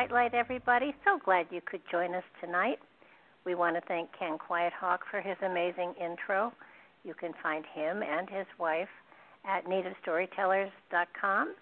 [0.00, 0.94] Nightlight, everybody.
[1.04, 2.78] So glad you could join us tonight.
[3.44, 6.54] We want to thank Ken Quiet Hawk for his amazing intro.
[7.04, 8.88] You can find him and his wife
[9.44, 11.54] at nativestorytellers.com.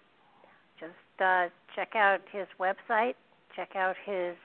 [0.79, 3.15] Just uh, check out his website,
[3.57, 4.37] check out his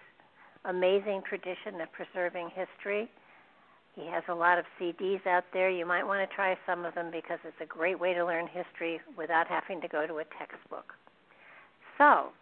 [0.65, 3.09] amazing tradition of preserving history.
[3.95, 5.71] He has a lot of CDs out there.
[5.71, 8.49] You might want to try some of them because it's a great way to learn
[8.49, 10.95] history without having to go to a textbook.
[11.97, 12.33] So,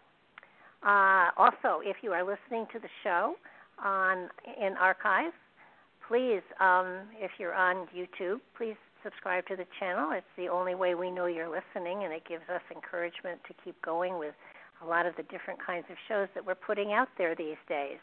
[0.86, 3.36] uh, also, if you are listening to the show
[3.82, 4.28] on
[4.60, 5.32] in archive,
[6.08, 10.10] please, um, if you're on YouTube, please subscribe to the channel.
[10.12, 13.80] It's the only way we know you're listening, and it gives us encouragement to keep
[13.82, 14.34] going with
[14.82, 17.98] a lot of the different kinds of shows that we're putting out there these days.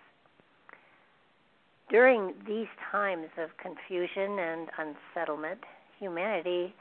[1.89, 5.59] During these times of confusion and unsettlement,
[5.99, 6.73] humanity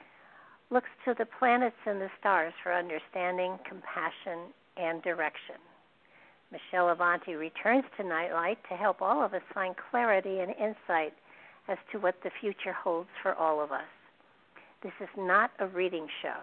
[0.70, 5.56] looks to the planets and the stars for understanding, compassion, and direction.
[6.50, 11.12] Michelle Avanti returns to Nightlight to help all of us find clarity and insight
[11.68, 13.88] as to what the future holds for all of us.
[14.82, 16.40] This is not a reading show.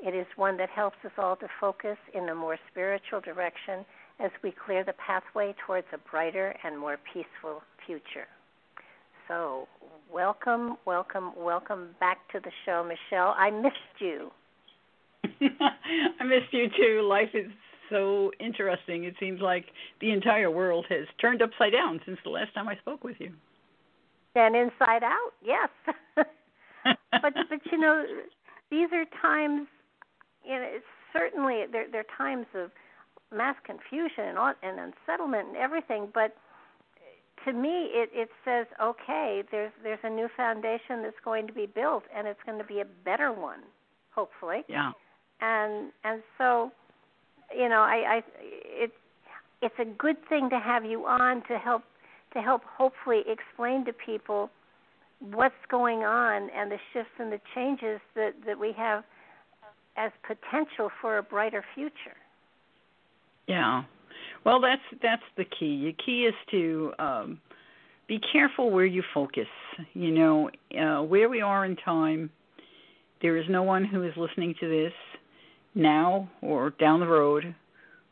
[0.00, 3.84] It is one that helps us all to focus in a more spiritual direction
[4.18, 8.26] as we clear the pathway towards a brighter and more peaceful future.
[9.28, 9.68] So,
[10.12, 13.34] welcome, welcome, welcome back to the show, Michelle.
[13.36, 14.30] I missed you.
[15.24, 17.06] I missed you too.
[17.08, 17.46] Life is
[17.92, 19.04] so interesting.
[19.04, 19.66] It seems like
[20.00, 23.32] the entire world has turned upside down since the last time I spoke with you.
[24.34, 25.68] And inside out, yes.
[26.16, 26.26] but
[27.22, 28.04] but you know,
[28.70, 29.68] these are times.
[30.44, 32.70] You know, it's certainly they're they're times of
[33.34, 36.08] mass confusion and and unsettlement and everything.
[36.12, 36.34] But
[37.44, 39.42] to me, it it says okay.
[39.50, 42.80] There's there's a new foundation that's going to be built, and it's going to be
[42.80, 43.60] a better one,
[44.14, 44.62] hopefully.
[44.68, 44.92] Yeah.
[45.40, 46.72] And and so
[47.56, 48.92] you know, I, I it's
[49.60, 51.82] it's a good thing to have you on to help
[52.34, 54.50] to help hopefully explain to people
[55.20, 59.04] what's going on and the shifts and the changes that that we have
[59.96, 62.16] as potential for a brighter future.
[63.46, 63.84] Yeah.
[64.44, 65.84] Well, that's that's the key.
[65.84, 67.40] The key is to um
[68.08, 69.46] be careful where you focus.
[69.94, 72.30] You know, uh, where we are in time,
[73.20, 74.92] there is no one who is listening to this
[75.74, 77.54] now or down the road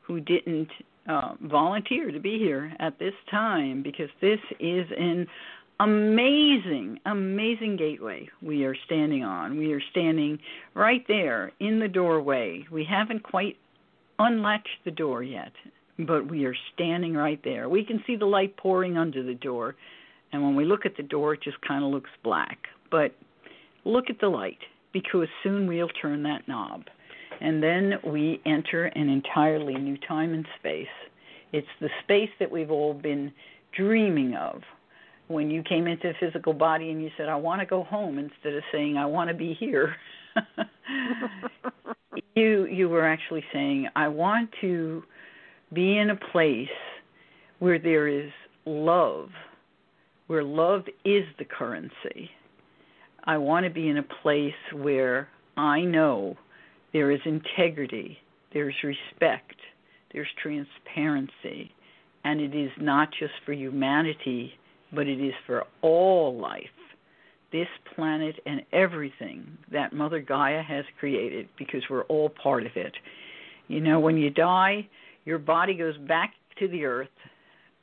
[0.03, 0.69] who didn't
[1.09, 5.27] uh, volunteer to be here at this time because this is an
[5.81, 9.59] amazing, amazing gateway we are standing on.
[9.59, 10.39] We are standing
[10.75, 12.67] right there in the doorway.
[12.71, 13.57] We haven't quite
[14.19, 15.53] unlatched the door yet,
[15.99, 17.69] but we are standing right there.
[17.69, 19.75] We can see the light pouring under the door,
[20.33, 22.59] and when we look at the door, it just kind of looks black.
[22.91, 23.15] But
[23.85, 24.59] look at the light
[24.93, 26.85] because soon we'll turn that knob
[27.41, 30.87] and then we enter an entirely new time and space.
[31.53, 33.33] It's the space that we've all been
[33.77, 34.63] dreaming of.
[35.29, 38.19] When you came into a physical body and you said, I want to go home
[38.19, 39.95] instead of saying, I want to be here.
[42.35, 45.03] you you were actually saying, I want to
[45.73, 46.69] be in a place
[47.61, 48.31] where there is
[48.67, 49.29] love,
[50.27, 52.31] where love is the currency.
[53.25, 56.37] I want to be in a place where I know
[56.93, 58.19] there is integrity,
[58.53, 59.55] there's respect,
[60.13, 61.73] there's transparency,
[62.25, 64.53] and it is not just for humanity,
[64.93, 66.65] but it is for all life.
[67.53, 72.93] This planet and everything that Mother Gaia has created, because we're all part of it.
[73.69, 74.89] You know, when you die,
[75.25, 77.09] your body goes back to the earth.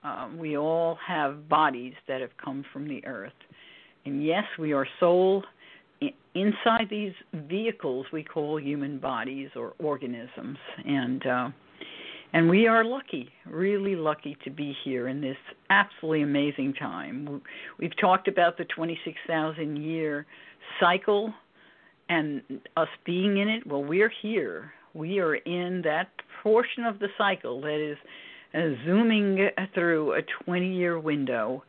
[0.04, 3.33] Um, we all have bodies that have come from the earth.
[4.06, 5.44] And yes, we are soul
[6.42, 10.57] inside these vehicles we call human bodies or organisms.
[10.86, 11.50] And uh,
[12.34, 15.38] and we are lucky, really lucky to be here in this
[15.69, 17.42] absolutely amazing time.
[17.80, 20.25] We've talked about the 26,000 year
[20.80, 21.34] cycle
[22.10, 22.42] and
[22.75, 23.66] us being in it.
[23.66, 24.74] Well, we're here.
[24.94, 26.10] We are in that
[26.44, 27.98] portion of the cycle that is
[28.54, 31.63] uh, zooming through a 20 year window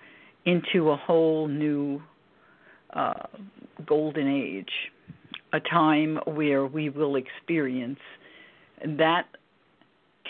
[0.44, 2.02] into a whole new
[2.94, 3.26] uh,
[3.86, 4.70] golden age,
[5.52, 8.00] a time where we will experience
[8.84, 9.26] that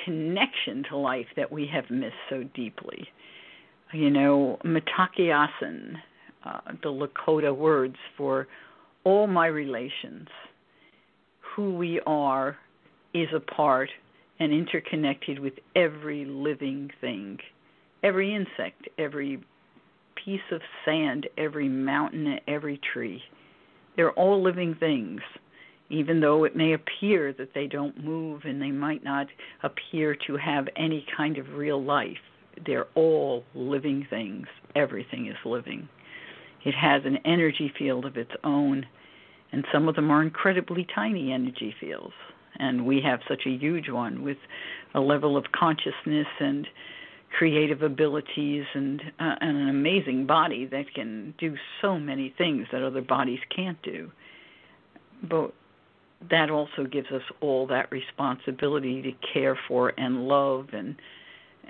[0.04, 3.08] connection to life that we have missed so deeply.
[3.92, 5.96] You know, Mitakuye
[6.44, 8.46] uh, the Lakota words for
[9.04, 10.28] all my relations,
[11.54, 12.56] who we are
[13.14, 13.90] is a part
[14.38, 17.38] and interconnected with every living thing,
[18.02, 19.40] every insect, every
[20.24, 23.22] piece of sand, every mountain, every tree.
[23.96, 25.20] They're all living things
[25.90, 29.26] even though it may appear that they don't move and they might not
[29.62, 32.18] appear to have any kind of real life.
[32.66, 34.46] They're all living things.
[34.74, 35.88] Everything is living.
[36.64, 38.84] It has an energy field of its own,
[39.52, 42.14] and some of them are incredibly tiny energy fields.
[42.58, 44.38] And we have such a huge one with
[44.94, 46.66] a level of consciousness and
[47.36, 52.82] creative abilities and, uh, and an amazing body that can do so many things that
[52.82, 54.10] other bodies can't do.
[55.22, 55.52] But
[56.30, 60.96] that also gives us all that responsibility to care for and love and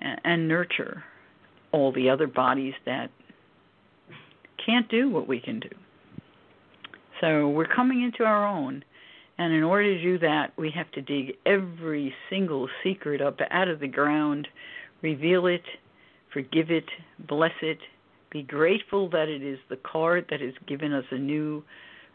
[0.01, 1.03] and nurture
[1.73, 3.11] all the other bodies that
[4.65, 5.71] can't do what we can do.
[7.21, 8.85] So we're coming into our own.
[9.39, 13.69] And in order to do that, we have to dig every single secret up out
[13.69, 14.49] of the ground,
[15.03, 15.63] reveal it,
[16.33, 16.85] forgive it,
[17.29, 17.79] bless it,
[18.31, 21.65] be grateful that it is the card that has given us a new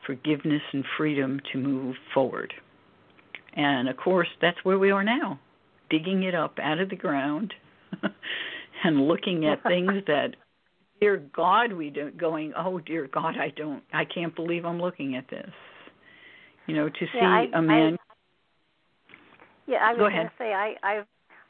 [0.06, 2.54] forgiveness and freedom to move forward.
[3.56, 5.40] And of course, that's where we are now,
[5.90, 7.54] digging it up out of the ground
[8.84, 10.36] and looking at things that
[11.00, 15.16] dear God, we don't going, oh dear God, I don't I can't believe I'm looking
[15.16, 15.52] at this.
[16.68, 20.54] You know, to see yeah, I, a man I, Yeah, I was going to say
[20.54, 21.06] I I've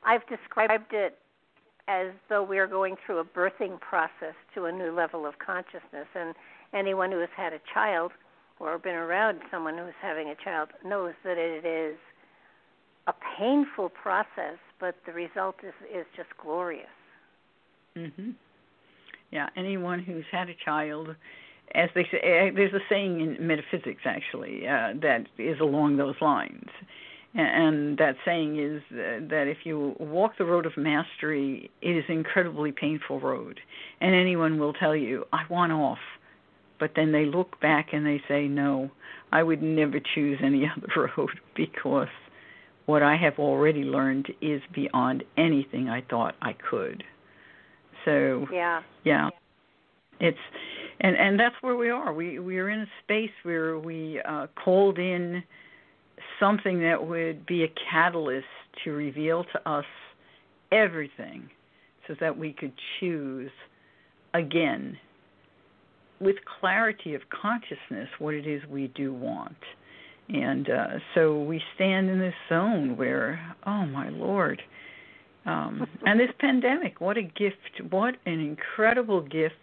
[0.06, 1.18] I've described it
[1.88, 6.08] as though we are going through a birthing process to a new level of consciousness
[6.16, 6.34] and
[6.74, 8.12] anyone who has had a child
[8.60, 11.98] or been around someone who's having a child knows that it is
[13.08, 16.88] a painful process, but the result is is just glorious.
[17.96, 18.36] Mhm.
[19.32, 21.16] Yeah, anyone who's had a child,
[21.76, 26.20] as they say, eh, there's a saying in metaphysics actually uh, that is along those
[26.22, 26.70] lines,
[27.36, 32.16] and that saying is that if you walk the road of mastery, it is an
[32.16, 33.60] incredibly painful road,
[34.02, 36.00] and anyone will tell you, "I want off."
[36.84, 38.92] but then they look back and they say, no,
[39.32, 42.10] I would never choose any other road because
[42.86, 47.06] what I have already learned is beyond anything I thought I could.
[48.04, 49.30] So yeah, yeah,
[50.20, 50.38] it's
[51.00, 52.13] and and that's where we are.
[52.13, 55.42] We we are in a space where we uh, called in
[56.40, 58.46] something that would be a catalyst
[58.84, 59.86] to reveal to us
[60.72, 61.50] everything,
[62.08, 63.52] so that we could choose
[64.34, 64.98] again
[66.20, 69.58] with clarity of consciousness what it is we do want.
[70.30, 74.62] And uh, so we stand in this zone where, oh my Lord,
[75.46, 79.56] um, and this pandemic, what a gift, what an incredible gift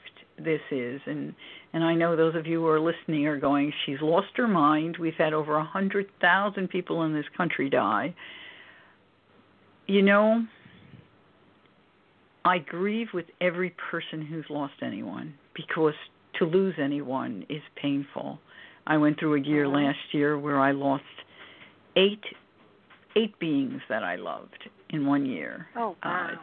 [0.45, 1.01] this is.
[1.07, 1.35] And
[1.73, 4.97] and I know those of you who are listening are going, she's lost her mind.
[4.99, 8.15] We've had over a hundred thousand people in this country die.
[9.87, 10.45] You know,
[12.45, 15.95] I grieve with every person who's lost anyone because
[16.39, 18.39] to lose anyone is painful.
[18.87, 19.77] I went through a year uh-huh.
[19.77, 21.05] last year where I lost
[21.97, 22.23] eight
[23.17, 25.67] eight beings that I loved in one year.
[25.77, 26.31] Oh wow.
[26.33, 26.37] Uh,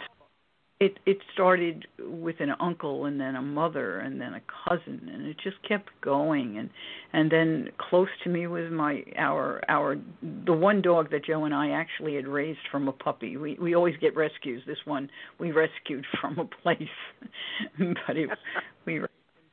[0.79, 5.25] it it started with an uncle and then a mother and then a cousin and
[5.25, 6.69] it just kept going and
[7.13, 9.98] and then close to me was my our our
[10.46, 13.38] the one dog that Joe and I actually had raised from a puppy.
[13.38, 14.62] We we always get rescues.
[14.67, 16.81] This one we rescued from a place,
[17.79, 18.29] but it
[18.86, 19.01] we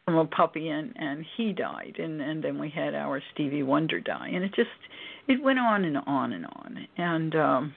[0.04, 3.99] from a puppy and and he died and and then we had our Stevie Wonder
[3.99, 4.69] die and it just
[5.26, 7.75] it went on and on and on and um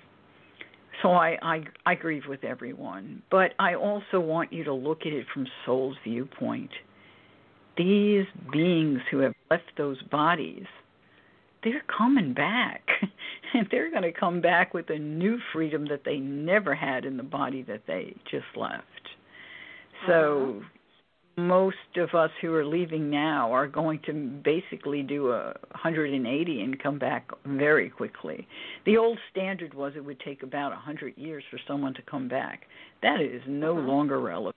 [1.01, 5.13] so I, I I grieve with everyone, but I also want you to look at
[5.13, 6.71] it from soul's viewpoint.
[7.77, 10.65] These beings who have left those bodies,
[11.63, 12.81] they're coming back.
[13.53, 17.17] and they're going to come back with a new freedom that they never had in
[17.17, 18.83] the body that they just left.
[20.07, 20.76] So uh-huh
[21.37, 26.79] most of us who are leaving now are going to basically do a 180 and
[26.81, 28.47] come back very quickly.
[28.85, 32.63] The old standard was it would take about 100 years for someone to come back.
[33.03, 33.87] That is no uh-huh.
[33.87, 34.55] longer relevant.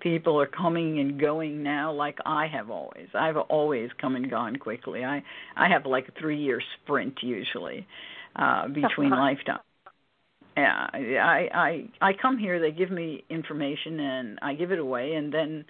[0.00, 3.08] People are coming and going now like I have always.
[3.14, 5.04] I've always come and gone quickly.
[5.04, 5.22] I
[5.54, 7.86] I have like a 3-year sprint usually
[8.36, 9.22] uh between uh-huh.
[9.22, 9.60] lifetimes
[10.56, 11.48] yeah i
[12.00, 15.64] i i come here they give me information and i give it away and then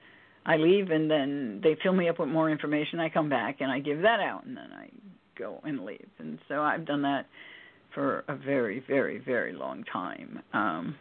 [0.46, 3.00] I leave and then they fill me up with more information.
[3.00, 4.88] I come back and I give that out and then I
[5.36, 6.08] go and leave.
[6.18, 7.26] And so I've done that
[7.92, 10.40] for a very, very, very long time.
[10.52, 10.94] Um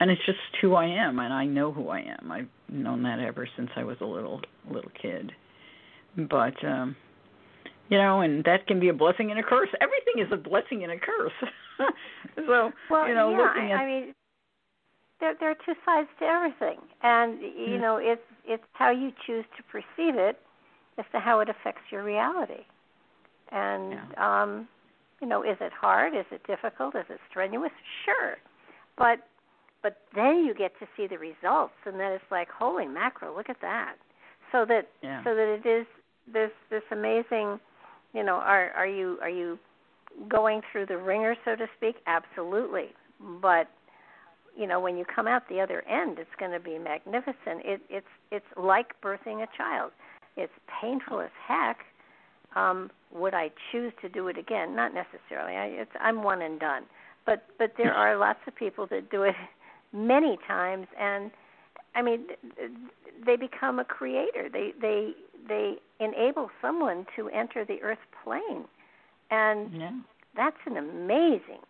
[0.00, 2.32] and it's just who I am and I know who I am.
[2.32, 5.30] I've known that ever since I was a little little kid.
[6.16, 6.96] But um
[7.88, 9.68] you know, and that can be a blessing and a curse.
[9.80, 11.32] Everything is a blessing and a curse.
[12.36, 14.14] so, well, you know, yeah, looking at I mean
[15.20, 16.78] there there are two sides to everything.
[17.02, 20.38] And you know, it's it's how you choose to perceive it
[20.98, 22.64] as to how it affects your reality.
[23.50, 24.42] And yeah.
[24.42, 24.68] um,
[25.20, 26.14] you know, is it hard?
[26.14, 26.96] Is it difficult?
[26.96, 27.70] Is it strenuous?
[28.04, 28.36] Sure,
[28.96, 29.18] but
[29.82, 33.48] but then you get to see the results, and then it's like, holy mackerel, look
[33.48, 33.96] at that.
[34.52, 35.22] So that yeah.
[35.24, 35.86] so that it is
[36.32, 37.58] this this amazing.
[38.14, 39.58] You know, are are you are you
[40.28, 41.96] going through the wringer, so to speak?
[42.06, 42.90] Absolutely,
[43.40, 43.68] but
[44.56, 47.64] you know when you come out the other end it's going to be magnificent.
[47.64, 49.92] It it's it's like birthing a child.
[50.36, 51.78] It's painful as heck.
[52.56, 54.74] Um would i choose to do it again?
[54.74, 55.56] Not necessarily.
[55.56, 56.84] I it's i'm one and done.
[57.26, 59.34] But but there are lots of people that do it
[59.92, 61.30] many times and
[61.94, 62.24] i mean
[63.24, 64.48] they become a creator.
[64.52, 65.12] They they
[65.48, 68.64] they enable someone to enter the earth plane.
[69.30, 69.90] And yeah.
[70.36, 71.62] that's an amazing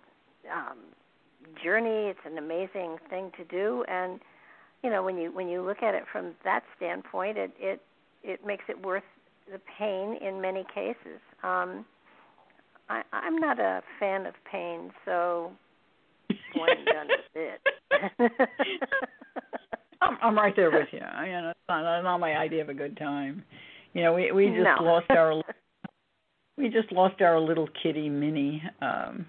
[0.52, 0.78] um
[1.62, 2.10] journey.
[2.10, 4.20] It's an amazing thing to do, and
[4.82, 7.80] you know when you when you look at it from that standpoint, it it
[8.22, 9.02] it makes it worth
[9.50, 11.20] the pain in many cases.
[11.42, 11.84] Um,
[12.88, 15.52] I, I'm not a fan of pain, so
[16.54, 18.32] one done with it.
[20.00, 21.00] I'm, I'm right there with you.
[21.00, 23.44] I mean, it's not, not my idea of a good time.
[23.94, 24.76] You know, we we just no.
[24.84, 25.42] lost our
[26.56, 28.62] we just lost our little kitty Minnie.
[28.80, 29.26] Um,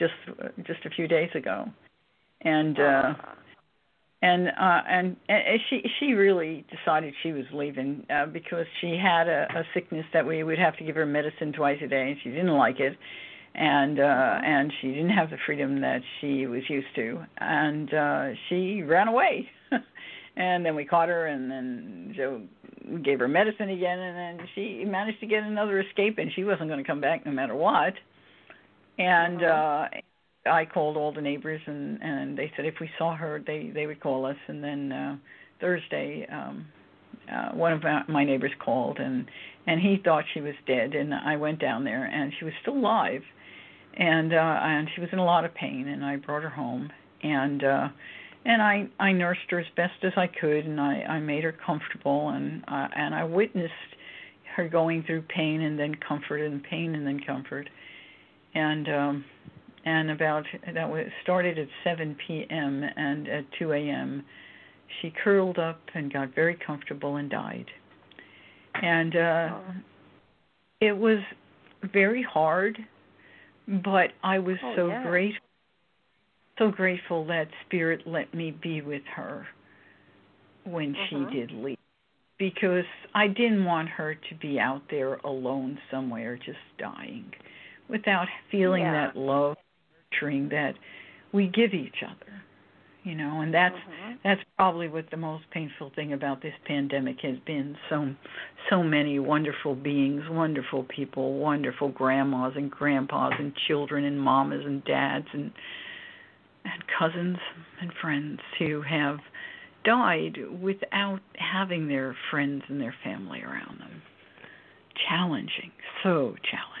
[0.00, 0.14] just
[0.66, 1.66] just a few days ago,
[2.40, 3.14] and uh,
[4.22, 9.28] and uh, and and she she really decided she was leaving uh, because she had
[9.28, 12.16] a, a sickness that we would have to give her medicine twice a day, and
[12.24, 12.96] she didn't like it,
[13.54, 18.28] and uh, and she didn't have the freedom that she was used to, and uh,
[18.48, 19.48] she ran away.
[20.36, 22.42] and then we caught her and then Joe
[23.02, 26.68] gave her medicine again and then she managed to get another escape and she wasn't
[26.68, 27.94] going to come back no matter what
[29.00, 29.88] and uh
[30.46, 33.86] I called all the neighbors and and they said if we saw her they they
[33.86, 34.36] would call us.
[34.46, 35.16] And then uh
[35.60, 36.66] Thursday um
[37.32, 39.26] uh one of my neighbors called and
[39.66, 40.94] and he thought she was dead.
[40.94, 43.22] And I went down there and she was still alive.
[43.94, 46.90] And uh and she was in a lot of pain and I brought her home.
[47.22, 47.88] And uh
[48.44, 51.52] and I I nursed her as best as I could and I I made her
[51.52, 53.72] comfortable and uh, and I witnessed
[54.56, 57.68] her going through pain and then comfort and pain and then comfort
[58.54, 59.24] and um
[59.84, 62.84] and about that was started at 7 p.m.
[62.96, 64.22] and at 2 a.m.
[65.00, 67.66] she curled up and got very comfortable and died.
[68.74, 69.62] And uh oh.
[70.80, 71.18] it was
[71.92, 72.78] very hard,
[73.84, 75.02] but I was oh, so yeah.
[75.02, 75.46] grateful
[76.58, 79.46] so grateful that spirit let me be with her
[80.64, 81.26] when uh-huh.
[81.30, 81.78] she did leave
[82.38, 87.32] because I didn't want her to be out there alone somewhere just dying
[87.90, 89.08] without feeling yeah.
[89.08, 89.56] that love
[90.12, 90.74] nurturing that
[91.32, 92.42] we give each other
[93.02, 94.12] you know and that's mm-hmm.
[94.22, 98.14] that's probably what the most painful thing about this pandemic has been so
[98.68, 104.84] so many wonderful beings wonderful people wonderful grandmas and grandpas and children and mamas and
[104.84, 105.50] dads and
[106.64, 107.38] and cousins
[107.80, 109.18] and friends who have
[109.82, 114.02] died without having their friends and their family around them
[115.08, 115.70] challenging
[116.02, 116.79] so challenging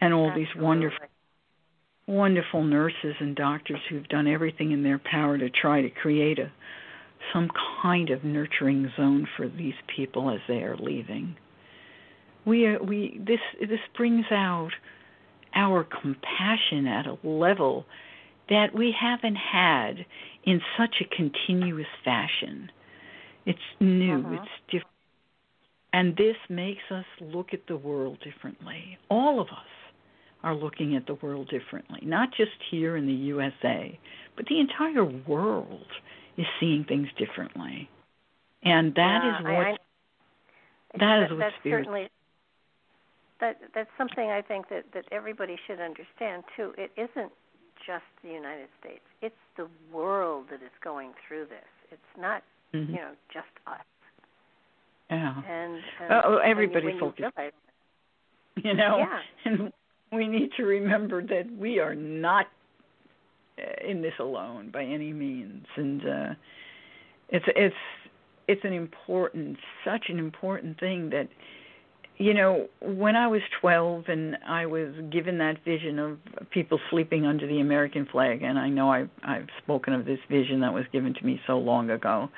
[0.00, 0.44] and all Absolutely.
[0.54, 1.06] these wonderful
[2.06, 6.50] wonderful nurses and doctors who've done everything in their power to try to create a
[7.32, 7.48] some
[7.82, 11.36] kind of nurturing zone for these people as they are leaving.
[12.44, 14.70] We are, we this this brings out
[15.54, 17.84] our compassion at a level
[18.48, 20.04] that we haven't had
[20.44, 22.70] in such a continuous fashion.
[23.46, 24.34] It's new, uh-huh.
[24.34, 24.86] it's different.
[25.92, 28.98] And this makes us look at the world differently.
[29.08, 29.79] All of us
[30.42, 33.98] are looking at the world differently, not just here in the USA,
[34.36, 35.86] but the entire world
[36.36, 37.88] is seeing things differently.
[38.62, 39.76] And that yeah, is what I, I,
[40.98, 42.10] that is what that's spirit certainly
[43.40, 46.72] that that's something I think that that everybody should understand too.
[46.78, 47.32] It isn't
[47.86, 51.70] just the United States; it's the world that is going through this.
[51.90, 52.42] It's not
[52.74, 52.92] mm-hmm.
[52.92, 53.78] you know just us.
[55.10, 55.34] Yeah.
[55.48, 57.32] And, and oh, everybody when you, when focuses.
[57.36, 57.52] You, realize,
[58.64, 59.20] you know, yeah.
[59.44, 59.72] and
[60.12, 62.46] we need to remember that we are not
[63.58, 66.34] uh, in this alone by any means, and uh,
[67.28, 67.74] it's it's
[68.48, 71.28] it's an important, such an important thing that
[72.20, 76.18] you know, when I was 12 and I was given that vision of
[76.50, 80.60] people sleeping under the American flag, and I know I've, I've spoken of this vision
[80.60, 82.28] that was given to me so long ago,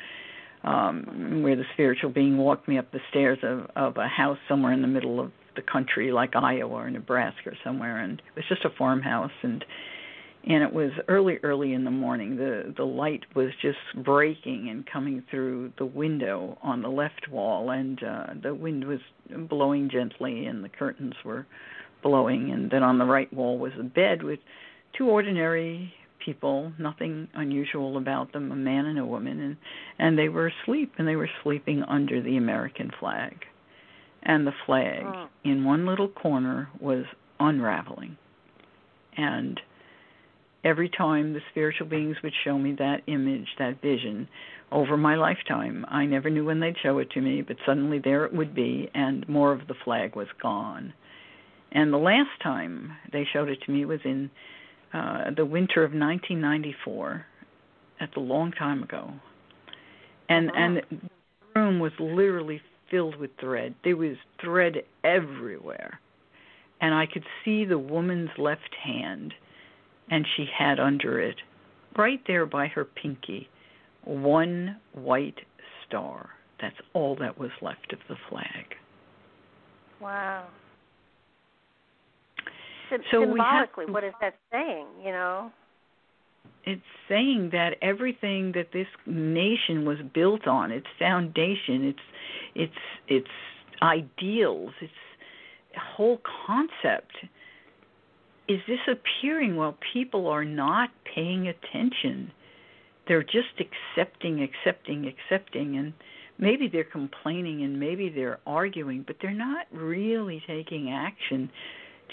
[0.63, 4.73] um, where the spiritual being walked me up the stairs of, of a house somewhere
[4.73, 8.45] in the middle of the country, like Iowa or Nebraska or somewhere, and it was
[8.49, 9.65] just a farmhouse, and
[10.45, 12.37] and it was early early in the morning.
[12.37, 17.71] The the light was just breaking and coming through the window on the left wall
[17.71, 19.01] and uh the wind was
[19.49, 21.47] blowing gently and the curtains were
[22.03, 24.41] blowing and then on the right wall was a bed with
[24.97, 25.93] two ordinary
[26.25, 29.57] people nothing unusual about them a man and a woman and
[29.99, 33.45] and they were asleep and they were sleeping under the american flag
[34.25, 35.29] and the flag oh.
[35.45, 37.05] in one little corner was
[37.41, 38.17] unraveling
[39.17, 39.61] and
[40.65, 44.29] every time the spiritual beings would show me that image, that vision,
[44.71, 45.85] over my lifetime.
[45.89, 48.89] I never knew when they'd show it to me, but suddenly there it would be,
[48.95, 50.95] and more of the flag was gone.
[51.73, 54.31] And the last time they showed it to me was in
[54.93, 57.27] uh, the winter of 1994.
[57.99, 59.13] That's a long time ago.
[60.29, 60.59] And uh-huh.
[60.59, 62.61] and the room was literally
[62.93, 63.75] filled with thread.
[63.83, 65.99] There was thread everywhere.
[66.81, 69.35] And I could see the woman's left hand
[70.11, 71.37] and she had under it,
[71.97, 73.49] right there by her pinky,
[74.05, 75.41] one white
[75.87, 76.31] star.
[76.61, 78.77] That's all that was left of the flag.
[80.01, 80.49] Wow.
[82.91, 84.87] So symbolically, to, what is that saying?
[85.03, 85.51] You know,
[86.65, 91.99] it's saying that everything that this nation was built on, its foundation, its
[92.55, 92.79] its
[93.09, 93.31] its
[93.83, 94.93] ideals, its
[95.77, 97.13] whole concept
[98.49, 102.31] is disappearing while people are not paying attention.
[103.09, 105.93] They're just accepting, accepting, accepting, and
[106.39, 111.51] maybe they're complaining and maybe they're arguing, but they're not really taking action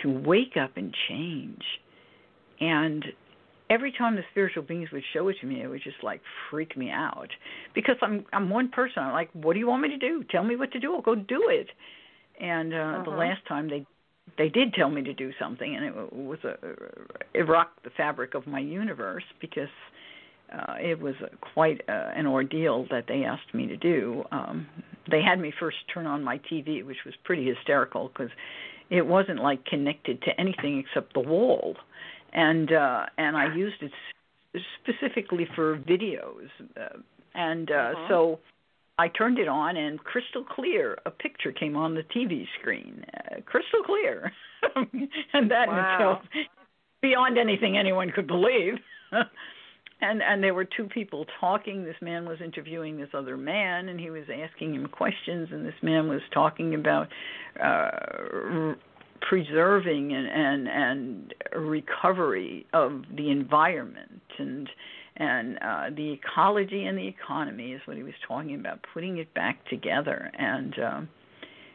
[0.02, 1.64] to wake up and change.
[2.60, 3.06] And
[3.70, 6.76] every time the spiritual beings would show it to me, it would just like freak
[6.76, 7.30] me out
[7.76, 9.04] because I'm I'm one person.
[9.04, 10.24] I'm like, what do you want me to do?
[10.30, 10.94] Tell me what to do.
[10.94, 11.68] I'll go do it.
[12.40, 13.04] And uh, uh-huh.
[13.04, 13.86] the last time they
[14.38, 16.56] they did tell me to do something, and it was a
[17.34, 19.70] it rocked the fabric of my universe because
[20.52, 21.16] uh, it was
[21.54, 24.24] quite uh, an ordeal that they asked me to do.
[24.32, 24.68] Um,
[25.10, 28.32] they had me first turn on my TV, which was pretty hysterical because
[28.90, 31.76] it wasn't like connected to anything except the wall,
[32.34, 33.92] and uh, and I used it
[34.82, 36.98] specifically for videos, uh,
[37.36, 38.08] and uh, uh-huh.
[38.08, 38.40] so
[38.98, 43.06] I turned it on, and crystal clear, a picture came on the TV screen.
[43.14, 44.32] Uh, crystal clear.
[45.34, 45.74] and that wow.
[45.74, 46.48] in itself,
[47.02, 48.74] beyond anything anyone could believe.
[50.02, 51.86] and and there were two people talking.
[51.86, 55.50] This man was interviewing this other man, and he was asking him questions.
[55.52, 57.08] And this man was talking about
[57.64, 58.74] uh,
[59.22, 64.70] preserving and and and recovery of the environment and
[65.18, 69.34] and uh, the ecology and the economy is what he was talking about, putting it
[69.34, 70.32] back together.
[70.38, 71.10] And um,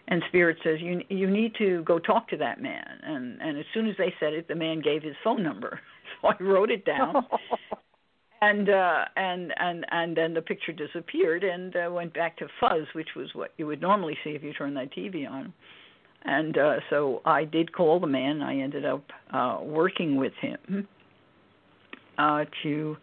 [0.09, 2.87] and Spirit says you you need to go talk to that man.
[3.03, 5.81] And and as soon as they said it, the man gave his phone number,
[6.23, 7.15] so I wrote it down.
[8.43, 12.87] and uh and and and then the picture disappeared and uh, went back to fuzz
[12.93, 15.53] which was what you would normally see if you turned that TV on
[16.25, 20.89] and uh so I did call the man I ended up uh working with him
[22.19, 22.97] uh to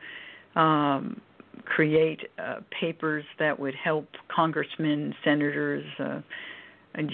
[0.56, 1.22] um,
[1.66, 6.22] create uh, papers that would help congressmen, senators, uh,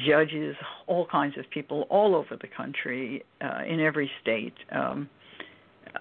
[0.08, 0.56] judges,
[0.88, 5.10] all kinds of people all over the country, uh, in every state, um,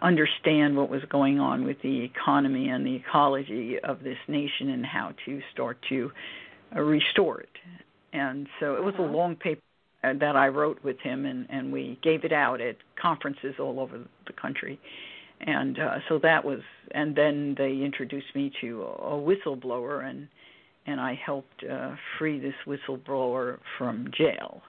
[0.02, 4.84] understand what was going on with the economy and the ecology of this nation and
[4.84, 6.10] how to start to
[6.74, 7.50] uh, restore it.
[8.12, 9.04] And so it was uh-huh.
[9.04, 9.60] a long paper
[10.14, 13.98] that I wrote with him, and, and we gave it out at conferences all over
[14.26, 14.78] the country
[15.40, 16.60] and uh, so that was
[16.92, 20.28] and then they introduced me to a, whistleblower and
[20.86, 24.62] and I helped uh, free this whistleblower from jail,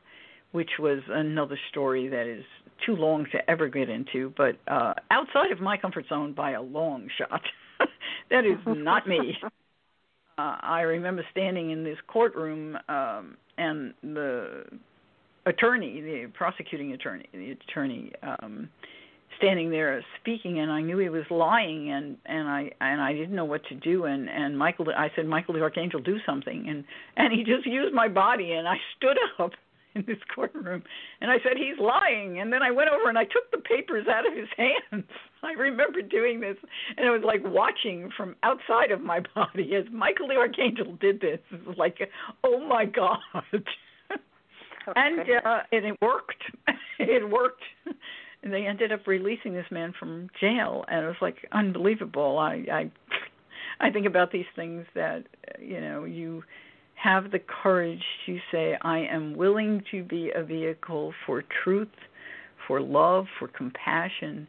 [0.52, 2.43] which was another story that is
[2.86, 6.62] too long to ever get into, but uh, outside of my comfort zone by a
[6.62, 7.41] long shot.
[8.32, 9.38] that is not me.
[10.39, 14.65] Uh, I remember standing in this courtroom, um, and the
[15.47, 18.69] attorney, the prosecuting attorney, the attorney, um,
[19.38, 23.36] standing there speaking and I knew he was lying and and I and I didn't
[23.36, 26.83] know what to do and and Michael I said Michael the archangel do something and
[27.15, 29.51] and he just used my body and I stood up
[29.95, 30.83] in this courtroom
[31.21, 34.07] and I said he's lying and then I went over and I took the papers
[34.07, 35.05] out of his hands.
[35.43, 36.57] I remember doing this
[36.97, 41.21] and it was like watching from outside of my body as Michael the archangel did
[41.21, 41.39] this.
[41.51, 41.99] It was like
[42.43, 43.19] oh my god
[44.95, 46.43] and uh and it worked.
[47.00, 47.62] It worked.
[48.43, 52.38] And they ended up releasing this man from jail and it was like unbelievable.
[52.39, 52.91] I i
[53.80, 55.23] i think about these things that
[55.60, 56.43] you know you
[56.95, 61.89] have the courage to say i am willing to be a vehicle for truth
[62.67, 64.47] for love for compassion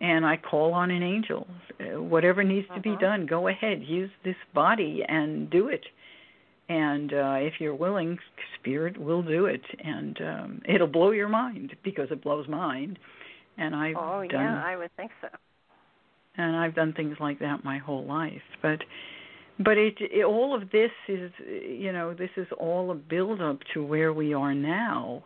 [0.00, 1.46] and i call on an angel.
[1.80, 2.76] Whatever needs uh-huh.
[2.76, 3.00] to be uh-huh.
[3.00, 5.84] done go ahead use this body and do it
[6.68, 8.18] and uh if you're willing
[8.58, 9.62] spirit will do it.
[9.82, 12.96] And um it'll blow your mind because it blows mine
[13.58, 15.28] and I've oh done, yeah I would think so.
[16.36, 18.42] And I've done things like that my whole life.
[18.62, 18.80] But
[19.58, 23.58] but it, it all of this is you know this is all a build up
[23.74, 25.24] to where we are now.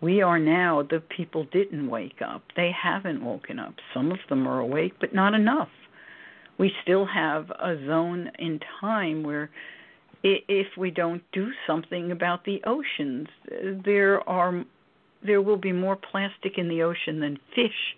[0.00, 2.42] We are now the people didn't wake up.
[2.56, 3.74] They haven't woken up.
[3.94, 5.68] Some of them are awake but not enough.
[6.58, 9.50] We still have a zone in time where
[10.22, 13.28] if we don't do something about the oceans,
[13.84, 14.64] there are
[15.24, 17.96] there will be more plastic in the ocean than fish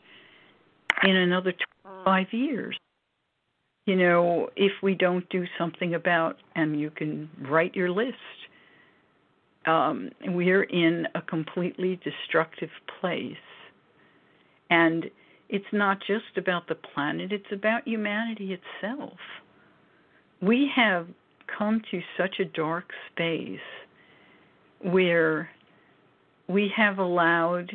[1.03, 2.77] in another 25 years.
[3.87, 8.17] You know, if we don't do something about, and you can write your list,
[9.67, 13.37] um, we're in a completely destructive place.
[14.71, 15.11] And
[15.49, 19.19] it's not just about the planet, it's about humanity itself.
[20.41, 21.07] We have
[21.47, 23.59] come to such a dark space
[24.81, 25.51] where
[26.49, 27.71] we have allowed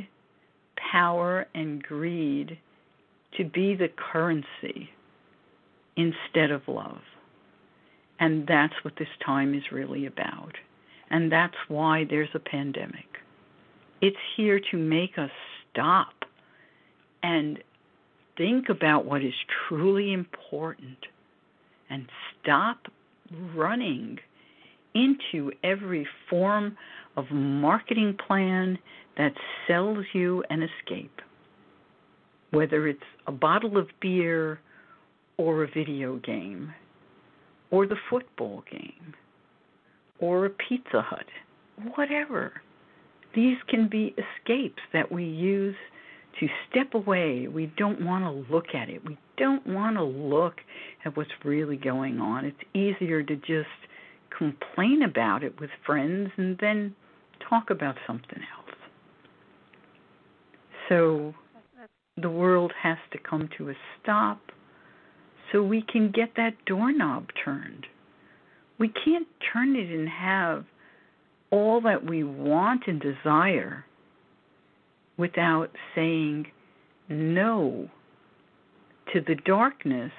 [0.91, 2.57] power and greed
[3.37, 4.89] to be the currency
[5.95, 7.01] instead of love.
[8.19, 10.55] And that's what this time is really about.
[11.09, 13.05] And that's why there's a pandemic.
[14.01, 15.31] It's here to make us
[15.71, 16.13] stop
[17.23, 17.59] and
[18.37, 19.33] think about what is
[19.67, 20.97] truly important
[21.89, 22.07] and
[22.41, 22.87] stop
[23.55, 24.17] running
[24.95, 26.77] into every form
[27.15, 28.77] of marketing plan
[29.17, 29.33] that
[29.67, 31.21] sells you an escape.
[32.51, 34.59] Whether it's a bottle of beer
[35.37, 36.73] or a video game
[37.71, 39.13] or the football game
[40.19, 41.25] or a Pizza Hut,
[41.95, 42.61] whatever.
[43.35, 45.75] These can be escapes that we use
[46.39, 47.47] to step away.
[47.47, 49.03] We don't want to look at it.
[49.05, 50.55] We don't want to look
[51.05, 52.45] at what's really going on.
[52.45, 53.67] It's easier to just
[54.37, 56.95] complain about it with friends and then
[57.49, 58.75] talk about something else.
[60.87, 61.33] So
[62.21, 64.39] the world has to come to a stop
[65.51, 67.85] so we can get that doorknob turned.
[68.77, 70.65] We can't turn it and have
[71.51, 73.85] all that we want and desire
[75.19, 76.47] without saying
[77.09, 77.87] no
[79.13, 80.11] to the darkness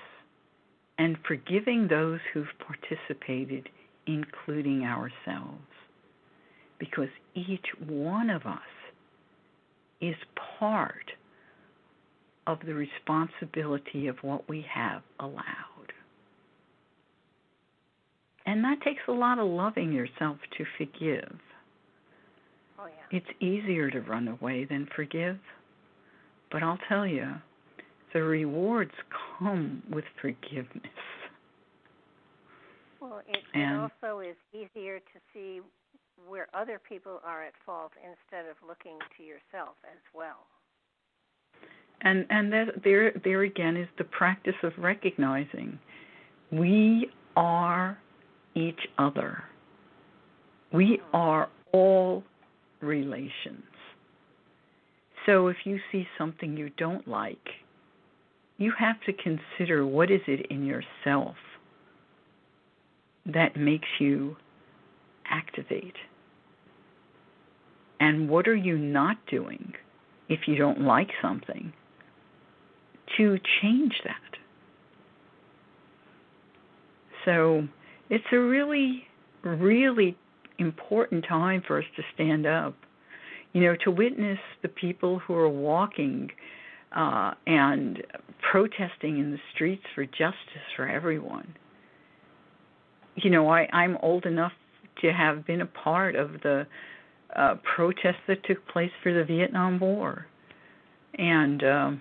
[0.98, 3.68] and forgiving those who've participated,
[4.06, 5.64] including ourselves
[6.80, 8.58] because each one of us
[10.00, 10.16] is
[10.58, 11.12] part
[12.46, 15.44] of the responsibility of what we have allowed.
[18.46, 21.38] And that takes a lot of loving yourself to forgive.
[22.80, 23.18] Oh, yeah.
[23.18, 25.38] It's easier to run away than forgive.
[26.50, 27.34] But I'll tell you,
[28.12, 28.92] the rewards
[29.38, 30.86] come with forgiveness.
[33.00, 35.60] Well, it, it also is easier to see
[36.28, 40.46] where other people are at fault instead of looking to yourself as well.
[42.02, 45.78] And and that, there there again is the practice of recognizing
[46.50, 47.98] we are
[48.54, 49.44] each other.
[50.72, 51.16] We mm-hmm.
[51.16, 52.24] are all
[52.80, 53.64] relations.
[55.26, 57.48] So if you see something you don't like,
[58.58, 61.36] you have to consider what is it in yourself
[63.26, 64.36] that makes you
[65.30, 65.94] activate
[68.00, 69.72] and what are you not doing
[70.28, 71.72] if you don't like something
[73.16, 74.14] to change that.
[77.24, 77.66] So
[78.08, 79.04] it's a really,
[79.42, 80.16] really
[80.60, 82.74] important time for us to stand up.
[83.52, 86.30] You know, to witness the people who are walking
[86.94, 88.02] uh, and
[88.50, 91.54] protesting in the streets for justice for everyone.
[93.16, 94.52] You know, I, I'm old enough
[95.02, 96.66] to have been a part of the
[97.34, 100.26] uh, protests that took place for the Vietnam War.
[101.18, 102.00] And um,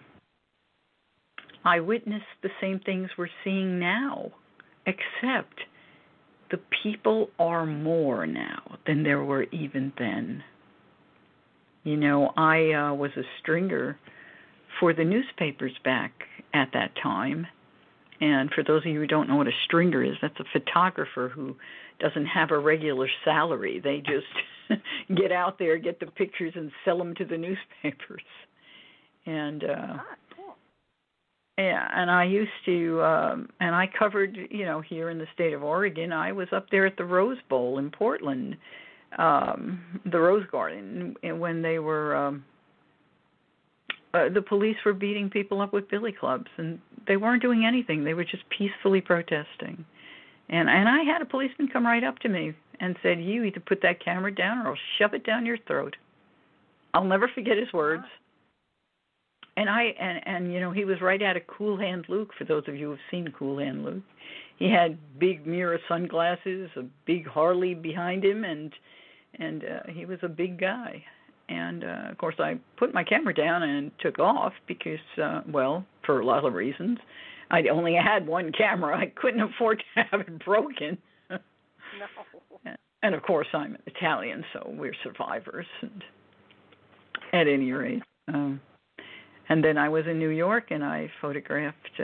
[1.65, 4.31] I witnessed the same things we're seeing now,
[4.85, 5.59] except
[6.51, 10.43] the people are more now than there were even then.
[11.83, 13.97] You know, I uh, was a stringer
[14.79, 16.11] for the newspapers back
[16.53, 17.47] at that time.
[18.21, 21.29] And for those of you who don't know what a stringer is, that's a photographer
[21.33, 21.55] who
[21.99, 23.79] doesn't have a regular salary.
[23.79, 24.81] They just
[25.15, 28.23] get out there, get the pictures, and sell them to the newspapers.
[29.25, 29.97] And uh.
[31.59, 35.51] Yeah, and I used to, um, and I covered, you know, here in the state
[35.51, 36.13] of Oregon.
[36.13, 38.55] I was up there at the Rose Bowl in Portland,
[39.17, 42.15] um, the Rose Garden, when they were.
[42.15, 42.45] Um,
[44.11, 48.03] uh, the police were beating people up with billy clubs and they weren't doing anything
[48.03, 49.85] they were just peacefully protesting
[50.49, 53.59] and and I had a policeman come right up to me and said you either
[53.59, 55.95] put that camera down or I'll shove it down your throat
[56.95, 58.05] I'll never forget his words
[59.59, 62.29] and I and and you know he was right out of Cool Hand Luke.
[62.37, 64.03] For those of you who've seen Cool Hand Luke,
[64.57, 68.73] he had big mirror sunglasses, a big Harley behind him, and
[69.37, 71.03] and uh, he was a big guy.
[71.49, 75.83] And uh, of course, I put my camera down and took off because, uh, well,
[76.05, 76.99] for a lot of reasons.
[77.51, 78.95] I only had one camera.
[78.95, 80.97] I couldn't afford to have it broken.
[81.29, 81.37] no.
[83.01, 85.65] And of course, I'm Italian, so we're survivors.
[85.81, 86.03] And
[87.31, 88.59] at any rate, um,
[89.49, 92.03] and then I was in New York and I photographed uh,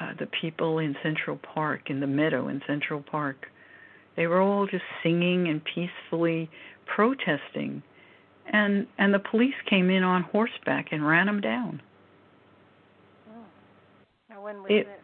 [0.00, 3.46] uh, the people in Central Park, in the meadow in Central Park.
[4.16, 6.50] They were all just singing and peacefully
[6.86, 7.82] protesting,
[8.52, 11.80] and and the police came in on horseback and ran them down.
[13.30, 13.44] Oh.
[14.30, 15.00] Now when was It- this?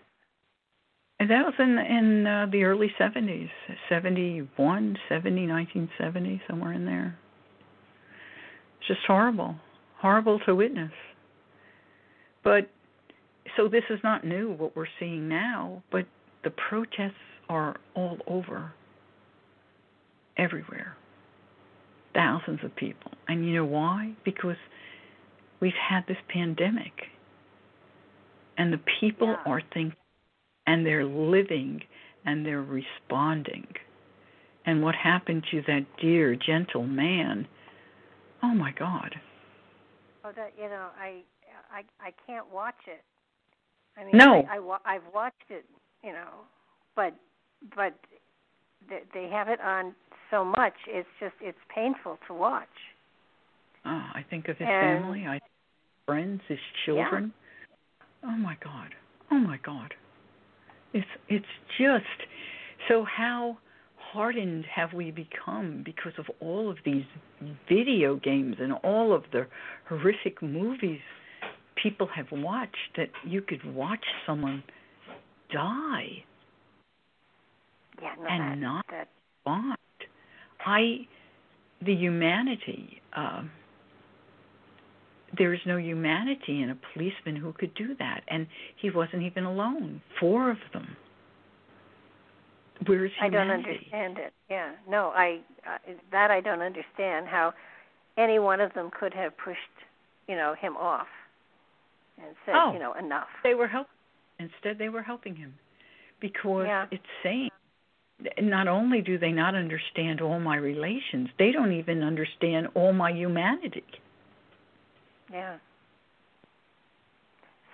[1.20, 3.48] And that was in in uh, the early 70s,
[3.88, 7.16] 71, 70, 1970, somewhere in there.
[8.78, 9.54] It's just horrible,
[10.02, 10.92] horrible to witness.
[12.42, 12.68] But
[13.56, 16.06] so this is not new what we're seeing now, but
[16.42, 17.12] the protests
[17.48, 18.72] are all over,
[20.36, 20.96] everywhere.
[22.14, 23.12] Thousands of people.
[23.28, 24.12] And you know why?
[24.24, 24.56] Because
[25.60, 26.92] we've had this pandemic.
[28.58, 29.42] And the people Yeah.
[29.46, 29.96] are thinking
[30.66, 31.82] and they're living
[32.24, 33.66] and they're responding.
[34.66, 37.46] And what happened to that dear, gentle man?
[38.42, 39.20] Oh my God.
[40.36, 41.20] That you know, I
[41.72, 43.02] I I can't watch it.
[43.96, 44.44] I mean, No.
[44.50, 45.64] i, I i've watched it,
[46.02, 46.46] you know,
[46.96, 47.14] but
[47.76, 47.94] but
[48.88, 49.94] they, they have it on
[50.30, 50.74] so much.
[50.88, 52.68] It's just it's painful to watch.
[53.84, 55.40] Oh, I think of his And- family, I
[56.06, 57.32] friends, his children.
[58.22, 58.30] Yeah.
[58.30, 58.94] Oh my God.
[59.30, 59.94] Oh my God.
[60.92, 61.44] It's it's
[61.78, 62.04] just
[62.88, 63.58] so how
[64.12, 67.04] hardened have we become because of all of these
[67.68, 69.46] video games and all of the
[69.88, 71.00] horrific movies
[71.82, 74.62] people have watched that you could watch someone
[75.52, 76.24] die
[78.00, 79.08] Yeah, no, And that, not- that
[79.44, 79.76] bond.
[80.64, 81.06] I,
[81.84, 83.00] the humanity.
[83.16, 83.50] Um,
[85.36, 88.46] there is no humanity in a policeman who could do that, and
[88.80, 90.02] he wasn't even alone.
[90.20, 90.96] Four of them.
[92.86, 93.22] Where's humanity?
[93.22, 94.32] I don't understand it.
[94.50, 95.78] Yeah, no, I uh,
[96.10, 97.52] that I don't understand how
[98.18, 99.58] any one of them could have pushed,
[100.28, 101.06] you know, him off
[102.18, 102.72] and said, Oh.
[102.72, 103.28] you know, enough.
[103.42, 103.86] They were help.
[104.38, 105.54] Instead, they were helping him
[106.20, 106.86] because Yeah.
[106.90, 107.50] it's saying.
[108.40, 113.10] Not only do they not understand all my relations, they don't even understand all my
[113.10, 113.82] humanity.
[115.32, 115.56] Yeah.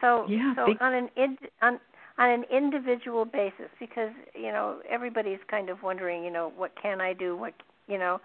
[0.01, 1.81] So Yeah, so big- on an ind, on
[2.19, 7.01] on an individual basis, because you know everybody's kind of wondering, you know, what can
[7.01, 7.37] I do?
[7.37, 7.55] What
[7.87, 8.21] you know.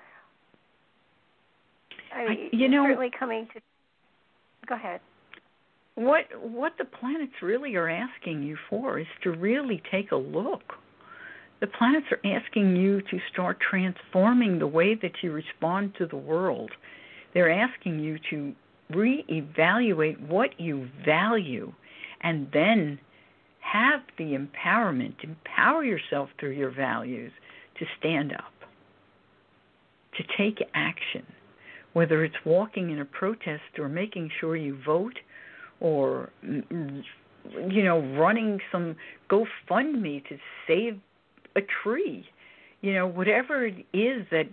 [2.15, 3.61] I, I- you know- certainly coming to.
[4.67, 5.01] Go ahead.
[5.95, 10.73] What what the planets really are asking you for is to really take a look.
[11.59, 16.17] The planets are asking you to start transforming the way that you respond to the
[16.17, 16.71] world.
[17.33, 18.53] They're asking you to
[18.91, 21.71] reevaluate what you value
[22.21, 22.99] and then
[23.63, 27.31] have the empowerment, empower yourself through your values
[27.79, 28.53] to stand up,
[30.17, 31.25] to take action,
[31.93, 35.17] whether it's walking in a protest or making sure you vote
[35.79, 38.95] or you know running some
[39.29, 40.99] GoFundMe to save
[41.55, 42.25] a tree.
[42.81, 44.49] You know, whatever it is that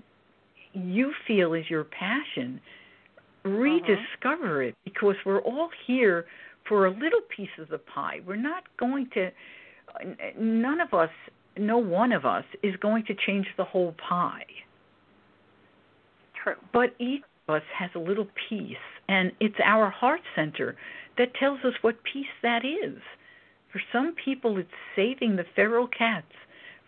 [0.72, 2.60] you feel is your passion,
[3.44, 4.68] rediscover uh-huh.
[4.68, 6.26] it because we're all here
[6.70, 8.20] for a little piece of the pie.
[8.24, 9.32] We're not going to
[10.38, 11.10] none of us,
[11.58, 14.46] no one of us is going to change the whole pie.
[16.40, 16.54] True.
[16.72, 18.76] But each of us has a little piece
[19.08, 20.76] and it's our heart center
[21.18, 22.98] that tells us what piece that is.
[23.72, 26.32] For some people, it's saving the feral cats.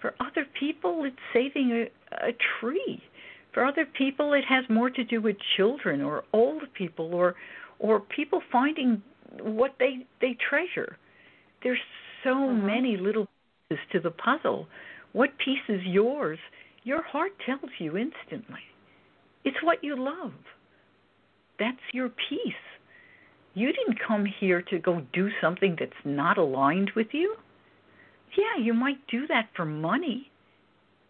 [0.01, 3.03] For other people, it's saving a, a tree.
[3.53, 7.35] For other people, it has more to do with children or old people or
[7.81, 9.03] or people finding
[9.41, 10.97] what they they treasure.
[11.63, 11.79] There's
[12.25, 12.67] so mm-hmm.
[12.67, 13.29] many little
[13.69, 14.67] pieces to the puzzle.
[15.13, 16.39] What piece is yours?
[16.85, 18.61] Your heart tells you instantly.
[19.45, 20.33] It's what you love.
[21.59, 22.55] That's your piece.
[23.55, 27.37] You didn't come here to go do something that's not aligned with you.
[28.37, 30.31] Yeah, you might do that for money.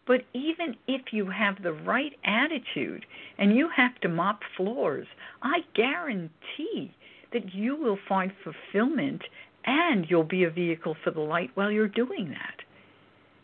[0.06, 3.06] But even if you have the right attitude
[3.38, 5.06] and you have to mop floors,
[5.42, 6.92] I guarantee
[7.32, 9.22] that you will find fulfillment
[9.64, 12.56] and you'll be a vehicle for the light while you're doing that.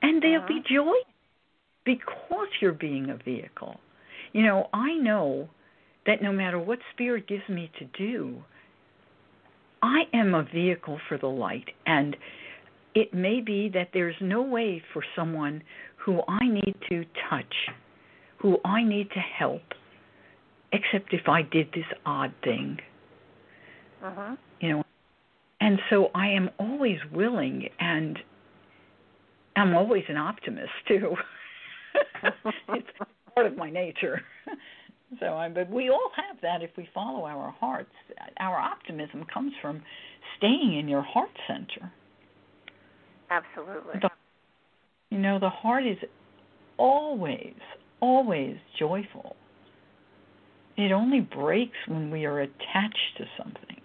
[0.03, 0.49] And there'll uh-huh.
[0.49, 0.95] be joy
[1.85, 3.81] because you're being a vehicle.
[4.33, 5.49] You know, I know
[6.07, 8.43] that no matter what Spirit gives me to do,
[9.83, 11.69] I am a vehicle for the light.
[11.87, 12.17] And
[12.95, 15.63] it may be that there's no way for someone
[15.97, 17.55] who I need to touch,
[18.39, 19.63] who I need to help,
[20.73, 22.79] except if I did this odd thing.
[24.03, 24.37] Uh-huh.
[24.61, 24.85] You know,
[25.61, 28.19] and so I am always willing, and
[29.57, 31.17] I'm always an optimist too.
[32.23, 32.87] it's
[33.35, 34.23] part of my nature.
[35.21, 37.91] So, I, but we all have that if we follow our hearts.
[38.41, 39.83] Our optimism comes from
[40.37, 41.91] staying in your heart center.
[43.31, 44.01] Absolutely.
[44.03, 44.11] The,
[45.11, 45.97] you know, the heart is
[46.77, 47.55] always,
[48.01, 49.35] always joyful.
[50.77, 53.78] It only breaks when we are attached to something.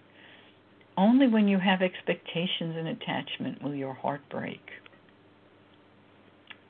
[0.96, 4.60] Only when you have expectations and attachment will your heart break.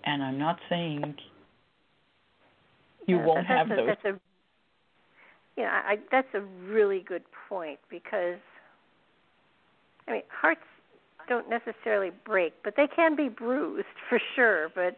[0.05, 1.15] And I'm not saying
[3.07, 3.87] you yeah, won't have a, those.
[3.89, 4.21] That's a
[5.57, 8.39] yeah, I, that's a really good point because
[10.09, 10.61] I mean hearts
[11.29, 14.69] don't necessarily break, but they can be bruised for sure.
[14.75, 14.97] But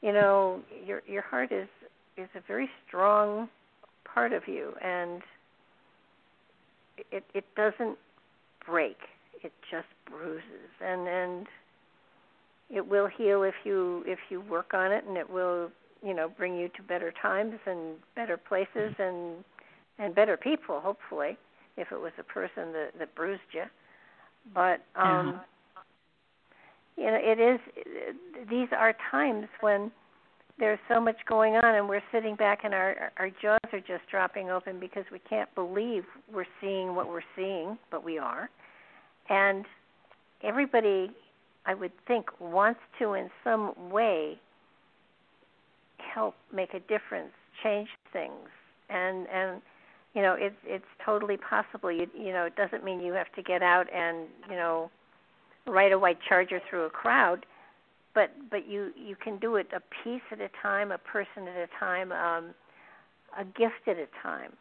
[0.00, 1.68] you know, your your heart is
[2.16, 3.48] is a very strong
[4.04, 5.22] part of you, and
[7.10, 7.98] it it doesn't
[8.66, 8.96] break.
[9.42, 11.46] It just bruises, and and
[12.70, 15.70] it will heal if you if you work on it, and it will
[16.02, 19.44] you know bring you to better times and better places and
[19.98, 21.36] and better people, hopefully,
[21.76, 23.64] if it was a person that that bruised you.
[24.54, 25.40] But um
[26.96, 27.60] you know, it is
[28.50, 29.90] these are times when
[30.58, 34.08] there's so much going on and we're sitting back and our our jaws are just
[34.10, 38.48] dropping open because we can't believe we're seeing what we're seeing, but we are.
[39.28, 39.64] And
[40.42, 41.10] everybody
[41.66, 44.38] I would think wants to in some way
[45.98, 48.48] help make a difference, change things.
[48.90, 49.62] And and
[50.14, 53.42] you know it's it's totally possible you you know it doesn't mean you have to
[53.42, 54.90] get out and you know
[55.66, 57.46] ride a white charger through a crowd
[58.14, 61.56] but but you you can do it a piece at a time a person at
[61.56, 62.54] a time um
[63.38, 64.52] a gift at a time.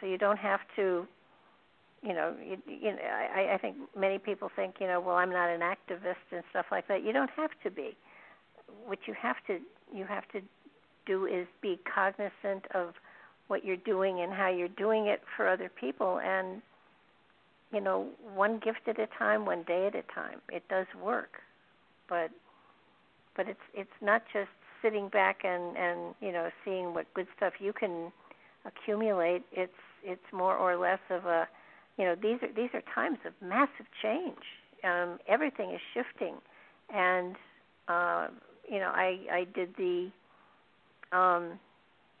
[0.00, 1.06] So you don't have to
[2.02, 2.98] you know you, you know
[3.34, 6.66] I, I think many people think you know well I'm not an activist and stuff
[6.70, 7.04] like that.
[7.04, 7.96] You don't have to be.
[8.86, 9.58] What you have to
[9.92, 10.40] you have to
[11.06, 12.94] do is be cognizant of
[13.48, 16.20] what you're doing and how you're doing it for other people.
[16.20, 16.62] And
[17.72, 20.40] you know one gift at a time one day at a time.
[20.50, 21.40] It does work.
[22.08, 22.30] But
[23.36, 24.50] but it's it's not just
[24.82, 28.12] sitting back and and you know seeing what good stuff you can
[28.64, 29.42] accumulate.
[29.52, 29.72] It's
[30.02, 31.48] it's more or less of a
[31.98, 34.44] you know these are these are times of massive change.
[34.84, 36.36] Um everything is shifting.
[36.94, 37.36] And
[37.88, 38.28] uh
[38.68, 40.10] you know i i did the
[41.12, 41.58] um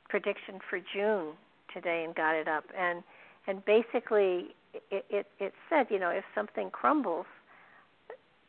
[0.08, 1.34] prediction for June
[1.72, 2.64] today and got it up.
[2.76, 3.02] And
[3.46, 4.54] and basically
[4.90, 7.26] it it, it said you know if something crumbles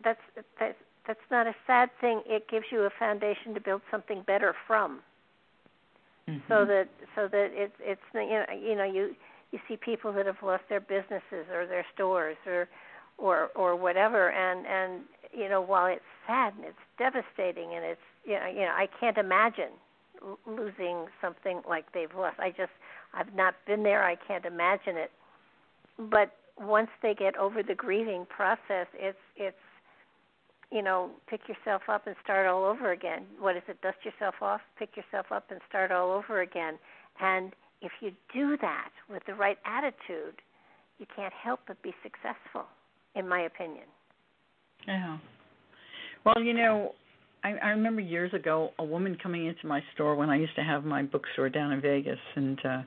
[0.03, 0.19] that's
[0.59, 0.77] that's
[1.07, 4.99] that's not a sad thing it gives you a foundation to build something better from
[6.29, 6.39] mm-hmm.
[6.47, 9.15] so that so that it's it's you know you know you
[9.51, 12.67] you see people that have lost their businesses or their stores or
[13.17, 18.01] or or whatever and and you know while it's sad and it's devastating and it's
[18.25, 19.71] you know you know I can't imagine
[20.45, 22.39] losing something like they've lost.
[22.39, 22.71] I just
[23.13, 24.03] I've not been there.
[24.03, 25.11] I can't imagine it.
[25.97, 29.57] But once they get over the grieving process, it's it's
[30.71, 33.25] you know, pick yourself up and start all over again.
[33.39, 33.81] What is it?
[33.81, 36.79] Dust yourself off, pick yourself up and start all over again.
[37.19, 37.51] And
[37.81, 40.35] if you do that with the right attitude,
[40.97, 42.65] you can't help but be successful,
[43.15, 43.85] in my opinion.
[44.87, 45.17] Yeah.
[46.25, 46.93] Well, you know,
[47.43, 50.63] I, I remember years ago a woman coming into my store when I used to
[50.63, 52.81] have my bookstore down in Vegas, and uh,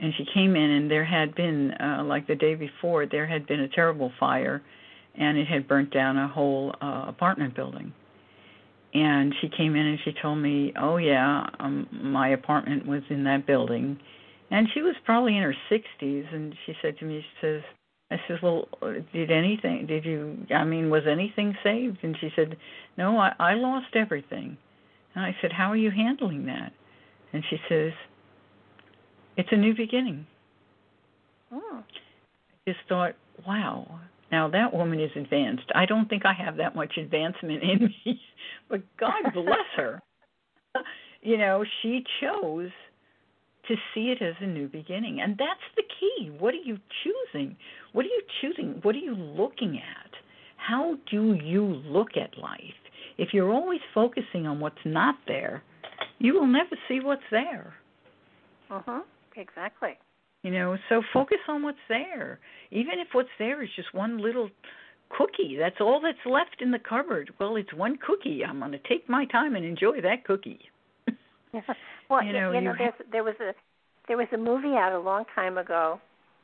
[0.00, 3.46] and she came in and there had been uh, like the day before there had
[3.46, 4.62] been a terrible fire
[5.18, 7.92] and it had burnt down a whole uh, apartment building.
[8.92, 13.24] And she came in and she told me, "Oh yeah, um, my apartment was in
[13.24, 13.98] that building."
[14.50, 17.62] And she was probably in her 60s, and she said to me, "She says,
[18.10, 18.68] I says, well,
[19.12, 19.86] did anything?
[19.86, 20.46] Did you?
[20.54, 22.56] I mean, was anything saved?" And she said,
[22.96, 24.56] "No, I, I lost everything."
[25.14, 26.72] And I said, "How are you handling that?"
[27.32, 27.92] And she says,
[29.36, 30.26] "It's a new beginning."
[31.54, 31.82] Oh.
[32.66, 33.14] I just thought,
[33.46, 34.00] wow,
[34.30, 35.70] now that woman is advanced.
[35.74, 38.20] I don't think I have that much advancement in me,
[38.68, 40.02] but God bless her.
[41.22, 42.70] you know, she chose
[43.68, 45.20] to see it as a new beginning.
[45.20, 46.30] And that's the key.
[46.38, 47.56] What are you choosing?
[47.92, 48.80] What are you choosing?
[48.82, 50.10] What are you looking at?
[50.56, 52.60] How do you look at life?
[53.16, 55.62] If you're always focusing on what's not there,
[56.18, 57.74] you will never see what's there.
[58.70, 59.00] Uh huh.
[59.36, 59.98] Exactly.
[60.44, 62.38] You know, so focus on what's there.
[62.70, 64.50] Even if what's there is just one little
[65.08, 67.30] cookie, that's all that's left in the cupboard.
[67.40, 68.42] Well, it's one cookie.
[68.46, 70.60] I'm going to take my time and enjoy that cookie.
[71.54, 71.60] Yeah.
[72.10, 73.52] well, you know, you know you there was a
[74.08, 76.00] there was a movie out a long time ago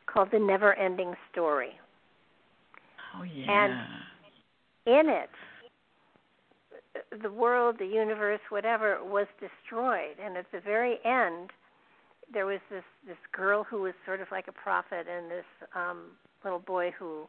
[0.07, 1.71] called The Never Ending Story.
[3.19, 3.51] Oh yeah.
[3.51, 3.73] And
[4.87, 5.31] in it,
[7.21, 11.51] the world, the universe, whatever, was destroyed, and at the very end,
[12.33, 16.13] there was this this girl who was sort of like a prophet, and this um,
[16.45, 17.27] little boy who,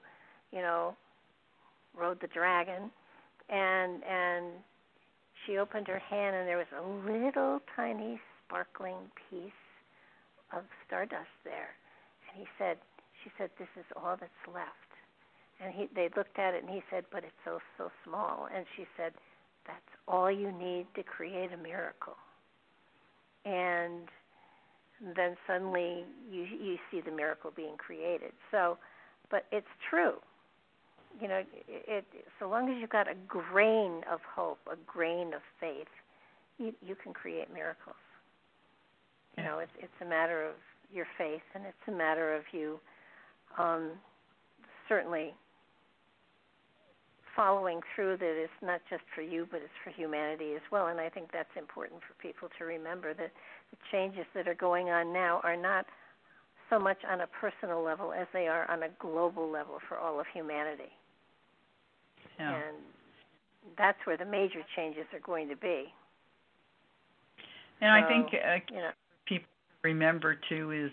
[0.51, 0.95] you know,
[1.97, 2.91] rode the dragon,
[3.49, 4.45] and and
[5.45, 8.97] she opened her hand, and there was a little tiny sparkling
[9.29, 9.51] piece
[10.55, 11.73] of stardust there,
[12.27, 12.77] and he said,
[13.23, 14.91] she said, this is all that's left,
[15.63, 18.65] and he they looked at it, and he said, but it's so so small, and
[18.75, 19.13] she said,
[19.65, 22.17] that's all you need to create a miracle,
[23.45, 24.07] and
[25.15, 28.31] then suddenly you you see the miracle being created.
[28.51, 28.77] So,
[29.29, 30.15] but it's true.
[31.19, 32.05] You know, it, it
[32.39, 35.91] so long as you've got a grain of hope, a grain of faith,
[36.57, 37.95] you you can create miracles.
[39.37, 40.55] You know, it's it's a matter of
[40.93, 42.79] your faith, and it's a matter of you
[43.57, 43.91] um,
[44.87, 45.33] certainly
[47.35, 50.87] following through that it's not just for you, but it's for humanity as well.
[50.87, 53.31] And I think that's important for people to remember that
[53.71, 55.85] the changes that are going on now are not
[56.69, 60.19] so much on a personal level as they are on a global level for all
[60.19, 60.91] of humanity.
[62.39, 62.55] Yeah.
[62.55, 62.77] And
[63.77, 65.93] that's where the major changes are going to be.
[67.81, 68.91] And so, I think uh, you know,
[69.25, 69.47] people
[69.83, 70.91] remember too is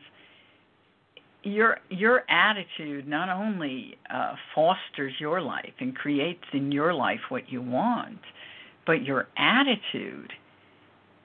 [1.49, 7.51] your your attitude not only uh, fosters your life and creates in your life what
[7.51, 8.20] you want,
[8.86, 10.32] but your attitude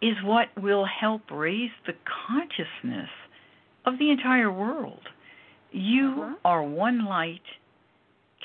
[0.02, 1.94] is what will help raise the
[2.28, 3.10] consciousness
[3.86, 5.02] of the entire world.
[5.72, 6.36] You uh-huh.
[6.46, 7.42] are one light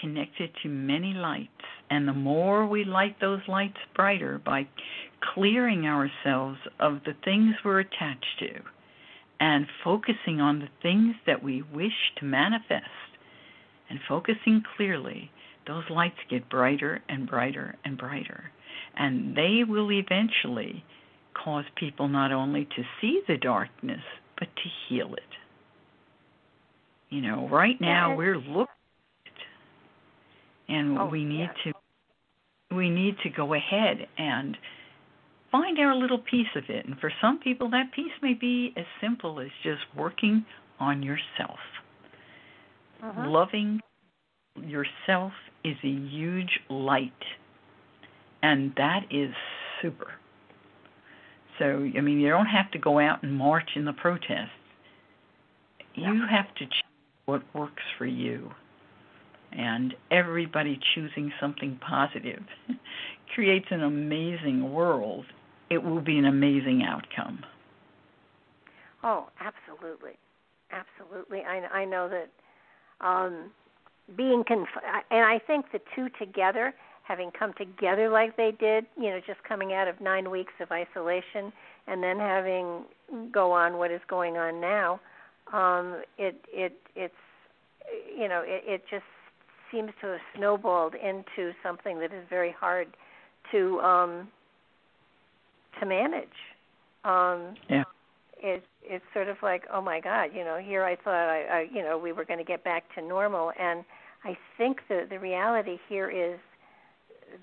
[0.01, 1.51] connected to many lights,
[1.91, 4.69] and the more we light those lights brighter by
[5.35, 8.61] clearing ourselves of the things we're attached to
[9.41, 12.85] and focusing on the things that we wish to manifest
[13.89, 15.31] and focusing clearly,
[15.67, 18.51] those lights get brighter and brighter and brighter.
[18.97, 20.85] And they will eventually
[21.35, 24.03] cause people not only to see the darkness,
[24.39, 25.23] but to heal it.
[27.11, 28.67] You know, right now we're looking
[30.69, 31.73] and oh, we need yeah.
[31.73, 34.57] to we need to go ahead and
[35.51, 36.87] find our little piece of it.
[36.87, 40.45] And for some people that piece may be as simple as just working
[40.81, 41.59] on yourself.
[43.03, 43.29] uh-huh.
[43.29, 43.81] Loving
[44.63, 45.33] yourself
[45.65, 47.13] is a huge light.
[48.43, 49.31] And that is
[49.83, 50.13] super.
[51.59, 51.65] So,
[51.97, 54.51] I mean, you don't have to go out and march in the protests.
[55.95, 56.83] You have to choose
[57.25, 58.51] what works for you.
[59.51, 62.43] And everybody choosing something positive
[63.35, 65.25] creates an amazing world.
[65.71, 67.45] It will be an amazing outcome.
[69.03, 70.19] Oh, absolutely,
[70.73, 71.41] absolutely.
[71.41, 73.51] I I know that um,
[74.17, 74.69] being conf-
[75.11, 79.43] and I think the two together, having come together like they did, you know, just
[79.45, 81.53] coming out of nine weeks of isolation
[81.87, 82.85] and then having
[83.33, 85.01] go on what is going on now,
[85.53, 87.15] um, it it it's
[88.17, 89.05] you know, it, it just
[89.73, 92.89] seems to have snowballed into something that is very hard
[93.53, 94.29] to um,
[95.81, 96.29] to manage.
[97.05, 97.85] Um, yeah.
[98.41, 101.67] It, it's sort of like, oh my God, you know, here I thought I, I
[101.73, 103.85] you know, we were going to get back to normal, and
[104.25, 106.39] I think the the reality here is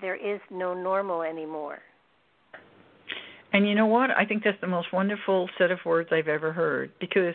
[0.00, 1.80] there is no normal anymore.
[3.52, 4.10] And you know what?
[4.10, 7.34] I think that's the most wonderful set of words I've ever heard because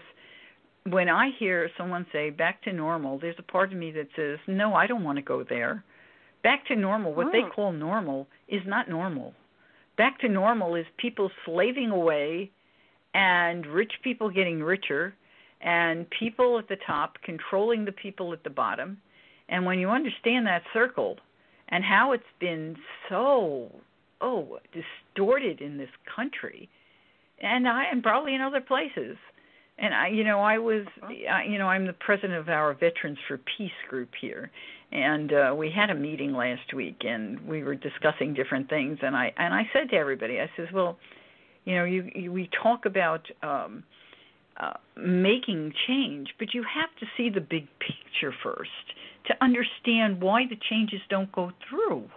[0.86, 4.40] when I hear someone say back to normal, there's a part of me that says,
[4.48, 5.84] no, I don't want to go there.
[6.44, 9.34] Back to normal, what they call normal, is not normal.
[10.02, 12.50] Back to normal is people slaving away
[13.14, 15.14] and rich people getting richer
[15.64, 18.98] and people at the top controlling the people at the bottom.
[19.48, 21.18] And when you understand that circle
[21.70, 22.78] and how it's been
[23.10, 23.70] so
[24.22, 26.68] oh distorted in this country,
[27.40, 29.18] and I and probably in other places,
[29.78, 33.20] and I, you know, I was, I, you know, I'm the president of our Veterans
[33.28, 34.50] for Peace group here,
[34.92, 39.16] and uh, we had a meeting last week, and we were discussing different things, and
[39.16, 40.98] I and I said to everybody, I says, well,
[41.66, 43.84] you know, you, you we talk about um,
[44.58, 48.70] uh, making change, but you have to see the big picture first
[49.28, 52.10] to understand why the changes don't go through,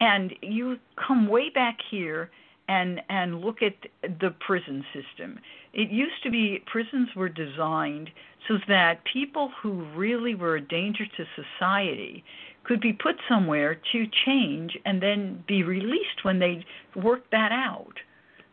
[0.00, 2.30] and you come way back here
[2.68, 3.74] and and look at
[4.20, 5.38] the prison system.
[5.72, 8.10] It used to be prisons were designed
[8.48, 12.24] so that people who really were a danger to society
[12.64, 16.64] could be put somewhere to change and then be released when they
[16.94, 17.94] worked that out.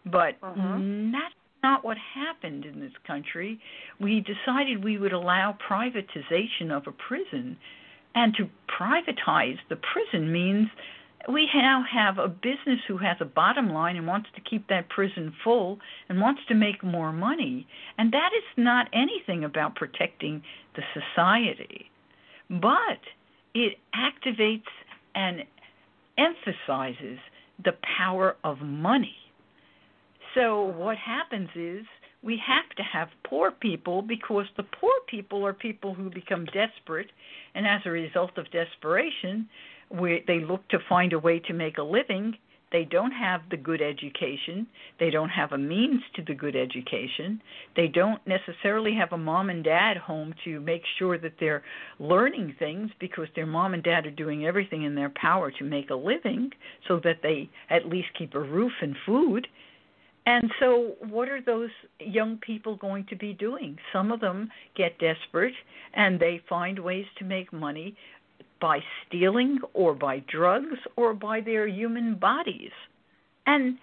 [0.05, 0.79] But uh-huh.
[1.11, 3.59] that's not what happened in this country.
[3.99, 7.57] We decided we would allow privatization of a prison,
[8.13, 10.67] and to privatize the prison means
[11.29, 14.89] we now have a business who has a bottom line and wants to keep that
[14.89, 17.65] prison full and wants to make more money.
[17.97, 20.43] And that is not anything about protecting
[20.75, 21.89] the society.
[22.49, 22.99] But
[23.53, 24.63] it activates
[25.15, 25.43] and
[26.17, 27.19] emphasizes
[27.63, 29.15] the power of money.
[30.35, 31.85] So what happens is
[32.23, 37.11] we have to have poor people because the poor people are people who become desperate
[37.53, 39.47] and as a result of desperation
[39.93, 42.35] where they look to find a way to make a living.
[42.71, 44.65] They don't have the good education.
[44.99, 47.39] They don't have a means to the good education.
[47.75, 51.61] They don't necessarily have a mom and dad home to make sure that they're
[51.99, 55.91] learning things because their mom and dad are doing everything in their power to make
[55.91, 56.49] a living
[56.87, 59.47] so that they at least keep a roof and food.
[60.25, 61.69] And so, what are those
[61.99, 63.77] young people going to be doing?
[63.91, 65.53] Some of them get desperate
[65.93, 67.95] and they find ways to make money
[68.63, 72.71] by stealing or by drugs or by their human bodies.
[73.45, 73.77] And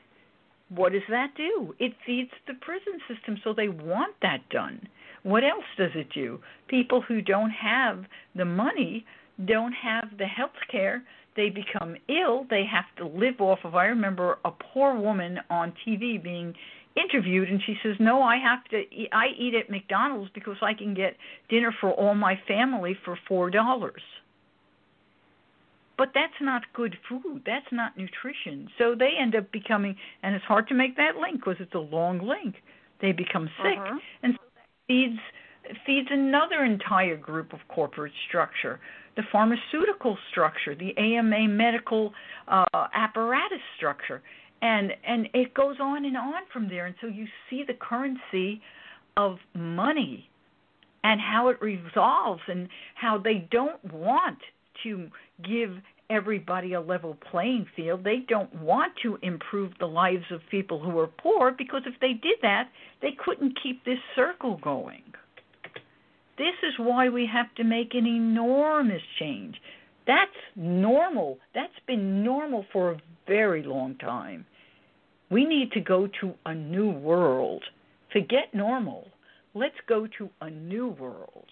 [0.74, 1.74] what does that do?
[1.78, 4.88] It feeds the prison system, so they want that done.
[5.22, 6.40] What else does it do?
[6.68, 9.04] People who don't have the money
[9.44, 11.02] don't have the health care.
[11.36, 12.46] They become ill.
[12.48, 13.74] They have to live off of.
[13.74, 16.54] I remember a poor woman on TV being
[16.96, 20.74] interviewed and she says no i have to eat, i eat at mcdonald's because i
[20.74, 21.16] can get
[21.48, 24.02] dinner for all my family for four dollars
[26.00, 27.42] but that's not good food.
[27.44, 28.70] That's not nutrition.
[28.78, 31.78] So they end up becoming, and it's hard to make that link because it's a
[31.94, 32.54] long link.
[33.02, 33.98] They become sick, uh-huh.
[34.22, 35.20] and so that feeds
[35.84, 38.80] feeds another entire group of corporate structure,
[39.16, 42.14] the pharmaceutical structure, the AMA medical
[42.48, 44.22] uh, apparatus structure,
[44.62, 46.86] and and it goes on and on from there.
[46.86, 48.62] And so you see the currency
[49.18, 50.30] of money
[51.04, 54.38] and how it resolves and how they don't want
[54.84, 55.08] to
[55.42, 55.76] give
[56.10, 58.04] everybody a level playing field.
[58.04, 62.12] They don't want to improve the lives of people who are poor because if they
[62.14, 62.68] did that,
[63.00, 65.02] they couldn't keep this circle going.
[66.36, 69.56] This is why we have to make an enormous change.
[70.06, 71.38] That's normal.
[71.54, 74.46] That's been normal for a very long time.
[75.30, 77.62] We need to go to a new world.
[78.12, 79.06] Forget normal.
[79.54, 81.46] Let's go to a new world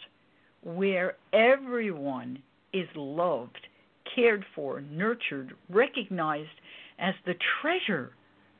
[0.62, 3.66] where everyone is loved,
[4.14, 6.48] cared for, nurtured, recognized
[6.98, 8.12] as the treasure,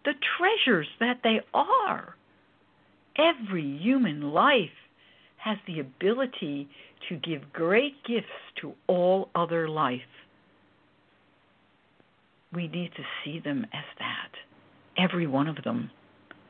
[0.05, 2.17] the treasures that they are.
[3.17, 4.71] Every human life
[5.39, 6.69] has the ability
[7.09, 8.27] to give great gifts
[8.61, 10.01] to all other life.
[12.53, 14.31] We need to see them as that,
[15.03, 15.91] every one of them,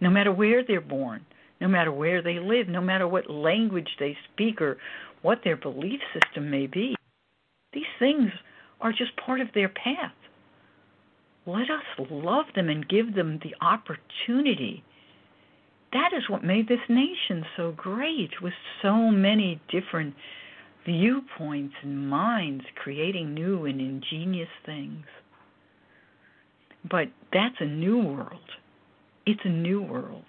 [0.01, 1.25] no matter where they're born,
[1.61, 4.77] no matter where they live, no matter what language they speak or
[5.23, 6.95] what their belief system may be.
[7.73, 8.31] These things
[8.81, 10.13] are just part of their path.
[11.47, 14.85] Let us love them and give them the opportunity.
[15.93, 18.53] That is what made this nation so great with
[18.83, 20.15] so many different
[20.85, 25.07] viewpoints and minds creating new and ingenious things.
[26.89, 28.51] But that's a new world.
[29.27, 30.25] It's a new world.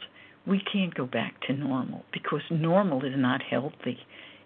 [0.45, 3.99] We can't go back to normal because normal is not healthy.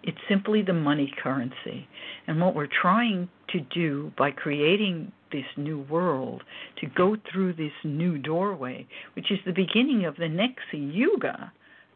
[0.06, 1.88] It's simply the money currency.
[2.26, 6.44] And what we're trying to do by creating this new world,
[6.80, 8.86] to go through this new doorway,
[9.16, 11.52] which is the beginning of the next Yuga,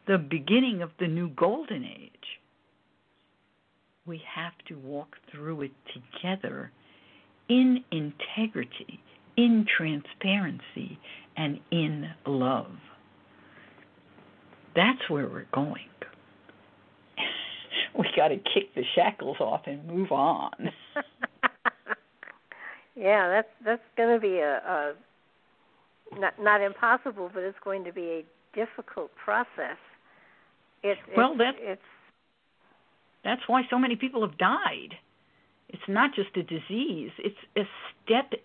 [0.07, 2.11] the beginning of the new golden age,
[4.05, 6.71] we have to walk through it together
[7.47, 8.99] in integrity,
[9.37, 10.99] in transparency,
[11.37, 12.71] and in love.
[14.75, 15.85] That's where we're going.
[17.97, 20.51] We got to kick the shackles off and move on.
[22.95, 24.93] yeah, that's that's going to be a, a
[26.19, 28.25] not not impossible, but it's going to be a
[28.55, 29.77] difficult process.
[30.83, 31.81] It's well, that's it's
[33.23, 34.95] that's why so many people have died.
[35.69, 37.63] It's not just a disease; it's a
[38.03, 38.39] step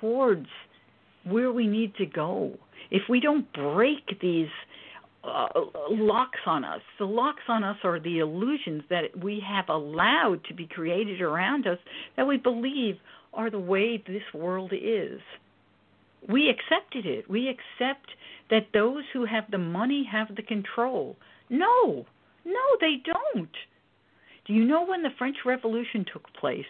[0.00, 0.48] towards
[1.24, 2.58] where we need to go.
[2.90, 4.48] If we don't break these
[5.26, 5.48] uh,
[5.90, 6.80] locks on us.
[6.98, 11.66] The locks on us are the illusions that we have allowed to be created around
[11.66, 11.78] us
[12.16, 12.96] that we believe
[13.34, 15.20] are the way this world is.
[16.28, 17.30] We accepted it.
[17.30, 18.08] We accept
[18.50, 21.16] that those who have the money have the control.
[21.50, 22.06] No,
[22.44, 23.54] no, they don't.
[24.46, 26.64] Do you know when the French Revolution took place?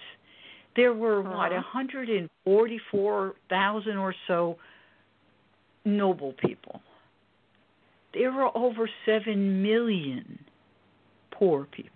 [0.74, 1.36] There were uh-huh.
[1.36, 4.57] what 144,000 or so
[5.84, 6.80] noble people
[8.16, 10.38] there are over 7 million
[11.30, 11.92] poor people.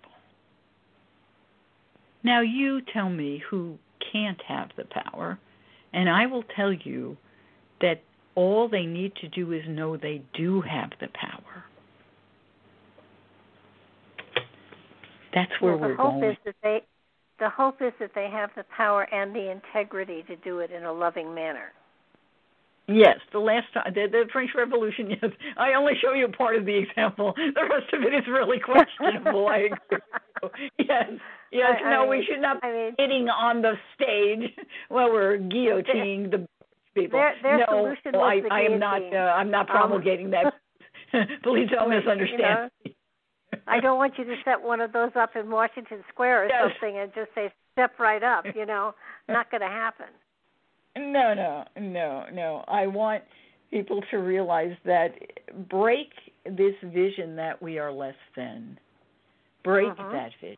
[2.23, 3.79] Now, you tell me who
[4.11, 5.39] can't have the power,
[5.93, 7.17] and I will tell you
[7.81, 8.03] that
[8.35, 11.63] all they need to do is know they do have the power.
[15.33, 16.31] That's where well, we're hope going.
[16.31, 16.81] Is that they,
[17.39, 20.83] the hope is that they have the power and the integrity to do it in
[20.83, 21.71] a loving manner.
[22.93, 25.09] Yes, the last time the, the French Revolution.
[25.09, 27.33] Yes, I only show you part of the example.
[27.35, 29.47] The rest of it is really questionable.
[29.47, 29.99] I agree.
[30.79, 31.09] Yes,
[31.51, 31.77] yes.
[31.85, 34.49] I, no, I we should not I mean, be sitting on the stage
[34.89, 36.47] while we're guillotining the
[36.95, 37.19] people.
[37.19, 39.01] Their, their no, I, I am not.
[39.01, 40.53] Uh, I'm not um, promulgating um, that.
[41.43, 42.71] Please don't misunderstand.
[42.83, 42.91] You
[43.53, 46.47] know, I don't want you to set one of those up in Washington Square or
[46.47, 46.71] yes.
[46.79, 48.45] something and just say step right up.
[48.55, 48.93] You know,
[49.27, 50.07] not going to happen.
[50.97, 52.65] No, no, no, no.
[52.67, 53.23] I want
[53.71, 55.11] people to realize that
[55.69, 56.09] break
[56.45, 58.77] this vision that we are less than.
[59.63, 60.11] Break uh-huh.
[60.11, 60.57] that vision.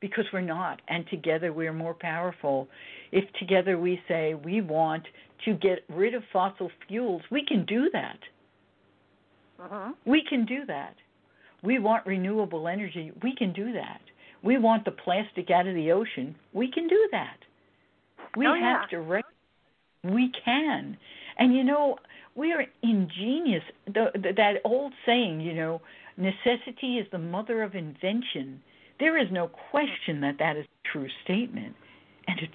[0.00, 0.80] Because we're not.
[0.88, 2.68] And together we're more powerful.
[3.12, 5.04] If together we say we want
[5.44, 8.18] to get rid of fossil fuels, we can do that.
[9.62, 9.92] Uh-huh.
[10.04, 10.94] We can do that.
[11.62, 13.12] We want renewable energy.
[13.22, 14.00] We can do that.
[14.42, 16.34] We want the plastic out of the ocean.
[16.52, 17.38] We can do that.
[18.36, 18.86] We oh, have yeah.
[18.90, 19.23] to recognize
[20.04, 20.96] we can.
[21.38, 21.96] And you know,
[22.34, 23.62] we are ingenious.
[23.86, 25.80] The, the, that old saying, you know,
[26.16, 28.60] necessity is the mother of invention.
[29.00, 31.74] There is no question that that is a true statement.
[32.26, 32.52] And it's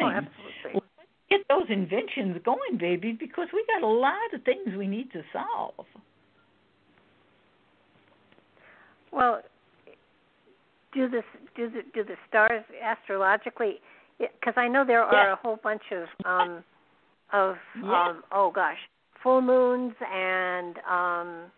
[0.00, 0.28] time.
[0.74, 0.86] Oh, Let's
[1.30, 5.22] get those inventions going, baby, because we got a lot of things we need to
[5.32, 5.86] solve.
[9.10, 9.40] Well,
[10.92, 11.22] do the
[11.56, 13.80] do the do the stars astrologically?
[14.18, 15.32] Because I know there are yeah.
[15.32, 16.64] a whole bunch of um,
[17.32, 18.08] of yeah.
[18.08, 18.78] um oh gosh
[19.22, 21.50] full moons and um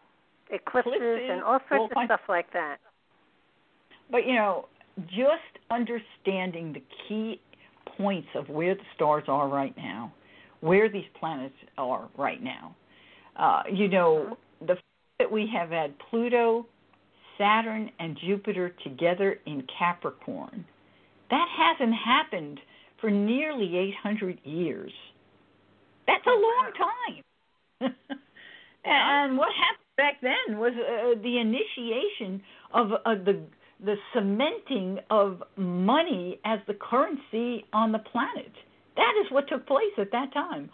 [0.51, 2.79] eclipses, eclipses and all sorts of stuff like that
[4.11, 4.67] but you know
[5.07, 7.41] just understanding the key
[7.97, 10.13] points of where the stars are right now
[10.61, 12.75] where these planets are right now
[13.37, 14.67] uh you know mm-hmm.
[14.67, 14.85] the fact
[15.19, 16.67] that we have had pluto
[17.39, 20.65] saturn and jupiter together in capricorn
[21.31, 22.59] that hasn't happened
[23.01, 24.93] for nearly 800 years
[26.11, 27.23] that's a long time.
[28.85, 32.43] and what happened back then was uh, the initiation
[32.75, 33.41] of uh, the
[33.83, 38.53] the cementing of money as the currency on the planet.
[38.97, 40.69] That is what took place at that time.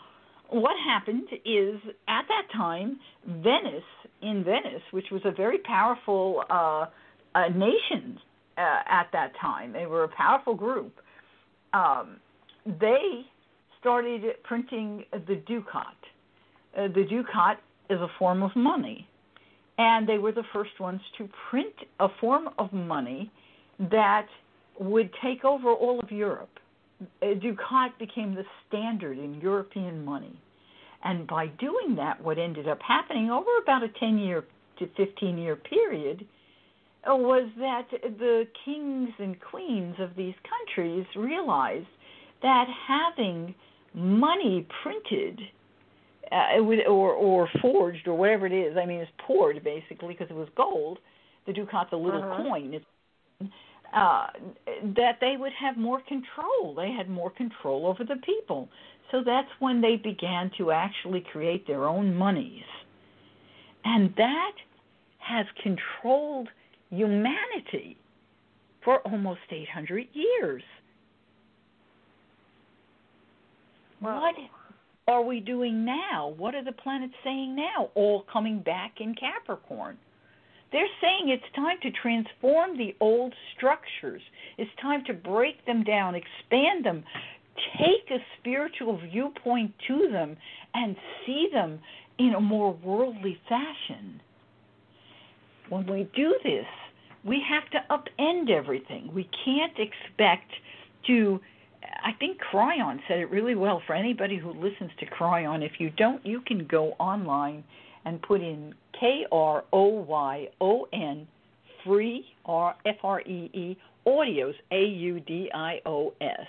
[0.49, 1.78] What happened is
[2.09, 3.84] at that time, Venice
[4.22, 6.87] in Venice, which was a very powerful uh,
[7.37, 8.18] uh, nation
[8.59, 10.95] uh, at that time, they were a powerful group.
[11.74, 12.16] Um,
[12.64, 13.22] they
[13.87, 15.95] started printing the ducat.
[16.76, 19.07] Uh, the ducat is a form of money,
[19.78, 23.30] and they were the first ones to print a form of money
[23.78, 24.26] that
[24.80, 26.51] would take over all of Europe.
[27.22, 30.37] A ducat became the standard in European money.
[31.05, 34.43] And by doing that, what ended up happening over about a 10 year
[34.80, 36.26] to 15 year period,
[37.07, 41.87] was that the kings and queens of these countries realized
[42.43, 43.55] that having
[43.97, 45.40] money printed
[46.30, 50.36] uh, or or forged or whatever it is, I mean, it's poured basically because it
[50.36, 50.99] was gold.
[51.47, 52.42] The ducat's a little uh-huh.
[52.42, 52.74] coin.
[52.74, 53.51] It's,
[53.97, 54.26] uh,
[54.97, 56.74] that they would have more control.
[56.74, 58.68] They had more control over the people.
[59.11, 62.64] So that's when they began to actually create their own monies.
[63.84, 64.53] And that
[65.18, 66.49] has controlled
[66.90, 67.97] humanity
[68.84, 70.62] for almost 800 years.
[74.07, 74.37] Well, what
[75.09, 76.33] are we doing now?
[76.37, 77.91] What are the planets saying now?
[77.97, 79.99] All coming back in Capricorn.
[80.71, 84.23] They're saying it's time to transform the old structures.
[84.59, 87.03] It's time to break them down, expand them,
[87.79, 90.37] take a spiritual viewpoint to them,
[90.75, 90.95] and
[91.25, 91.81] see them
[92.19, 94.21] in a more worldly fashion.
[95.69, 96.67] When we do this,
[97.25, 99.11] we have to upend everything.
[99.13, 100.53] We can't expect
[101.09, 101.41] to.
[102.03, 105.64] I think Kryon said it really well for anybody who listens to Kryon.
[105.64, 107.64] If you don't, you can go online
[108.05, 111.26] and put in K R O Y O N
[111.84, 113.76] free R F R E E
[114.07, 116.47] audios A U D I O S,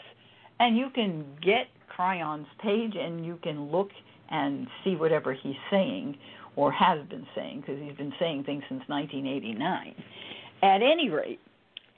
[0.59, 1.67] and you can get
[1.97, 3.89] Kryon's page and you can look
[4.29, 6.17] and see whatever he's saying
[6.55, 9.95] or has been saying because he's been saying things since 1989.
[10.63, 11.39] At any rate,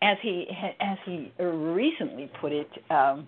[0.02, 0.48] as he
[0.80, 3.28] as he recently put it, um,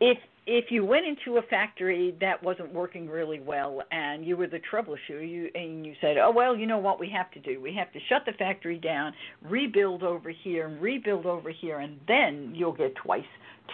[0.00, 0.18] if
[0.50, 4.60] if you went into a factory that wasn't working really well and you were the
[4.72, 7.60] troubleshooter you and you said oh well you know what we have to do?
[7.60, 9.12] We have to shut the factory down
[9.42, 13.24] rebuild over here and rebuild over here and then you'll get twice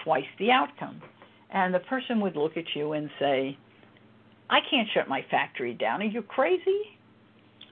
[0.02, 1.00] twice the outcome.
[1.50, 3.56] And the person would look at you and say
[4.50, 6.02] i can't shut my factory down.
[6.02, 6.80] Are you crazy?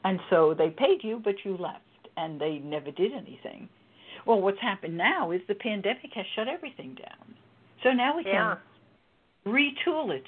[0.05, 1.83] And so they paid you but you left
[2.17, 3.69] and they never did anything
[4.27, 7.35] well what's happened now is the pandemic has shut everything down
[7.83, 8.57] so now we can
[9.47, 10.25] retool it.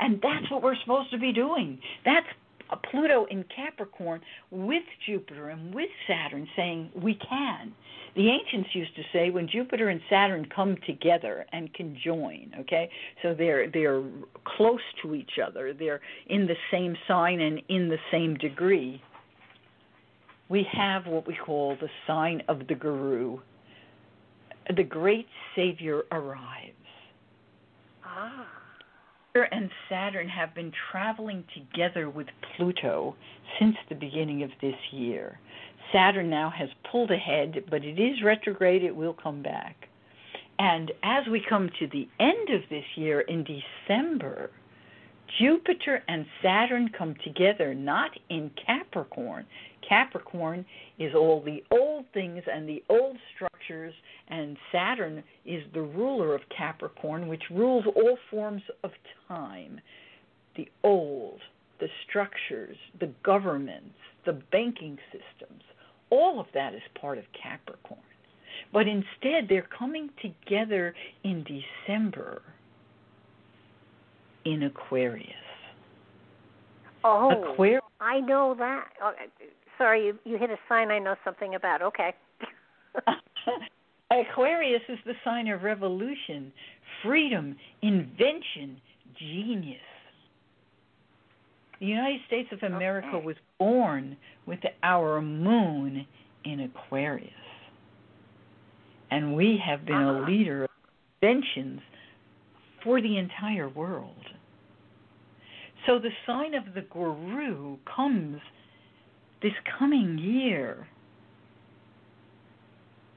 [0.00, 1.78] And that's what we're supposed to be doing.
[2.04, 2.26] That's
[2.90, 4.20] Pluto in Capricorn
[4.50, 7.72] with Jupiter and with Saturn saying we can.
[8.16, 12.88] The ancients used to say when Jupiter and Saturn come together and conjoin, okay?
[13.22, 14.02] So they're they're
[14.56, 15.72] close to each other.
[15.72, 19.00] They're in the same sign and in the same degree.
[20.48, 23.38] We have what we call the sign of the guru.
[24.74, 26.72] The great savior arrives.
[28.04, 28.46] Ah.
[29.34, 33.16] Jupiter and Saturn have been traveling together with Pluto
[33.58, 35.40] since the beginning of this year.
[35.92, 39.88] Saturn now has pulled ahead, but it is retrograde, it will come back.
[40.60, 44.50] And as we come to the end of this year in December,
[45.38, 49.46] Jupiter and Saturn come together not in Capricorn.
[49.86, 50.64] Capricorn
[50.98, 53.94] is all the old things and the old structures,
[54.28, 58.90] and Saturn is the ruler of Capricorn, which rules all forms of
[59.28, 59.80] time
[60.56, 61.40] the old,
[61.80, 65.62] the structures, the governments, the banking systems.
[66.10, 67.98] All of that is part of Capricorn.
[68.72, 72.42] But instead, they're coming together in December
[74.44, 75.30] in Aquarius.
[77.04, 77.82] Oh, Aquarius.
[78.00, 78.88] I know that.
[79.02, 79.12] Oh,
[79.78, 81.82] sorry, you you hit a sign I know something about.
[81.82, 82.14] Okay.
[84.10, 86.52] Aquarius is the sign of revolution,
[87.02, 88.80] freedom, invention,
[89.18, 89.80] genius.
[91.80, 93.26] The United States of America Okay.
[93.26, 94.16] was born
[94.46, 96.06] with our moon
[96.44, 97.30] in Aquarius.
[99.10, 100.24] And we have been Uh-huh.
[100.24, 100.70] a leader of
[101.20, 101.80] inventions
[102.84, 104.14] for the entire world.
[105.86, 108.40] So the sign of the guru comes
[109.42, 110.86] this coming year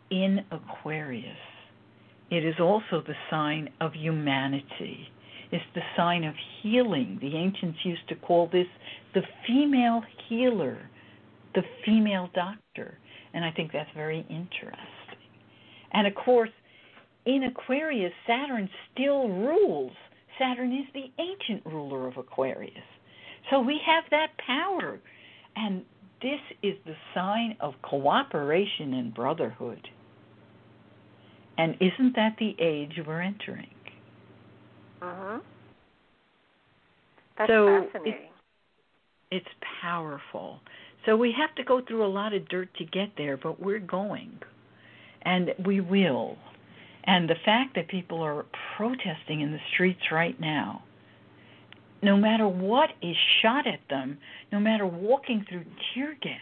[0.10, 1.38] in Aquarius.
[2.30, 5.08] It is also the sign of humanity.
[5.52, 7.20] It's the sign of healing.
[7.22, 8.68] The ancients used to call this
[9.14, 10.78] the female healer,
[11.56, 12.98] the female doctor.
[13.34, 14.82] And I think that's very interesting.
[15.94, 16.50] And of course,
[17.28, 19.92] in Aquarius, Saturn still rules.
[20.40, 22.74] Saturn is the ancient ruler of Aquarius.
[23.52, 25.00] So we have that power.
[25.56, 25.84] And
[26.22, 29.88] this is the sign of cooperation and brotherhood.
[31.58, 33.74] And isn't that the age we're entering?
[35.02, 35.42] Mhm.
[37.38, 38.30] That's So, fascinating.
[39.30, 40.62] It's powerful.
[41.06, 43.80] So we have to go through a lot of dirt to get there, but we're
[43.80, 44.42] going.
[45.24, 46.38] And we will.
[47.08, 48.46] And the fact that people are
[48.76, 50.84] protesting in the streets right now,
[52.04, 54.18] no matter what is shot at them,
[54.52, 56.40] no matter walking through tear gas,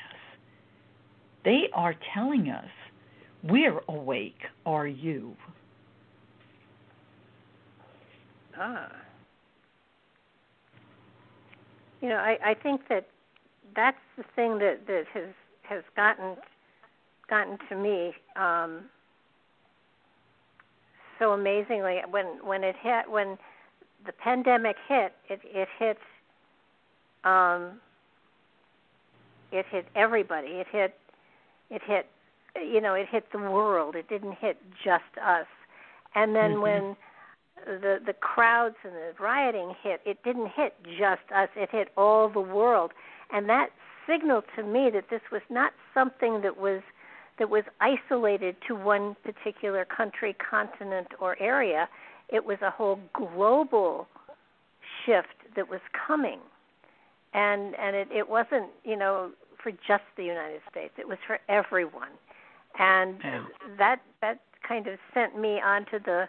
[1.45, 2.65] They are telling us,
[3.43, 5.35] we're awake, are you?
[8.57, 8.91] Ah.
[12.01, 13.07] You know, I, I think that
[13.75, 15.29] that's the thing that, that has
[15.63, 16.35] has gotten
[17.29, 18.85] gotten to me um,
[21.19, 23.37] so amazingly when when it hit when
[24.05, 25.97] the pandemic hit it it hit
[27.23, 27.79] um,
[29.51, 30.47] it hit everybody.
[30.47, 30.95] It hit
[31.69, 32.07] it hit
[32.55, 33.95] you know it hit the world.
[33.95, 35.47] It didn't hit just us.
[36.13, 36.61] And then mm-hmm.
[36.61, 36.95] when
[37.65, 41.49] the the crowds and the rioting hit it didn't hit just us.
[41.55, 42.91] It hit all the world.
[43.33, 43.69] And that
[44.07, 46.81] signaled to me that this was not something that was
[47.37, 51.87] that was isolated to one particular country continent or area
[52.29, 54.07] it was a whole global
[55.05, 56.39] shift that was coming
[57.33, 59.31] and and it it wasn't you know
[59.61, 62.09] for just the United States it was for everyone
[62.79, 63.43] and yeah.
[63.77, 66.27] that that kind of sent me onto the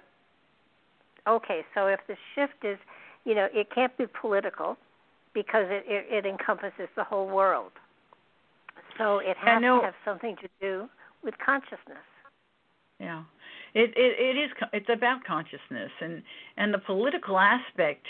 [1.26, 2.78] okay, so if the shift is,
[3.24, 4.76] you know, it can't be political
[5.34, 7.72] because it, it, it encompasses the whole world.
[8.98, 10.88] So it has to have something to do
[11.26, 12.06] with consciousness.
[12.98, 13.24] Yeah,
[13.74, 14.50] it it, it is.
[14.72, 16.22] It's about consciousness and
[16.56, 18.06] and the political aspect.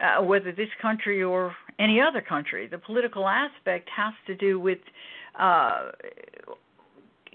[0.00, 4.78] Uh, whether this country or any other country, the political aspect has to do with
[5.36, 5.90] uh,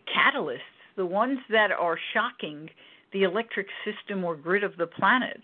[0.07, 0.59] catalysts,
[0.95, 2.69] the ones that are shocking
[3.11, 5.41] the electric system or grid of the planet.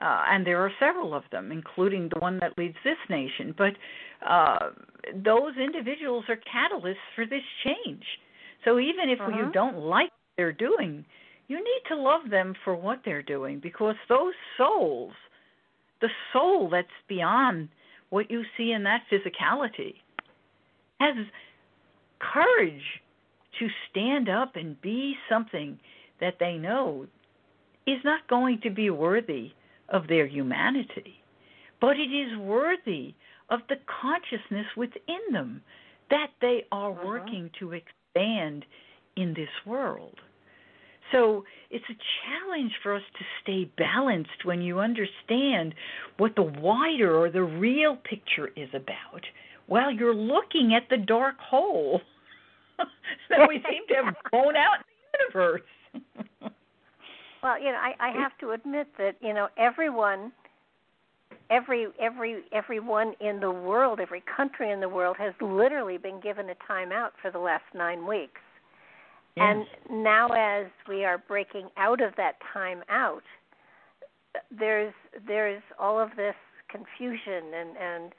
[0.00, 3.52] Uh, and there are several of them, including the one that leads this nation.
[3.56, 3.72] But
[4.24, 4.70] uh,
[5.24, 8.04] those individuals are catalysts for this change.
[8.64, 9.36] So even if uh-huh.
[9.36, 11.04] you don't like what they're doing,
[11.48, 15.12] you need to love them for what they're doing because those souls,
[16.00, 17.68] the soul that's beyond
[18.10, 19.94] what you see in that physicality,
[21.00, 21.26] has
[22.18, 22.82] courage
[23.58, 25.78] to stand up and be something
[26.20, 27.06] that they know
[27.86, 29.52] is not going to be worthy
[29.88, 31.14] of their humanity,
[31.80, 33.14] but it is worthy
[33.48, 35.62] of the consciousness within them
[36.10, 37.06] that they are uh-huh.
[37.06, 37.72] working to
[39.16, 40.18] in this world.
[41.12, 45.74] So it's a challenge for us to stay balanced when you understand
[46.18, 49.24] what the wider or the real picture is about
[49.66, 52.00] while you're looking at the dark hole
[53.30, 55.62] that we seem to have blown out in the universe.
[57.42, 60.32] well, you know, I, I have to admit that you know everyone,
[61.50, 66.50] every every everyone in the world, every country in the world has literally been given
[66.50, 68.40] a timeout for the last nine weeks.
[69.36, 69.66] Yes.
[69.90, 73.22] And now, as we are breaking out of that time out,
[74.56, 74.94] there's
[75.26, 76.34] there's all of this
[76.70, 78.12] confusion and and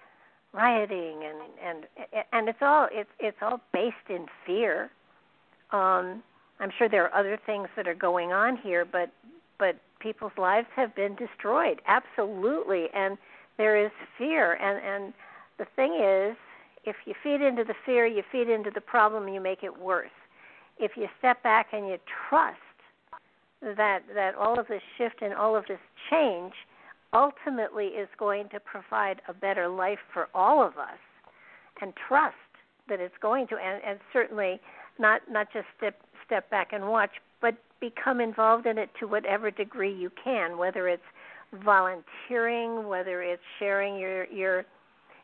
[0.54, 1.86] rioting and and
[2.32, 4.90] and it's all it's it's all based in fear.
[5.72, 6.24] Um,
[6.60, 9.12] I'm sure there are other things that are going on here, but
[9.60, 13.18] but people's lives have been destroyed absolutely, and
[13.58, 14.54] there is fear.
[14.54, 15.14] And and
[15.58, 16.38] the thing is,
[16.86, 20.10] if you feed into the fear, you feed into the problem, you make it worse.
[20.78, 21.98] If you step back and you
[22.30, 22.58] trust
[23.62, 25.80] that that all of this shift and all of this
[26.10, 26.54] change
[27.14, 31.00] ultimately is going to provide a better life for all of us,
[31.82, 32.36] and trust
[32.88, 34.60] that it's going to, and, and certainly
[34.98, 37.12] not not just step step back and watch,
[37.80, 41.04] become involved in it to whatever degree you can, whether it's
[41.64, 44.66] volunteering, whether it's sharing your your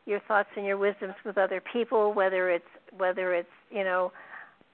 [0.06, 2.66] your thoughts and your wisdoms with other people, whether it's
[2.98, 4.12] whether it's you know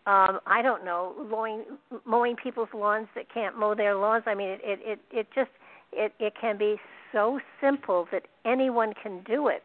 [0.05, 1.63] um, I don't know mowing
[2.05, 4.23] mowing people's lawns that can't mow their lawns.
[4.25, 5.51] I mean, it it it, it just
[5.91, 6.77] it it can be
[7.11, 9.63] so simple that anyone can do it.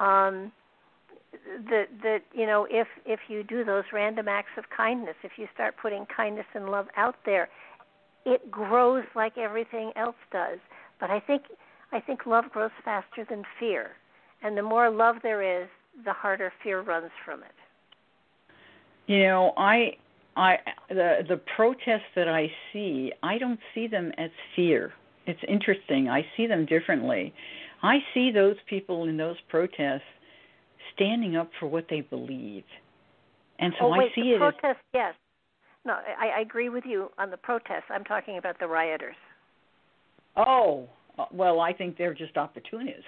[0.00, 0.52] Um,
[1.70, 5.46] that that you know if if you do those random acts of kindness if you
[5.54, 7.48] start putting kindness and love out there
[8.24, 10.58] it grows like everything else does.
[11.00, 11.42] But i think
[11.92, 13.90] i think love grows faster than fear.
[14.42, 15.68] And the more love there is
[16.04, 17.54] the harder fear runs from it.
[19.06, 19.96] You know i
[20.36, 20.58] i
[20.88, 24.92] the the protests that i see i don't see them as fear.
[25.26, 26.08] It's interesting.
[26.08, 27.34] I see them differently.
[27.82, 30.02] I see those people in those protests
[30.96, 32.64] standing up for what they believe.
[33.58, 35.14] And so oh, wait, I see the it protest, yes.
[35.84, 37.84] No, I, I agree with you on the protests.
[37.90, 39.14] I'm talking about the rioters.
[40.36, 40.88] Oh,
[41.32, 43.04] well, I think they're just opportunists.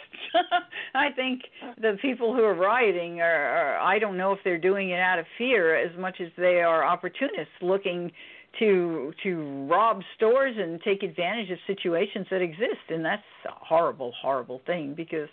[0.94, 1.42] I think
[1.80, 5.18] the people who are rioting are, are, I don't know if they're doing it out
[5.18, 8.10] of fear as much as they are opportunists looking
[8.58, 14.12] to to rob stores and take advantage of situations that exist and that's a horrible
[14.20, 15.28] horrible thing because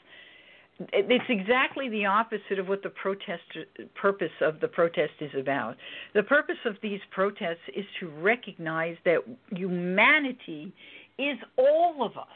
[0.91, 3.43] it's exactly the opposite of what the protest
[3.93, 5.75] purpose of the protest is about.
[6.13, 9.19] The purpose of these protests is to recognize that
[9.51, 10.73] humanity
[11.17, 12.27] is all of us.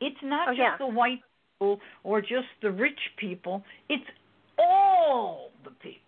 [0.00, 0.76] It's not oh, just yeah.
[0.78, 1.20] the white
[1.58, 3.62] people or just the rich people.
[3.88, 4.04] It's
[4.58, 5.98] all the people.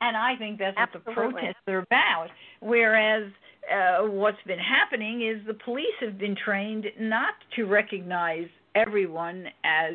[0.00, 1.14] And I think that's Absolutely.
[1.14, 2.28] what the protests are about.
[2.60, 3.30] Whereas
[3.72, 9.94] uh, what's been happening is the police have been trained not to recognize everyone as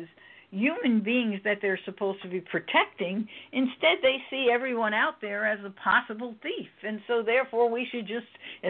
[0.50, 3.26] human beings that they're supposed to be protecting.
[3.52, 6.68] Instead, they see everyone out there as a possible thief.
[6.82, 8.26] And so, therefore, we should just,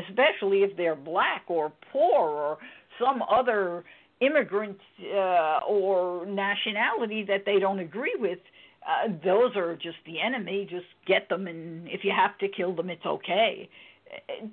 [0.09, 2.59] especially if they're black or poor or
[3.03, 3.85] some other
[4.20, 4.78] immigrant
[5.14, 8.39] uh, or nationality that they don't agree with,
[8.87, 10.66] uh, those are just the enemy.
[10.68, 13.68] Just get them, and if you have to kill them, it's okay.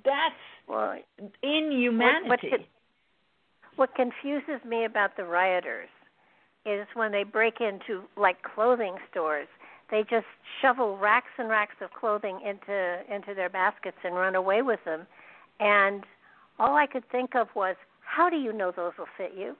[0.04, 0.34] That's
[0.68, 0.96] well,
[1.42, 2.28] inhumanity.
[2.28, 2.60] What, what,
[3.76, 5.88] what confuses me about the rioters
[6.68, 9.48] is when they break into like clothing stores,
[9.90, 10.26] they just
[10.60, 15.06] shovel racks and racks of clothing into into their baskets and run away with them.
[15.60, 16.04] And
[16.58, 19.56] all I could think of was, how do you know those will fit you?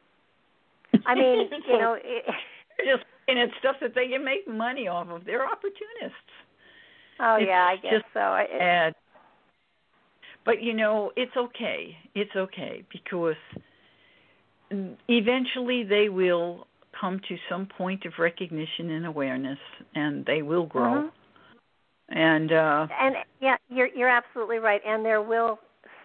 [1.07, 2.25] I mean, you know, it,
[2.79, 5.25] just and it's stuff that they can make money off of.
[5.25, 6.33] They're opportunists.
[7.21, 8.21] Oh it's yeah, I guess so.
[8.21, 8.95] I, and,
[10.45, 11.97] but you know, it's okay.
[12.15, 13.37] It's okay because
[15.09, 16.67] eventually they will
[17.01, 19.59] come to some point of recognition and awareness,
[19.95, 21.03] and they will grow.
[21.03, 21.09] Mm-hmm.
[22.19, 24.81] And uh, and yeah, you're you're absolutely right.
[24.87, 25.59] And there will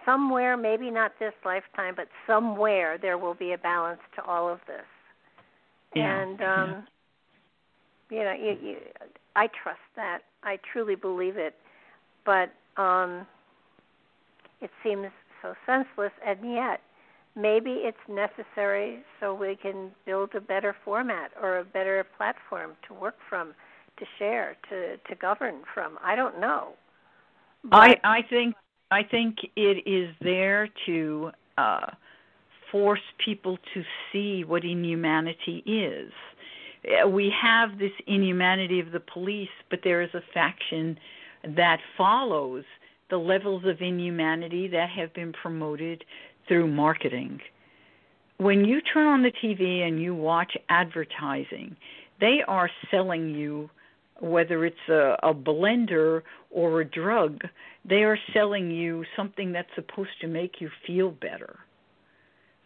[0.05, 4.59] somewhere, maybe not this lifetime, but somewhere there will be a balance to all of
[4.67, 4.85] this.
[5.95, 6.85] Yeah, and um,
[8.09, 8.17] yeah.
[8.17, 8.77] you know, you, you,
[9.35, 10.19] I trust that.
[10.43, 11.55] I truly believe it,
[12.25, 13.25] but um,
[14.61, 15.07] it seems
[15.41, 16.81] so senseless, and yet
[17.35, 22.93] maybe it's necessary so we can build a better format or a better platform to
[22.93, 23.53] work from,
[23.97, 25.97] to share, to to govern from.
[26.03, 26.73] I don't know.
[27.63, 28.55] But I I think
[28.91, 31.87] I think it is there to uh,
[32.71, 36.11] force people to see what inhumanity is.
[37.03, 40.99] Uh, We have this inhumanity of the police, but there is a faction
[41.55, 42.63] that follows
[43.09, 46.03] the levels of inhumanity that have been promoted
[46.47, 47.39] through marketing.
[48.37, 51.75] When you turn on the TV and you watch advertising,
[52.19, 53.69] they are selling you
[54.19, 57.41] whether it's a, a blender or a drug,
[57.83, 61.59] they are selling you something that's supposed to make you feel better,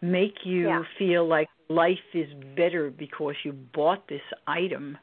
[0.00, 0.82] make you Yeah.
[0.98, 4.98] feel like life is better because you bought this item.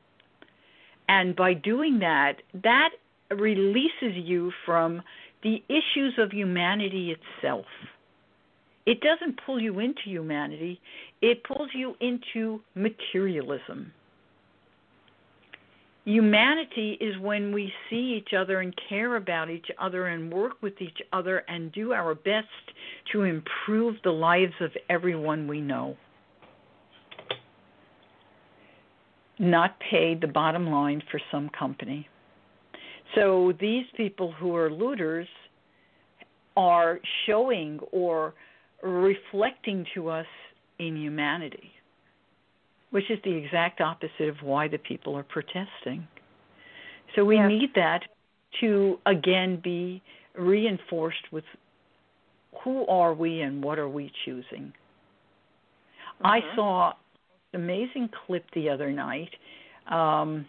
[1.09, 2.91] And by doing that, that
[3.32, 5.01] releases you from
[5.43, 7.65] the issues of humanity itself.
[8.86, 10.79] It doesn't pull you into humanity,
[11.21, 13.91] it pulls you into materialism.
[16.05, 20.79] Humanity is when we see each other and care about each other and work with
[20.79, 22.47] each other and do our best
[23.11, 25.97] to improve the lives of everyone we know.
[29.39, 32.07] Not pay the bottom line for some company.
[33.15, 35.27] So these people who are looters
[36.55, 38.36] are showing or
[38.82, 40.28] reflecting to us
[40.80, 41.71] in humanity,
[42.91, 46.07] which is the exact opposite of why the people are protesting.
[47.15, 47.47] So we Yeah.
[47.47, 48.07] need that
[48.59, 50.01] to again be
[50.36, 51.45] reinforced with
[52.63, 54.73] who are we and what are we choosing.
[56.23, 56.55] I Mhm.
[56.55, 56.89] saw
[57.53, 59.36] an amazing clip the other night.
[59.88, 60.47] Um,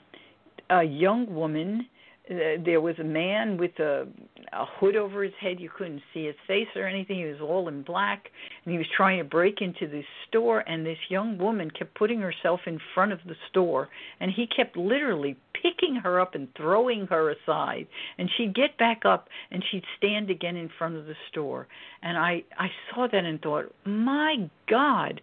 [0.71, 1.89] a young woman
[2.29, 4.07] Uh, there was a man with a,
[4.53, 5.61] a hood over his head.
[5.61, 7.19] You couldn't see his face or anything.
[7.19, 8.31] He was all in black,
[8.65, 10.65] and he was trying to break into this store.
[10.67, 14.77] And this young woman kept putting herself in front of the store, and he kept
[14.77, 17.87] literally picking her up and throwing her aside.
[18.19, 21.69] And she'd get back up, and she'd stand again in front of the store.
[22.03, 25.21] And I I saw that and thought, my God,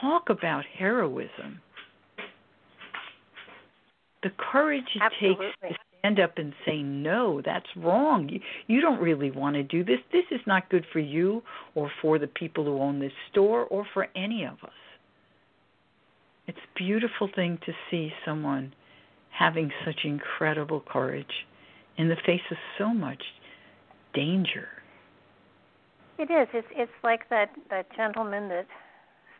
[0.00, 1.60] talk about heroism.
[4.22, 5.46] The courage it Absolutely.
[5.62, 8.28] takes to stand up and say no that's wrong.
[8.28, 9.98] You, you don't really want to do this.
[10.12, 11.42] This is not good for you
[11.74, 14.70] or for the people who own this store or for any of us.
[16.46, 18.72] It's a beautiful thing to see someone
[19.30, 21.46] having such incredible courage
[21.98, 23.22] in the face of so much
[24.14, 24.68] danger.
[26.18, 26.48] It is.
[26.54, 28.66] It's it's like that that gentleman that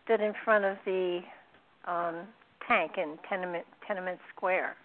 [0.05, 1.21] stood in front of the
[1.87, 2.27] um
[2.69, 4.77] tank in Tiananmen Tiananmen Square.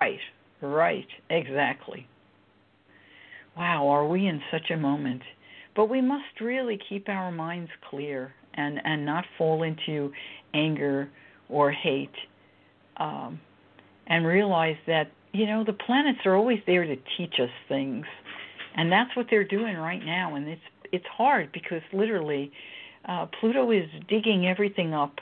[0.00, 0.18] right
[0.60, 2.06] right exactly
[3.56, 5.22] wow are we in such a moment
[5.74, 10.12] but we must really keep our minds clear and and not fall into
[10.54, 11.08] anger
[11.48, 12.14] or hate
[12.96, 13.40] um,
[14.06, 18.06] and realize that you know the planets are always there to teach us things,
[18.76, 20.34] and that's what they're doing right now.
[20.34, 22.52] And it's it's hard because literally,
[23.06, 25.20] uh, Pluto is digging everything up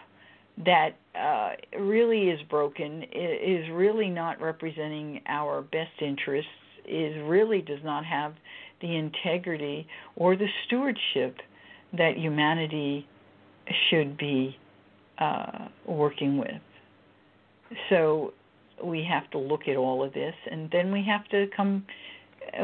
[0.65, 6.51] that uh, really is broken, is really not representing our best interests,
[6.87, 8.35] is really does not have
[8.81, 9.87] the integrity
[10.17, 11.37] or the stewardship
[11.97, 13.07] that humanity
[13.89, 14.57] should be
[15.19, 16.61] uh, working with.
[17.91, 18.33] So
[18.83, 21.85] we have to look at all of this, and then we have to come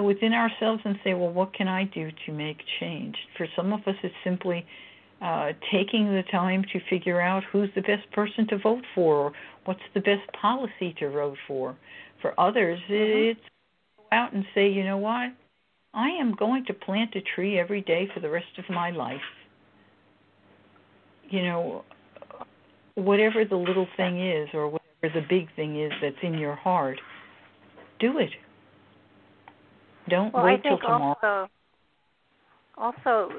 [0.01, 3.17] within ourselves and say, well, what can I do to make change?
[3.37, 4.65] For some of us, it's simply
[5.25, 9.33] uh, taking the time to figure out who's the best person to vote for, or
[9.65, 11.75] what's the best policy to vote for.
[12.21, 13.31] For others, mm-hmm.
[13.31, 13.41] it's
[13.97, 15.33] go out and say, you know what,
[15.95, 19.17] I am going to plant a tree every day for the rest of my life.
[21.31, 21.85] You know,
[22.95, 27.01] whatever the little thing is, or whatever the big thing is that's in your heart,
[27.99, 28.31] do it.
[30.11, 31.17] Don't well, wait till tomorrow.
[31.23, 31.51] Also,
[32.77, 33.31] also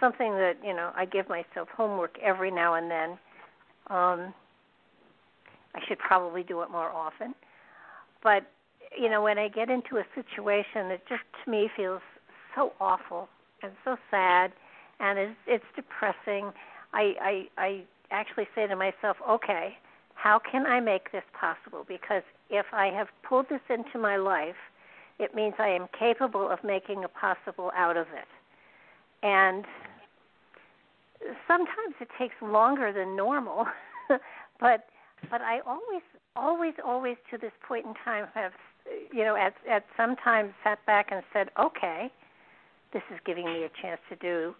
[0.00, 3.10] something that you know I give myself homework every now and then.
[3.88, 4.34] Um,
[5.74, 7.34] I should probably do it more often,
[8.22, 8.44] but
[8.98, 12.02] you know when I get into a situation that just to me feels
[12.54, 13.28] so awful
[13.62, 14.52] and so sad,
[15.00, 16.52] and it's, it's depressing.
[16.92, 19.76] I, I I actually say to myself, okay,
[20.14, 21.84] how can I make this possible?
[21.86, 24.56] Because if I have pulled this into my life,
[25.18, 28.28] it means I am capable of making a possible out of it.
[29.22, 29.64] And
[31.46, 33.66] sometimes it takes longer than normal,
[34.60, 34.86] but
[35.30, 36.02] but I always
[36.34, 38.52] always always to this point in time have
[39.12, 42.10] you know at at some time sat back and said, okay,
[42.92, 44.54] this is giving me a chance to do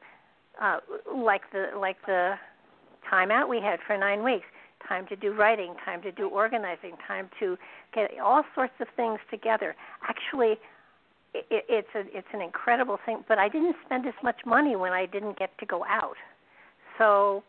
[0.61, 0.79] uh,
[1.15, 2.35] like the like the
[3.09, 4.47] time out we had for nine weeks.
[4.89, 7.57] Time to do writing time to do organizing time to
[7.95, 9.77] get all sorts of things together.
[10.09, 10.59] Actually
[11.35, 14.93] it, it's a it's an incredible thing but i didn't spend as much money when
[14.93, 16.17] i didn't get to go out
[16.99, 17.43] so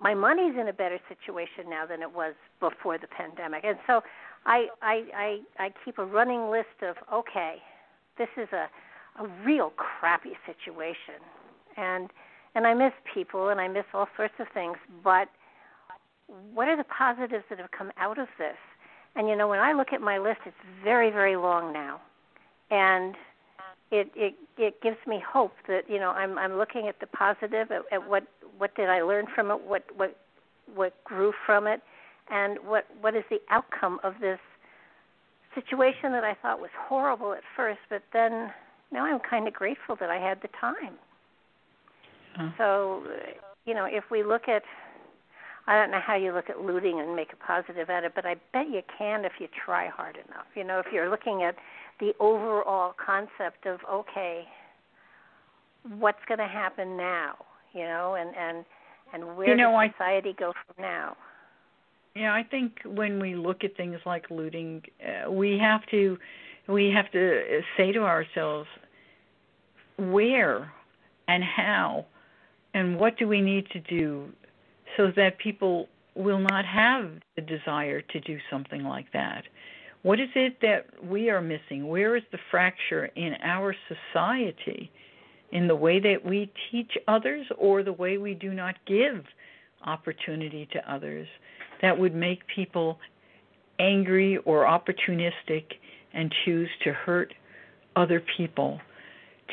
[0.00, 3.64] my money's in a better situation now than it was before the pandemic.
[3.64, 4.02] And so
[4.46, 7.56] I I I, I keep a running list of okay,
[8.18, 8.68] this is a
[9.22, 11.22] a real crappy situation.
[11.76, 12.10] And
[12.54, 15.28] and I miss people and I miss all sorts of things, but
[16.54, 18.56] what are the positives that have come out of this?
[19.14, 22.00] And you know, when I look at my list, it's very, very long now.
[22.72, 23.14] And
[23.92, 27.70] it it it gives me hope that you know I'm I'm looking at the positive
[27.70, 28.24] at, at what
[28.58, 30.16] what did I learn from it what what
[30.74, 31.82] what grew from it
[32.30, 34.40] and what what is the outcome of this
[35.54, 38.50] situation that I thought was horrible at first but then
[38.90, 40.94] now I'm kind of grateful that I had the time
[42.34, 42.50] huh.
[42.56, 43.02] so
[43.66, 44.62] you know if we look at
[45.66, 48.26] I don't know how you look at looting and make a positive at it, but
[48.26, 50.46] I bet you can if you try hard enough.
[50.56, 51.54] You know, if you're looking at
[52.02, 54.44] the overall concept of okay,
[55.98, 57.36] what's going to happen now,
[57.72, 58.64] you know, and and
[59.14, 61.16] and where you know, does society I, go from now?
[62.16, 66.18] Yeah, I think when we look at things like looting, uh, we have to
[66.66, 68.68] we have to say to ourselves
[69.96, 70.72] where
[71.28, 72.04] and how
[72.74, 74.28] and what do we need to do
[74.96, 79.44] so that people will not have the desire to do something like that.
[80.02, 81.88] What is it that we are missing?
[81.88, 84.90] Where is the fracture in our society
[85.52, 89.24] in the way that we teach others or the way we do not give
[89.84, 91.28] opportunity to others
[91.82, 92.98] that would make people
[93.78, 95.64] angry or opportunistic
[96.14, 97.32] and choose to hurt
[97.94, 98.80] other people?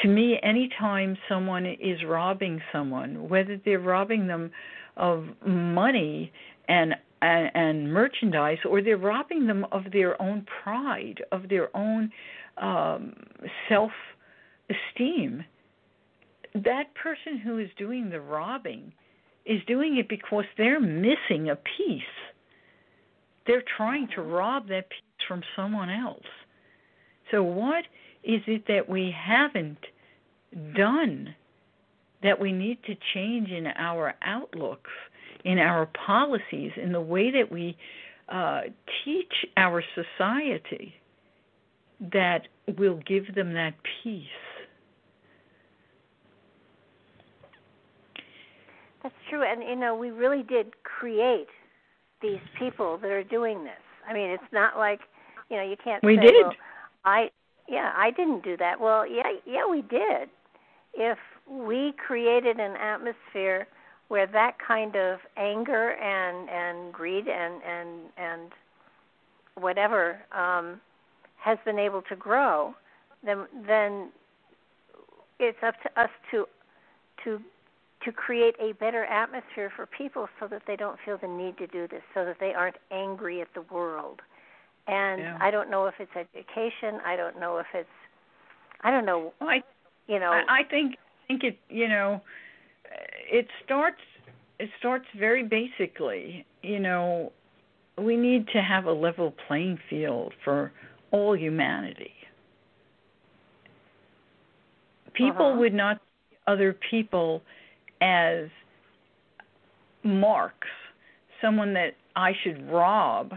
[0.02, 4.52] To me, anytime someone is robbing someone, whether they're robbing them
[4.98, 6.32] of money
[6.68, 12.12] and and, and merchandise, or they're robbing them of their own pride, of their own
[12.58, 13.14] um,
[13.68, 13.92] self
[14.70, 15.44] esteem.
[16.54, 18.94] That person who is doing the robbing
[19.46, 22.02] is doing it because they're missing a piece.
[23.48, 26.24] They're trying to rob that piece from someone else.
[27.32, 27.86] So, what
[28.24, 29.80] is it that we haven't
[30.76, 31.36] done
[32.22, 34.92] that we need to change in our outlooks?
[35.46, 37.78] In our policies, in the way that we
[38.30, 38.62] uh,
[39.04, 40.94] teach our society
[42.14, 42.48] that
[42.78, 44.26] will give them that peace.
[49.04, 51.48] That's true, and you know we really did create
[52.22, 53.72] these people that are doing this.
[54.08, 55.00] I mean, it's not like
[55.50, 56.04] you know you can't.
[56.04, 56.44] We say, did.
[56.44, 56.54] Well,
[57.06, 57.30] I
[57.68, 58.80] yeah, I didn't do that.
[58.80, 60.30] Well, yeah, yeah, we did.
[60.94, 61.18] If
[61.50, 63.68] we created an atmosphere
[64.10, 68.52] where that kind of anger and and greed and and and
[69.56, 70.82] whatever um,
[71.38, 72.74] has been able to grow,
[73.24, 74.10] then then
[75.40, 76.46] it's up to us to
[77.24, 77.40] to
[78.04, 81.68] to create a better atmosphere for people so that they don't feel the need to
[81.68, 84.22] do this, so that they aren't angry at the world.
[84.88, 85.38] And yeah.
[85.42, 87.00] I don't know if it's education.
[87.06, 87.90] I don't know if it's
[88.82, 89.34] I don't know.
[89.40, 89.62] Well, I,
[90.08, 90.96] you know, I, I think
[91.28, 91.58] think it.
[91.70, 92.22] You know,
[93.32, 94.02] it starts.
[94.60, 96.46] It starts very basically.
[96.62, 97.32] You know,
[97.98, 100.72] we need to have a level playing field for
[101.12, 102.12] all humanity.
[105.14, 105.60] People uh-huh.
[105.60, 107.42] would not see other people
[108.02, 108.48] as
[110.04, 110.68] marks,
[111.42, 113.34] someone that I should rob,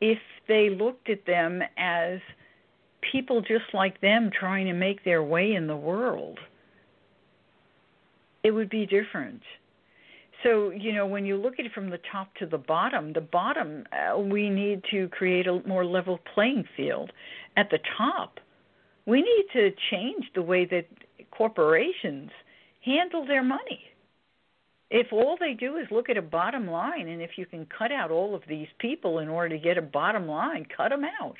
[0.00, 0.18] if
[0.48, 2.20] they looked at them as
[3.12, 6.38] people just like them trying to make their way in the world.
[8.42, 9.42] It would be different.
[10.42, 13.20] So, you know, when you look at it from the top to the bottom, the
[13.20, 17.12] bottom, uh, we need to create a more level playing field.
[17.56, 18.40] At the top,
[19.06, 20.86] we need to change the way that
[21.30, 22.30] corporations
[22.84, 23.82] handle their money.
[24.90, 27.92] If all they do is look at a bottom line, and if you can cut
[27.92, 31.36] out all of these people in order to get a bottom line, cut them out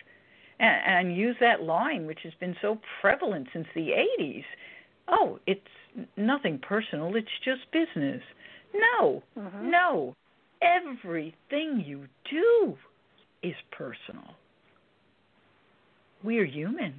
[0.61, 3.91] and, and use that line, which has been so prevalent since the
[4.21, 4.45] 80s.
[5.09, 5.61] Oh, it's
[6.17, 8.23] nothing personal, it's just business.
[8.75, 9.71] No, mm-hmm.
[9.71, 10.15] no.
[10.63, 12.77] Everything you do
[13.43, 14.35] is personal.
[16.23, 16.95] We are humans.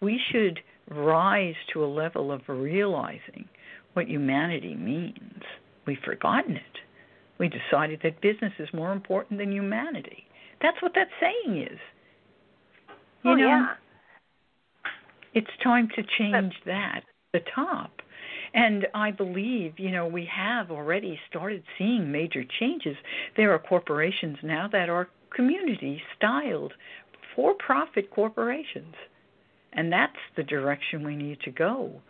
[0.00, 0.60] We should
[0.90, 3.48] rise to a level of realizing
[3.92, 5.42] what humanity means.
[5.86, 6.62] We've forgotten it.
[7.38, 10.24] We decided that business is more important than humanity.
[10.60, 11.78] That's what that saying is.
[13.24, 13.66] You oh, know, yeah.
[15.34, 17.00] it's time to change but, that,
[17.32, 17.90] the top.
[18.54, 22.96] And I believe, you know, we have already started seeing major changes.
[23.36, 26.72] There are corporations now that are community styled
[27.34, 28.94] for profit corporations.
[29.74, 32.00] And that's the direction we need to go.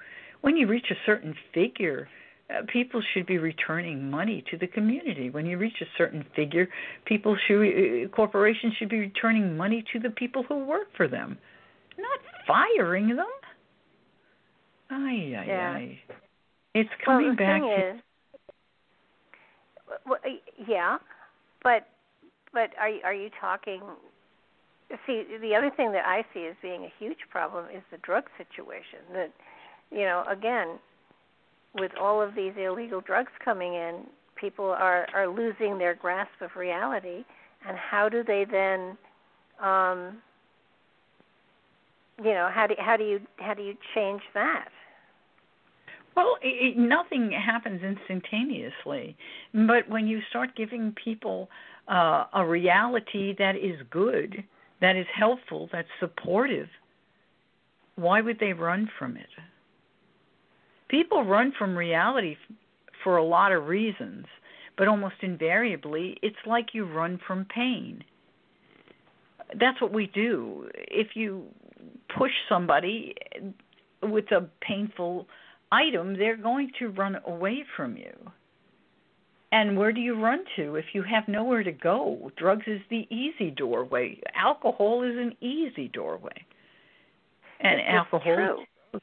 [0.43, 2.09] When you reach a certain figure,
[2.49, 5.31] uh, people should be returning money to the community.
[5.31, 6.69] When you reach a certain figure,
[7.05, 11.37] people should uh, corporations should be returning money to the people who work for them,
[11.99, 13.27] not firing them.
[14.91, 15.73] Ay ay yeah.
[15.73, 15.99] ay.
[16.75, 17.61] It's coming well, the back.
[17.61, 18.03] Thing to, is,
[20.07, 20.19] well,
[20.67, 20.99] yeah,
[21.63, 21.87] but
[22.53, 23.83] but are are you talking?
[25.07, 28.25] See, the other thing that I see as being a huge problem is the drug
[28.39, 29.01] situation.
[29.13, 29.33] That
[29.91, 30.79] you know, again,
[31.75, 34.05] with all of these illegal drugs coming in,
[34.37, 37.25] people are are losing their grasp of reality,
[37.67, 38.97] and how do they then,
[39.61, 40.19] um,
[42.19, 44.69] you know, how do how do you how do you change that?
[46.17, 49.17] Well, it, nothing happens instantaneously,
[49.55, 51.49] but when you start giving people
[51.87, 54.43] uh, a reality that is good,
[54.81, 56.69] that is helpful, that's supportive,
[57.95, 59.29] why would they run from it?
[60.89, 62.37] people run from reality
[63.05, 64.27] for a lot of reasons,
[64.77, 68.03] but almost invariably, it's like you run from pain.
[69.59, 70.69] That's what we do.
[70.75, 71.45] If you
[72.17, 73.15] push somebody
[74.03, 75.27] with a painful
[75.71, 78.15] item, they're going to run away from you.
[79.51, 82.31] And where do you run to if you have nowhere to go?
[82.37, 84.21] Drugs is the easy doorway.
[84.35, 86.45] Alcohol is an easy doorway.
[87.61, 89.01] And it's alcohol true.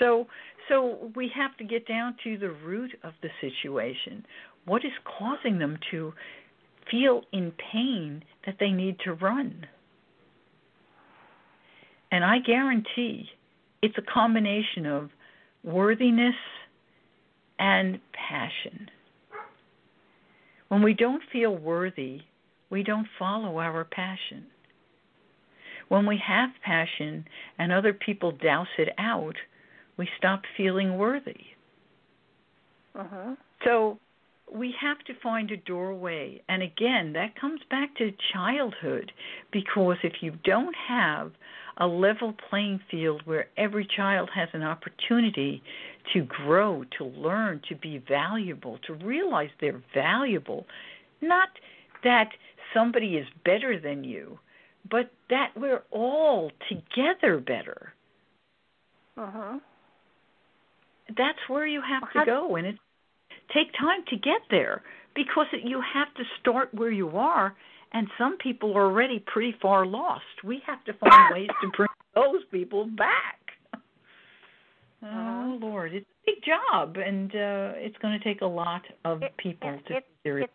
[0.00, 0.26] So
[0.68, 4.26] so we have to get down to the root of the situation.
[4.64, 6.12] What is causing them to
[6.90, 9.66] feel in pain that they need to run?
[12.14, 13.28] And I guarantee
[13.82, 15.10] it's a combination of
[15.64, 16.36] worthiness
[17.58, 18.88] and passion.
[20.68, 22.20] When we don't feel worthy,
[22.70, 24.46] we don't follow our passion.
[25.88, 27.24] When we have passion
[27.58, 29.34] and other people douse it out,
[29.96, 31.40] we stop feeling worthy.
[32.96, 33.34] Uh-huh.
[33.64, 33.98] So
[34.54, 36.42] we have to find a doorway.
[36.48, 39.10] And again, that comes back to childhood
[39.52, 41.32] because if you don't have
[41.78, 45.62] a level playing field where every child has an opportunity
[46.12, 50.66] to grow, to learn, to be valuable, to realize they're valuable,
[51.20, 51.48] not
[52.04, 52.28] that
[52.72, 54.38] somebody is better than you,
[54.90, 57.92] but that we're all together better.
[59.16, 59.58] Uh-huh
[61.16, 62.76] that's where you have to go and it
[63.52, 64.82] take time to get there
[65.14, 67.54] because you have to start where you are
[67.94, 71.88] and some people are already pretty far lost we have to find ways to bring
[72.14, 73.40] those people back
[75.02, 75.66] oh uh-huh.
[75.66, 79.34] lord it's a big job and uh it's going to take a lot of it,
[79.38, 80.50] people it, to it, figure it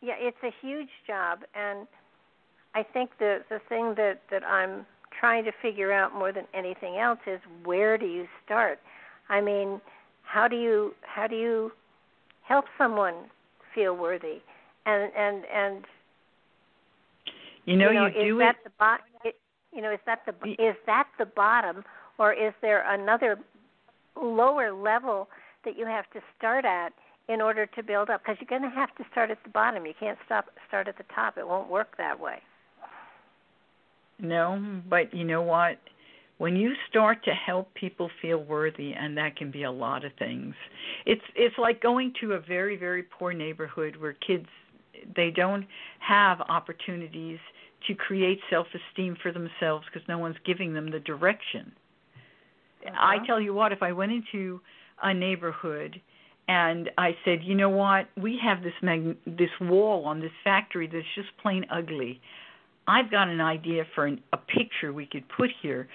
[0.00, 1.86] yeah, it's a huge job, and
[2.74, 4.86] I think the the thing that that I'm
[5.18, 8.78] trying to figure out more than anything else is where do you start?
[9.28, 9.80] I mean,
[10.22, 11.72] how do you how do you
[12.42, 13.14] help someone
[13.74, 14.40] feel worthy?
[14.86, 15.84] And and and
[17.68, 18.64] you know, you, know, you do is that it.
[18.64, 19.00] the bot?
[19.72, 21.84] You know, is that the is that the bottom,
[22.18, 23.38] or is there another
[24.20, 25.28] lower level
[25.64, 26.92] that you have to start at
[27.28, 28.22] in order to build up?
[28.22, 29.84] Because you're going to have to start at the bottom.
[29.84, 31.36] You can't stop start at the top.
[31.36, 32.38] It won't work that way.
[34.18, 35.78] No, but you know what?
[36.38, 40.12] When you start to help people feel worthy, and that can be a lot of
[40.18, 40.54] things.
[41.04, 44.46] It's it's like going to a very very poor neighborhood where kids
[45.14, 45.66] they don't
[46.00, 47.38] have opportunities
[47.86, 51.72] to create self-esteem for themselves because no one's giving them the direction.
[52.86, 52.94] Uh-huh.
[52.98, 54.60] I tell you what, if I went into
[55.02, 56.00] a neighborhood
[56.48, 60.88] and I said, you know what, we have this mag- this wall on this factory
[60.90, 62.20] that's just plain ugly.
[62.86, 65.88] I've got an idea for an, a picture we could put here.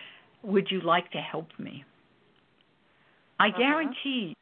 [0.44, 1.84] Would you like to help me?
[3.40, 3.58] I uh-huh.
[3.58, 4.36] guarantee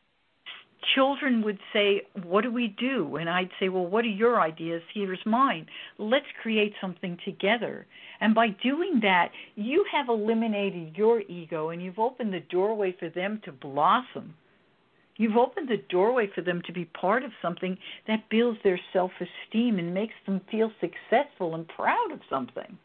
[0.95, 3.15] children would say, What do we do?
[3.17, 4.81] And I'd say, Well, what are your ideas?
[4.93, 5.67] Here's mine.
[5.97, 7.85] Let's create something together.
[8.19, 13.09] And by doing that, you have eliminated your ego and you've opened the doorway for
[13.09, 14.35] them to blossom.
[15.17, 17.77] You've opened the doorway for them to be part of something
[18.07, 22.77] that builds their self esteem and makes them feel successful and proud of something.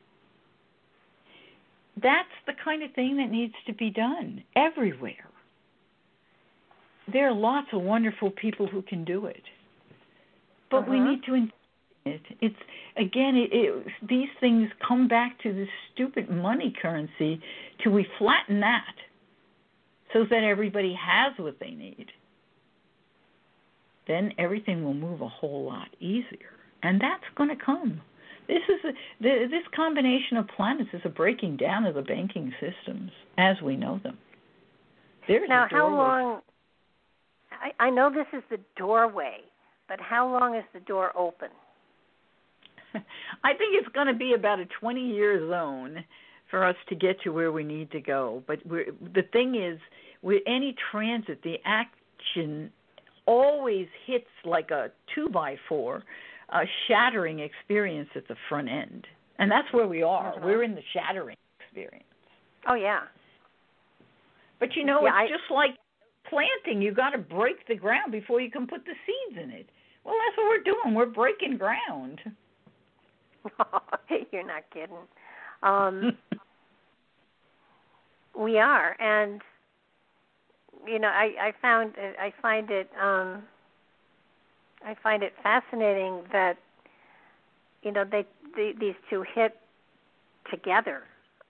[2.02, 5.30] That's the kind of thing that needs to be done everywhere.
[7.12, 9.42] There are lots of wonderful people who can do it.
[10.70, 10.90] But uh-huh.
[10.90, 11.52] we need to in
[12.04, 12.22] it.
[12.40, 12.56] It's
[12.96, 17.40] again it, it, these things come back to this stupid money currency
[17.82, 18.94] till we flatten that
[20.12, 22.06] so that everybody has what they need.
[24.06, 26.52] Then everything will move a whole lot easier.
[26.82, 28.00] And that's going to come.
[28.46, 32.54] This is a, the, this combination of planets is a breaking down of the banking
[32.60, 34.16] systems as we know them.
[35.26, 36.40] There's now, how long?
[37.60, 39.38] I, I know this is the doorway,
[39.88, 41.48] but how long is the door open?
[42.94, 46.04] I think it's going to be about a 20 year zone
[46.50, 48.42] for us to get to where we need to go.
[48.46, 49.78] But we're, the thing is,
[50.22, 52.70] with any transit, the action
[53.26, 56.02] always hits like a two by four,
[56.50, 59.06] a shattering experience at the front end,
[59.38, 60.32] and that's where we are.
[60.34, 60.44] Mm-hmm.
[60.44, 62.04] We're in the shattering experience.
[62.68, 63.00] Oh yeah.
[64.60, 65.70] But you know, Yeah, it's I- just like
[66.28, 66.82] planting.
[66.82, 69.68] You got to break the ground before you can put the seeds in it.
[70.04, 70.94] Well, that's what we're doing.
[70.94, 72.20] We're breaking ground.
[74.32, 74.96] You're not kidding.
[75.62, 76.16] Um,
[78.38, 79.40] we are, and
[80.86, 83.42] you know, I, I found I find it um,
[84.84, 86.56] I find it fascinating that
[87.82, 89.56] you know they, they these two hit
[90.50, 91.02] together.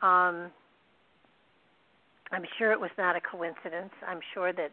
[0.02, 0.50] Um,
[2.32, 3.92] I'm sure it was not a coincidence.
[4.06, 4.72] I'm sure that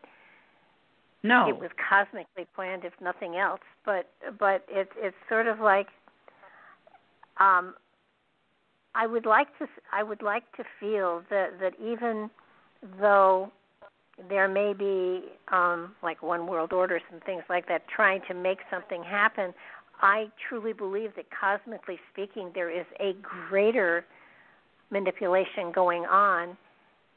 [1.23, 3.61] no, it was cosmically planned, if nothing else.
[3.85, 4.09] But
[4.39, 5.87] but it's it's sort of like
[7.39, 7.75] um,
[8.95, 12.29] I would like to I would like to feel that that even
[12.99, 13.51] though
[14.29, 18.59] there may be um, like one world orders and things like that trying to make
[18.69, 19.53] something happen,
[20.01, 23.15] I truly believe that cosmically speaking there is a
[23.49, 24.05] greater
[24.91, 26.57] manipulation going on,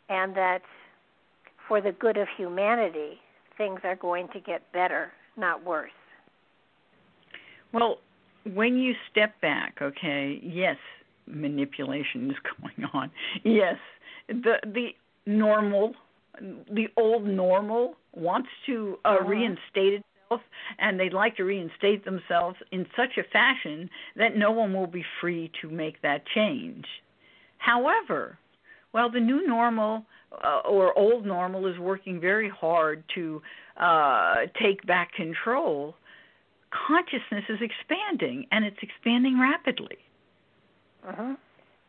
[0.09, 0.61] and that
[1.69, 3.19] for the good of humanity,
[3.57, 5.91] things are going to get better, not worse.
[7.73, 7.99] Well,
[8.55, 10.77] when you step back, okay, yes,
[11.27, 13.11] manipulation is going on.
[13.45, 13.77] Yes,
[14.29, 14.89] the the
[15.27, 15.95] normal,
[16.41, 19.25] the old normal wants to uh, Uh-huh.
[19.29, 20.41] reinstate itself,
[20.79, 25.05] and they'd like to reinstate themselves in such a fashion that no one will be
[25.21, 26.87] free to make that change.
[27.59, 28.39] However,
[28.97, 30.07] while the new normal
[30.43, 33.43] uh, or old normal is working very hard to
[33.77, 35.95] uh, take back control,
[36.89, 39.99] consciousness is expanding and it's expanding rapidly.
[41.05, 41.35] hmm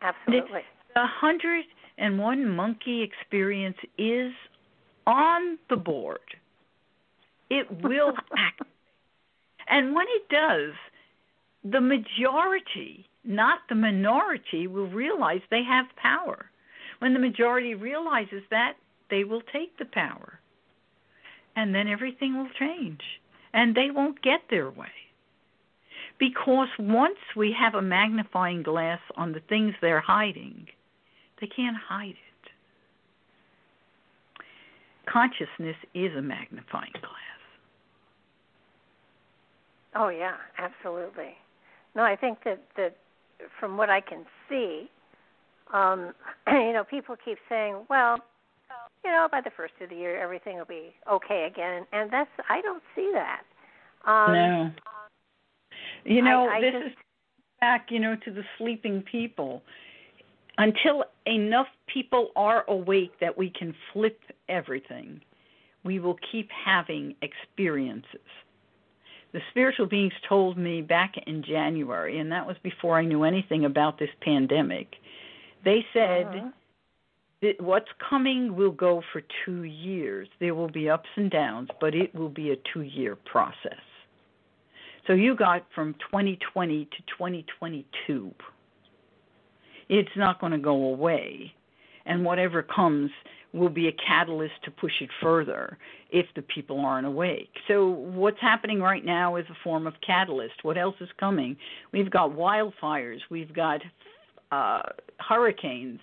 [0.01, 0.63] Absolutely.
[0.95, 4.33] The 101 monkey experience is
[5.07, 6.19] on the board.
[7.49, 8.63] It will act.
[9.69, 10.73] And when it does,
[11.63, 16.51] the majority, not the minority, will realize they have power.
[16.99, 18.73] When the majority realizes that,
[19.09, 20.39] they will take the power.
[21.55, 23.01] And then everything will change.
[23.53, 24.87] And they won't get their way.
[26.19, 30.67] Because once we have a magnifying glass on the things they're hiding,
[31.39, 32.51] they can't hide it.
[35.11, 37.13] Consciousness is a magnifying glass.
[39.95, 41.33] Oh yeah, absolutely.
[41.95, 42.95] No, I think that that
[43.59, 44.89] from what I can see,
[45.73, 46.13] um,
[46.47, 48.17] you know, people keep saying, well,
[49.03, 52.29] you know, by the first of the year everything will be okay again, and that's
[52.49, 53.43] I don't see that.
[54.05, 54.71] Um, no.
[56.05, 56.93] You know, I, I this just, is
[57.59, 59.61] back, you know, to the sleeping people.
[60.57, 64.19] Until enough people are awake that we can flip
[64.49, 65.21] everything,
[65.83, 68.19] we will keep having experiences.
[69.33, 73.65] The spiritual beings told me back in January, and that was before I knew anything
[73.65, 74.95] about this pandemic.
[75.63, 76.49] They said uh-huh.
[77.41, 80.27] that what's coming will go for two years.
[80.39, 83.81] There will be ups and downs, but it will be a two year process.
[85.07, 88.33] So you got from 2020 to 2022.
[89.89, 91.53] It's not going to go away.
[92.05, 93.11] And whatever comes
[93.53, 95.77] will be a catalyst to push it further
[96.11, 97.49] if the people aren't awake.
[97.67, 100.63] So what's happening right now is a form of catalyst.
[100.63, 101.57] What else is coming?
[101.91, 103.81] We've got wildfires, we've got
[104.51, 104.81] uh,
[105.19, 105.99] hurricanes,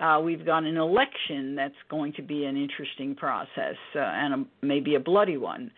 [0.00, 4.66] uh, we've got an election that's going to be an interesting process uh, and a,
[4.66, 5.70] maybe a bloody one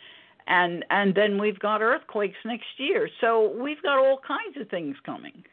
[0.47, 3.09] and and then we've got earthquakes next year.
[3.21, 5.45] So we've got all kinds of things coming.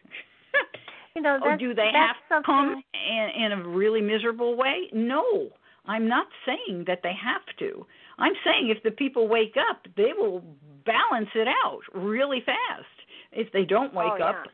[1.16, 4.90] you know, that's, do they have to come in, in a really miserable way?
[4.94, 5.50] No,
[5.86, 7.86] I'm not saying that they have to.
[8.18, 10.44] I'm saying if the people wake up, they will
[10.86, 12.86] balance it out really fast.
[13.32, 14.30] If they don't wake Oh, yeah.
[14.30, 14.48] up,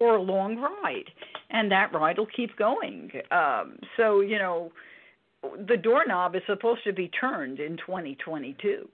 [0.00, 1.10] for a long ride,
[1.50, 3.12] and that ride will keep going.
[3.30, 4.72] Um, so you know,
[5.68, 8.88] the doorknob is supposed to be turned in 2022.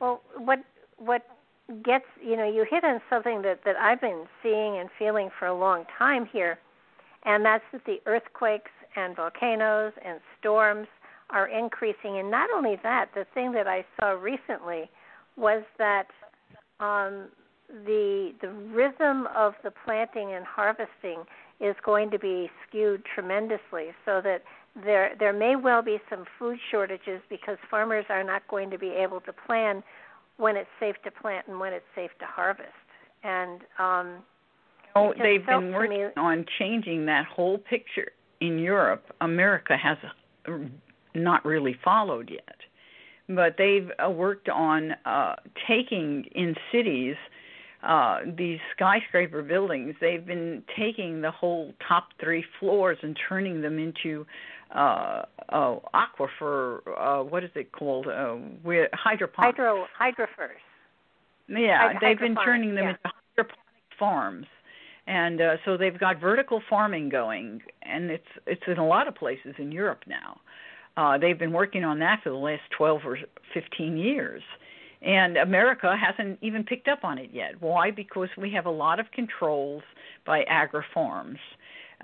[0.00, 0.60] Well, what
[0.96, 1.26] what
[1.84, 5.46] gets you know you hit on something that that I've been seeing and feeling for
[5.46, 6.58] a long time here,
[7.24, 10.88] and that's that the earthquakes and volcanoes and storms
[11.28, 12.18] are increasing.
[12.18, 14.88] And not only that, the thing that I saw recently
[15.36, 16.06] was that
[16.80, 17.28] um,
[17.68, 21.24] the the rhythm of the planting and harvesting
[21.60, 24.42] is going to be skewed tremendously, so that
[24.84, 28.90] there there may well be some food shortages because farmers are not going to be
[28.90, 29.82] able to plan
[30.36, 32.68] when it's safe to plant and when it's safe to harvest.
[33.22, 34.22] And um,
[34.96, 39.04] Oh, they've been to me- working on changing that whole picture in Europe.
[39.20, 39.96] America has
[41.14, 42.56] not really followed yet,
[43.28, 45.36] but they've uh, worked on uh,
[45.66, 47.16] taking in cities
[47.86, 49.94] uh, these skyscraper buildings.
[50.00, 54.26] They've been taking the whole top three floors and turning them into
[54.74, 56.80] uh, uh, aquifer.
[56.98, 58.06] Uh, what is it called?
[58.06, 59.58] Uh, where hydroponics.
[59.58, 60.60] hydro hydrophers.
[61.48, 62.90] Yeah, Hyd- they've been turning them yeah.
[62.90, 63.00] into
[63.36, 63.58] hydroponic
[63.98, 64.46] farms,
[65.06, 69.14] and uh, so they've got vertical farming going, and it's it's in a lot of
[69.14, 70.40] places in Europe now.
[70.96, 73.18] Uh, they've been working on that for the last 12 or
[73.52, 74.42] 15 years.
[75.04, 77.60] And America hasn't even picked up on it yet.
[77.60, 77.90] Why?
[77.90, 79.82] Because we have a lot of controls
[80.24, 81.38] by agri farms.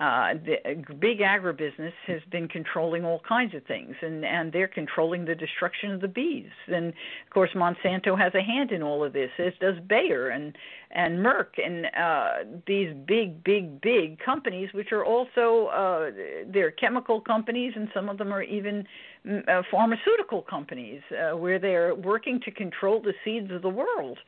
[0.01, 4.67] Uh, the uh, big agribusiness has been controlling all kinds of things, and and they're
[4.67, 6.49] controlling the destruction of the bees.
[6.69, 10.57] And of course, Monsanto has a hand in all of this, as does Bayer and
[10.91, 16.11] and Merck and uh, these big, big, big companies, which are also uh,
[16.51, 18.87] they're chemical companies, and some of them are even
[19.27, 24.19] mm, uh, pharmaceutical companies, uh, where they're working to control the seeds of the world.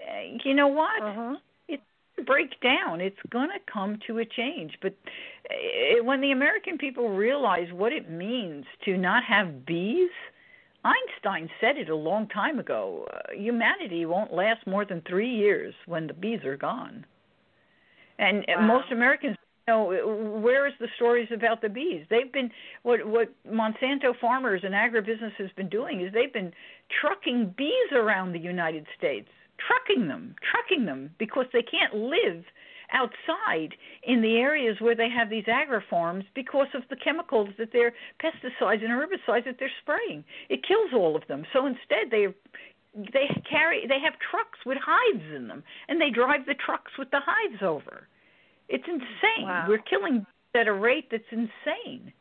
[0.00, 1.02] Uh, you know what?
[2.26, 3.00] Break down.
[3.00, 4.72] It's going to come to a change.
[4.80, 4.94] But
[5.50, 10.10] uh, when the American people realize what it means to not have bees,
[10.84, 13.06] Einstein said it a long time ago.
[13.12, 17.04] Uh, humanity won't last more than three years when the bees are gone.
[18.18, 18.66] And Wow.
[18.66, 19.36] most Americans
[19.68, 22.04] know uh, where is the stories about the bees?
[22.10, 22.50] They've been
[22.82, 26.52] what what Monsanto farmers and agribusiness has been doing is they've been
[27.00, 29.28] trucking bees around the United States,
[29.66, 32.44] trucking them, trucking them because they can't live
[32.92, 37.70] outside in the areas where they have these agri farms because of the chemicals that
[37.72, 40.24] they're pesticides and herbicides that they're spraying.
[40.48, 41.44] It kills all of them.
[41.52, 42.28] So instead they
[42.94, 47.10] they carry they have trucks with hives in them and they drive the trucks with
[47.10, 48.08] the hives over.
[48.68, 49.46] It's insane.
[49.46, 49.66] Wow.
[49.68, 52.12] We're killing at a rate that's insane.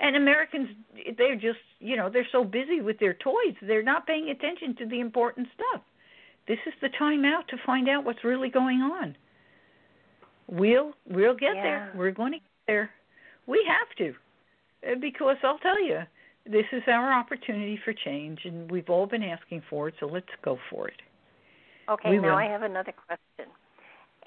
[0.00, 0.68] And Americans
[1.16, 4.86] they're just, you know, they're so busy with their toys, they're not paying attention to
[4.86, 5.82] the important stuff.
[6.48, 9.14] This is the time out to find out what's really going on.
[10.48, 11.92] We'll we'll get there.
[11.94, 12.90] We're going to get there.
[13.46, 14.14] We have to.
[14.90, 16.00] Uh, Because I'll tell you,
[16.46, 20.26] this is our opportunity for change and we've all been asking for it, so let's
[20.42, 21.00] go for it.
[21.90, 22.36] Okay, We now will.
[22.36, 23.52] I have another question.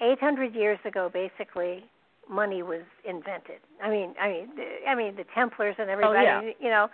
[0.00, 1.84] 800 years ago, basically,
[2.28, 3.60] money was invented.
[3.82, 6.50] I mean, I mean, the- I mean, the Templars and everybody, Oh, yeah.
[6.60, 6.88] you know.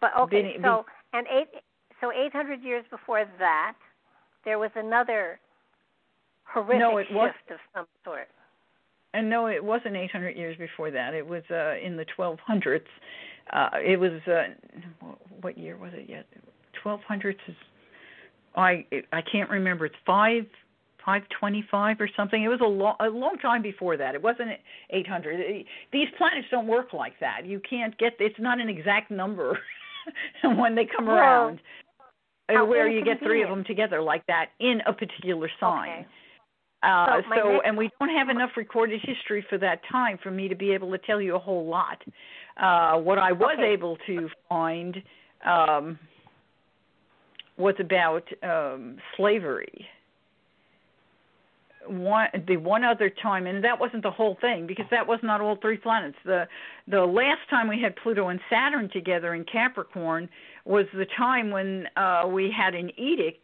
[0.00, 1.48] But okay, so and eight,
[2.00, 3.74] so 800 years before that,
[4.46, 5.38] there was another
[6.44, 8.28] horrific no, it shift was, of some sort.
[9.12, 11.12] And no, it wasn't 800 years before that.
[11.12, 12.80] It was uh, in the 1200s.
[13.52, 14.44] Uh, it was uh,
[15.42, 16.26] what year was it yet?
[16.84, 17.54] 1200s is
[18.56, 19.86] I I can't remember.
[19.86, 20.44] It's five
[21.04, 22.42] 525 or something.
[22.42, 24.14] It was a long a long time before that.
[24.14, 24.50] It wasn't
[24.90, 25.64] 800.
[25.92, 27.46] These planets don't work like that.
[27.46, 29.58] You can't get it's not an exact number
[30.42, 31.60] when they come well, around.
[32.48, 35.88] How where you get three of them together like that in a particular sign.
[35.88, 36.06] Okay.
[36.82, 40.46] Uh, so, so and we don't have enough recorded history for that time for me
[40.46, 42.00] to be able to tell you a whole lot.
[42.56, 43.72] Uh, what I was okay.
[43.72, 45.02] able to find
[45.44, 45.98] um,
[47.56, 49.86] was about um, slavery
[51.88, 55.40] one the one other time and that wasn't the whole thing because that was not
[55.40, 56.16] all three planets.
[56.24, 56.46] The
[56.88, 60.28] the last time we had pluto and saturn together in capricorn
[60.64, 63.40] was the time when uh we had an edict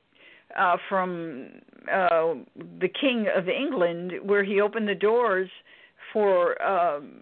[0.59, 1.49] uh from
[1.93, 2.35] uh
[2.81, 5.49] the king of england where he opened the doors
[6.13, 7.21] for um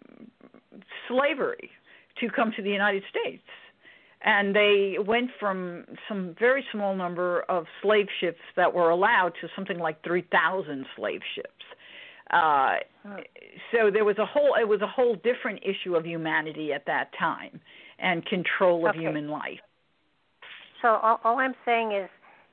[1.08, 1.70] slavery
[2.18, 3.42] to come to the united states
[4.22, 9.48] and they went from some very small number of slave ships that were allowed to
[9.56, 11.48] something like 3,000 slave ships.
[12.30, 12.76] Uh,
[13.72, 17.10] so there was a whole it was a whole different issue of humanity at that
[17.18, 17.60] time
[17.98, 19.00] and control of okay.
[19.00, 19.58] human life.
[20.80, 22.08] So all, all I'm saying is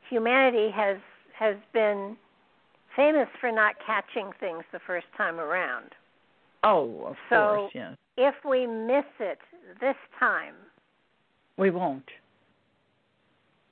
[0.09, 0.97] humanity has
[1.37, 2.17] has been
[2.95, 5.91] famous for not catching things the first time around.
[6.63, 7.95] Oh, of so course, yes.
[8.17, 9.37] If we miss it
[9.79, 10.55] this time,
[11.57, 12.09] we won't.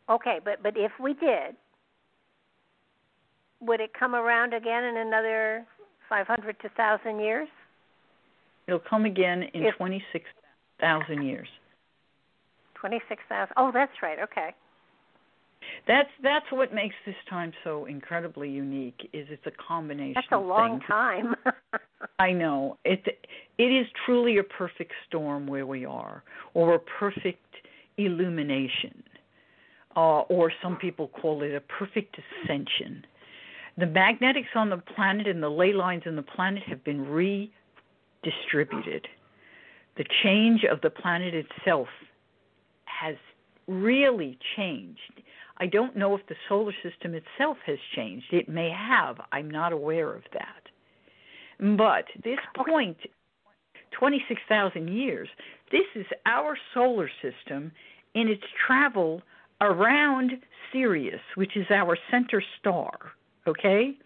[0.10, 1.56] Okay, but but if we did,
[3.62, 5.66] would it come around again in another
[6.10, 7.48] 500 to 1,000 years?
[8.68, 11.48] It'll come again in if, 26,000 years.
[12.76, 13.53] 26,000.
[13.57, 14.20] Oh, that's right.
[14.20, 14.53] Okay.
[15.88, 19.10] That's that's what makes this time so incredibly unique.
[19.14, 20.14] Is it's a combination.
[20.16, 21.36] That's a long time.
[22.20, 23.03] I know it.
[23.57, 27.40] It is truly a perfect storm where we are, or a perfect
[27.98, 29.04] illumination,
[29.96, 33.06] uh, or some people call it a perfect ascension.
[33.78, 39.08] The magnetics on the planet and the ley lines in the planet have been redistributed.
[39.98, 41.88] The change of the planet itself
[42.86, 43.16] has
[43.68, 45.22] really changed.
[45.58, 48.26] I don't know if the solar system itself has changed.
[48.32, 49.18] It may have.
[49.32, 51.78] I'm not aware of that.
[51.78, 52.98] But this point,
[53.98, 55.28] 26,000 years,
[55.72, 57.72] this is our solar system
[58.14, 59.22] in its travel
[59.62, 60.32] around
[60.72, 62.92] Sirius, which is our center star.
[63.48, 63.98] Okay?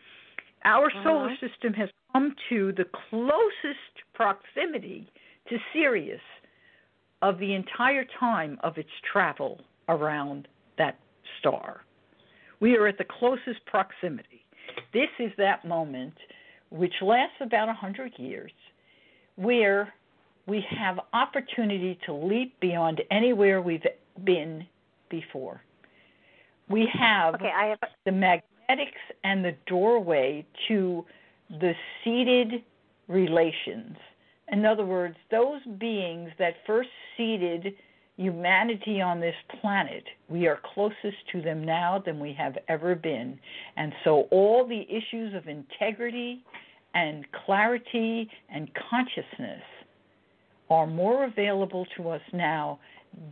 [0.66, 1.04] Our uh-huh.
[1.04, 5.12] solar system has come to the closest proximity
[5.50, 6.22] to Sirius
[7.22, 10.48] of the entire time of its travel around
[10.78, 11.00] that
[11.40, 11.82] star.
[12.60, 14.46] We are at the closest proximity.
[14.94, 16.14] This is that moment,
[16.70, 18.52] which lasts about 100 years,
[19.40, 19.94] where
[20.48, 23.86] we have opportunity to leap beyond anywhere we've
[24.26, 24.66] been
[25.10, 25.62] before.
[26.68, 31.06] We have, okay, have the magnetics and the doorway to
[31.50, 32.64] the seeded
[33.08, 33.96] relations.
[34.52, 37.74] In other words, those beings that first seeded
[38.18, 43.40] humanity on this planet, we are closest to them now than we have ever been.
[43.78, 46.44] And so all the issues of integrity
[46.94, 49.62] and clarity and consciousness
[50.70, 52.80] are more available to us now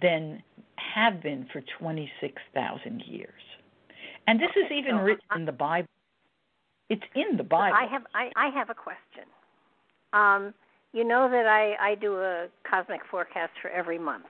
[0.01, 0.41] than
[0.75, 3.29] have been for 26,000 years.
[4.27, 5.87] And this is even written in the Bible.
[6.89, 7.75] It's in the Bible.
[7.75, 9.25] I have I, I have a question.
[10.13, 10.53] Um,
[10.93, 14.25] you know that I, I do a cosmic forecast for every month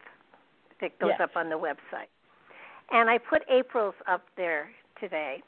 [0.82, 1.22] that goes yes.
[1.22, 2.10] up on the website.
[2.92, 5.42] And I put April's up there today.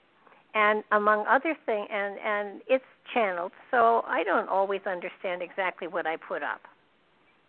[0.53, 2.84] And among other things and, and it's
[3.14, 6.61] channeled, so I don't always understand exactly what I put up.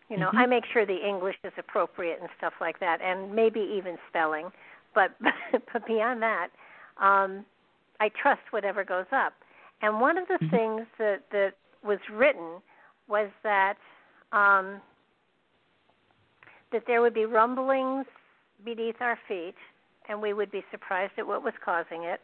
[0.09, 0.39] You know, mm-hmm.
[0.39, 4.51] I make sure the English is appropriate and stuff like that, and maybe even spelling.
[4.95, 5.13] But
[5.73, 6.49] but beyond that,
[7.01, 7.45] um,
[8.01, 9.35] I trust whatever goes up.
[9.83, 10.57] And one of the mm-hmm.
[10.57, 11.53] things that that
[11.85, 12.61] was written
[13.09, 13.77] was that
[14.33, 14.81] um,
[16.73, 18.07] that there would be rumblings
[18.65, 19.55] beneath our feet,
[20.09, 22.21] and we would be surprised at what was causing it.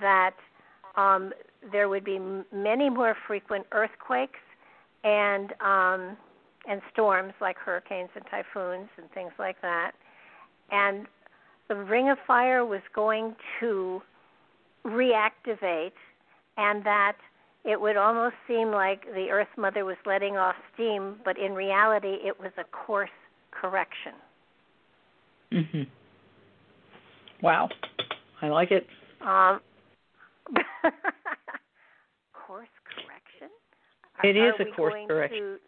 [0.00, 0.34] That
[0.98, 1.32] um,
[1.72, 4.40] there would be m- many more frequent earthquakes
[5.04, 6.16] and um,
[6.68, 9.92] and storms like hurricanes and typhoons and things like that.
[10.70, 11.06] And
[11.68, 14.02] the ring of fire was going to
[14.84, 15.92] reactivate,
[16.56, 17.16] and that
[17.64, 22.16] it would almost seem like the Earth Mother was letting off steam, but in reality,
[22.24, 23.10] it was a course
[23.50, 24.12] correction.
[25.52, 25.86] Mhm.
[27.40, 27.68] Wow,
[28.42, 28.86] I like it.
[29.20, 29.60] Um,
[32.46, 33.48] course correction.
[34.24, 35.38] It Are is a course correction.
[35.38, 35.58] To...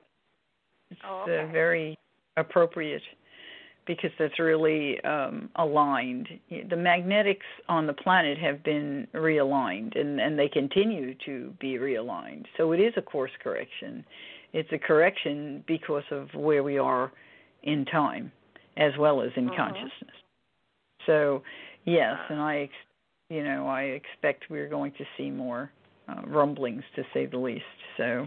[0.90, 1.52] It's oh, uh, okay.
[1.52, 1.98] very
[2.36, 3.02] appropriate
[3.86, 6.28] because that's really um, aligned.
[6.68, 12.44] The magnetics on the planet have been realigned and, and they continue to be realigned.
[12.56, 14.04] So it is a course correction.
[14.52, 17.12] It's a correction because of where we are
[17.62, 18.32] in time
[18.76, 19.56] as well as in uh-huh.
[19.56, 20.16] consciousness.
[21.06, 21.42] So,
[21.84, 22.68] yes, and I,
[23.30, 25.70] you know, I expect we're going to see more
[26.08, 27.64] uh, rumblings, to say the least.
[27.96, 28.26] So,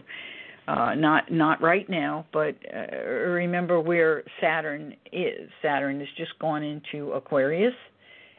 [0.67, 5.49] uh, not not right now, but uh, remember where Saturn is.
[5.61, 7.73] Saturn has just gone into Aquarius,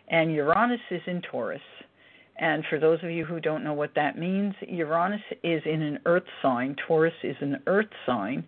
[0.09, 1.61] and Uranus is in Taurus.
[2.37, 5.99] And for those of you who don't know what that means, Uranus is in an
[6.07, 8.45] Earth sign, Taurus is an Earth sign,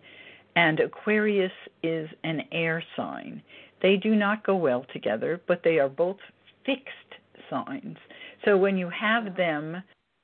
[0.55, 1.51] and Aquarius
[1.83, 3.41] is an air sign.
[3.81, 6.17] They do not go well together, but they are both
[6.65, 7.97] fixed signs.
[8.45, 9.81] So when you have them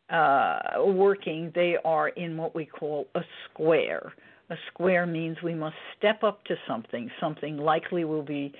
[0.10, 4.14] uh, working, they are in what we call a square.
[4.50, 7.10] A square means we must step up to something.
[7.20, 8.54] Something likely will be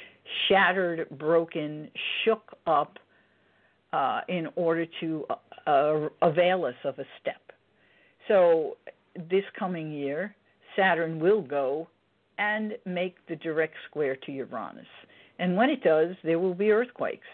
[0.48, 1.90] shattered, broken,
[2.24, 2.98] shook up
[3.92, 5.26] uh, in order to
[5.68, 7.42] uh, avail us of a step.
[8.28, 8.78] So
[9.30, 10.36] this coming year,
[10.76, 11.88] Saturn will go
[12.40, 14.88] and make the direct square to Uranus.
[15.40, 17.28] And when it does, there will be earthquakes.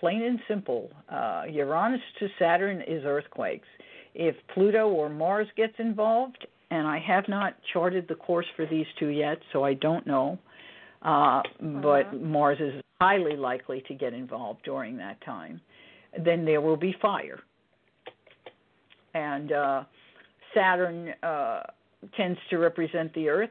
[0.00, 0.90] Plain and simple.
[1.08, 3.68] Uh, Uranus to Saturn is earthquakes.
[4.14, 8.86] If Pluto or Mars gets involved, and I have not charted the course for these
[8.98, 10.38] two yet, so I don't know,
[11.02, 12.16] uh, but Uh-huh.
[12.16, 15.60] Mars is highly likely to get involved during that time,
[16.18, 17.40] then there will be fire.
[19.14, 19.84] And uh,
[20.54, 21.62] Saturn uh,
[22.16, 23.50] tends to represent the Earth.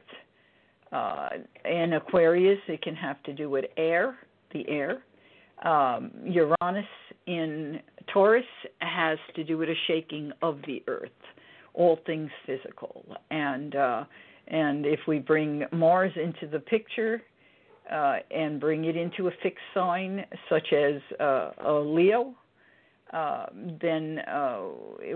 [0.92, 1.30] Uh,
[1.66, 4.18] in Aquarius, it can have to do with air,
[4.52, 5.04] the air.
[5.64, 6.86] Um, Uranus
[7.26, 7.80] in
[8.14, 8.46] Taurus
[8.80, 11.10] has to do with a shaking of the Earth,
[11.74, 13.06] all things physical.
[13.32, 14.04] And uh,
[14.48, 17.22] and if we bring Mars into the picture
[17.92, 22.36] uh, and bring it into a fixed sign, such as uh, a Leo,
[23.14, 23.46] uh,
[23.82, 24.64] then uh,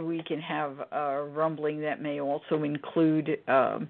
[0.01, 3.89] we can have a rumbling that may also include um,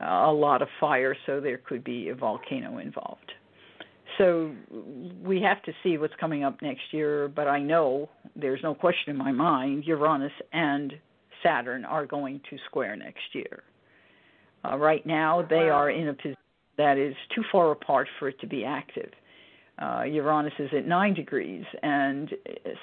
[0.00, 3.32] a lot of fire, so there could be a volcano involved.
[4.20, 4.54] So
[5.24, 9.08] we have to see what's coming up next year, but I know there's no question
[9.08, 10.92] in my mind Uranus and
[11.42, 13.62] Saturn are going to square next year.
[14.62, 15.78] Uh, right now, they Wow.
[15.78, 16.36] are in a position
[16.76, 19.10] that is too far apart for it to be active.
[19.78, 22.28] Uh, Uranus is at 9 degrees, and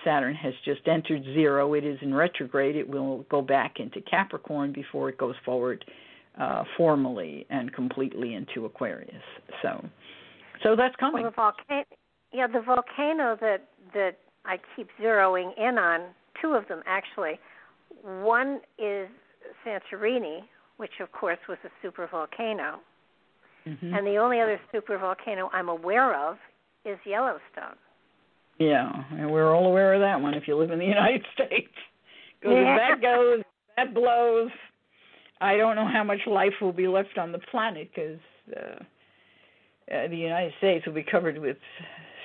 [0.04, 1.76] Saturn has just entered zero.
[1.76, 2.76] It is in retrograde.
[2.76, 5.86] It will go back into Capricorn before it goes forward
[6.40, 9.24] uh, formally and completely into Aquarius.
[9.62, 9.88] So,
[10.64, 11.24] so that's coming.
[11.24, 11.86] Well, the volcano,
[12.34, 13.64] yeah, the volcano that
[13.94, 16.02] that I keep zeroing in on,
[16.42, 17.40] two of them actually.
[18.04, 19.08] One is
[19.66, 20.42] Santorini,
[20.78, 22.80] which of course was a super volcano,
[23.66, 23.98] Mhm.
[23.98, 26.38] and the only other super volcano I'm aware of
[26.86, 27.76] is Yellowstone.
[28.60, 31.74] Yeah, and we're all aware of that one if you live in the United States.
[32.40, 32.74] Because Yeah.
[32.74, 33.44] if that goes,
[33.76, 34.52] that blows.
[35.40, 38.20] I don't know how much life will be left on the planet because
[38.56, 38.84] uh,
[39.92, 41.58] uh, the United States will be covered with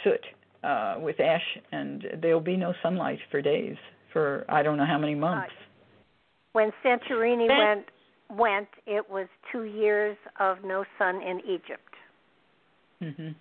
[0.03, 0.25] soot,
[0.65, 3.77] uh, with ash, and there will be no sunlight for days
[4.13, 5.53] for I don't know how many months.
[6.53, 7.89] When Santorini That- went
[8.31, 11.95] went, it was two years of no sun in Egypt.
[13.03, 13.35] Mhm.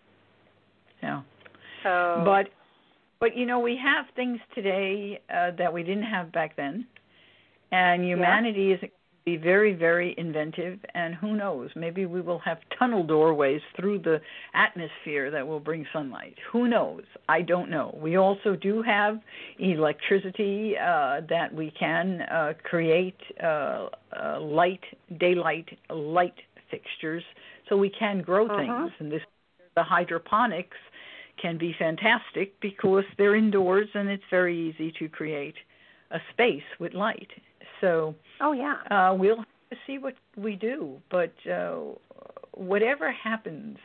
[1.01, 1.21] Yeah.
[1.83, 2.49] So, But
[3.19, 6.87] but you know we have things today uh, that we didn't have back then,
[7.71, 8.81] and humanity is
[9.25, 10.79] be very very inventive.
[10.93, 11.69] And who knows?
[11.75, 14.19] Maybe we will have tunnel doorways through the
[14.53, 16.35] atmosphere that will bring sunlight.
[16.51, 17.03] Who knows?
[17.29, 17.97] I don't know.
[18.01, 19.19] We also do have
[19.59, 23.87] electricity uh, that we can uh, create uh,
[24.21, 24.83] uh, light
[25.19, 26.35] daylight light
[26.69, 27.23] fixtures,
[27.67, 28.57] so we can grow Uh-huh.
[28.57, 28.91] things.
[28.99, 29.21] And this
[29.75, 30.77] the hydroponics
[31.41, 35.55] can be fantastic because they're indoors and it's very easy to create
[36.11, 37.29] a space with light.
[37.79, 40.97] So oh yeah, uh, we'll have to see what we do.
[41.09, 41.79] But uh,
[42.53, 43.77] whatever happens,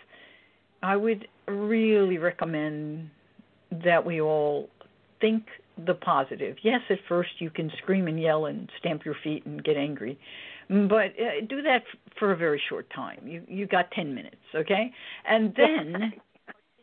[0.82, 3.11] I would really recommend
[3.85, 4.69] that we all
[5.20, 5.44] think
[5.86, 6.57] the positive.
[6.62, 10.19] Yes, at first you can scream and yell and stamp your feet and get angry,
[10.69, 13.20] but uh, do that f- for a very short time.
[13.24, 14.90] You you got 10 minutes, okay?
[15.28, 16.12] And then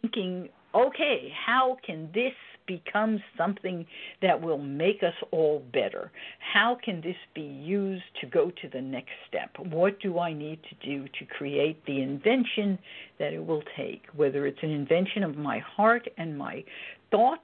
[0.01, 2.33] thinking, okay, how can this
[2.67, 3.85] become something
[4.21, 6.11] that will make us all better?
[6.53, 9.51] How can this be used to go to the next step?
[9.59, 12.79] What do I need to do to create the invention
[13.19, 16.63] that it will take, whether it's an invention of my heart and my
[17.11, 17.41] thoughts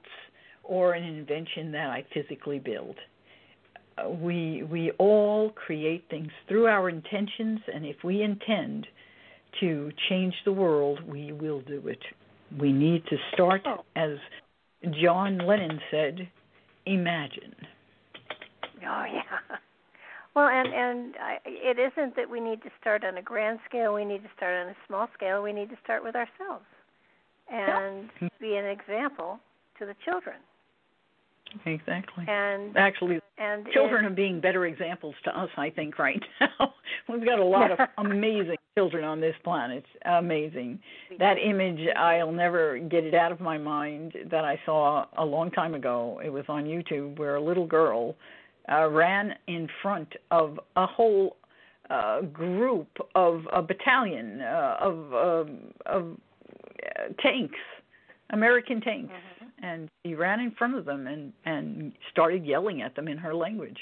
[0.64, 2.96] or an invention that I physically build?
[4.08, 8.86] we we all create things through our intentions, and if we intend
[9.60, 11.98] to change the world, we will do it.
[12.58, 13.84] We need to start, oh.
[13.96, 14.18] as
[15.02, 16.28] John Lennon said,
[16.86, 17.54] imagine.
[18.82, 19.56] Oh yeah.
[20.34, 23.92] Well, and and I, it isn't that we need to start on a grand scale.
[23.92, 25.42] We need to start on a small scale.
[25.42, 26.64] We need to start with ourselves
[27.52, 28.28] and yeah.
[28.40, 29.40] be an example
[29.78, 30.36] to the children.
[31.66, 32.24] Exactly.
[32.28, 35.48] And actually, and children it, are being better examples to us.
[35.56, 36.74] I think right now
[37.08, 39.84] we've got a lot of amazing children on this planet.
[40.04, 40.78] Amazing.
[41.18, 44.14] That image, I'll never get it out of my mind.
[44.30, 46.20] That I saw a long time ago.
[46.24, 48.14] It was on YouTube where a little girl
[48.70, 51.36] uh, ran in front of a whole
[51.90, 56.16] uh, group of a battalion uh, of um, of
[56.82, 57.58] uh, tanks,
[58.30, 59.39] American tanks, mm-hmm.
[59.62, 63.34] And she ran in front of them and and started yelling at them in her
[63.34, 63.78] language.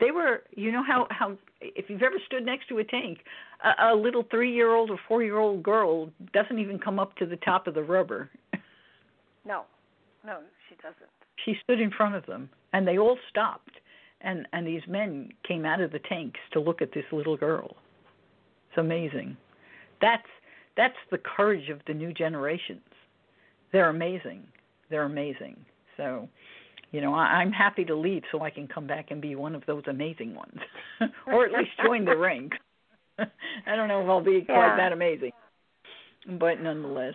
[0.00, 3.18] They were, you know how how if you've ever stood next to a tank,
[3.64, 7.74] a, a little three-year-old or four-year-old girl doesn't even come up to the top of
[7.74, 8.30] the rubber.
[9.44, 9.64] No,
[10.24, 10.38] no,
[10.68, 11.10] she doesn't.
[11.44, 13.72] She stood in front of them, and they all stopped,
[14.20, 17.76] and and these men came out of the tanks to look at this little girl.
[18.68, 19.36] It's amazing.
[20.00, 20.28] That's
[20.76, 22.82] that's the courage of the new generations.
[23.72, 24.44] They're amazing.
[24.90, 25.56] They're amazing.
[25.96, 26.28] So,
[26.90, 29.54] you know, I, I'm happy to leave so I can come back and be one
[29.54, 30.58] of those amazing ones,
[31.26, 32.56] or at least join the ranks.
[33.18, 35.32] I don't know if I'll be quite that amazing,
[36.38, 37.14] but nonetheless,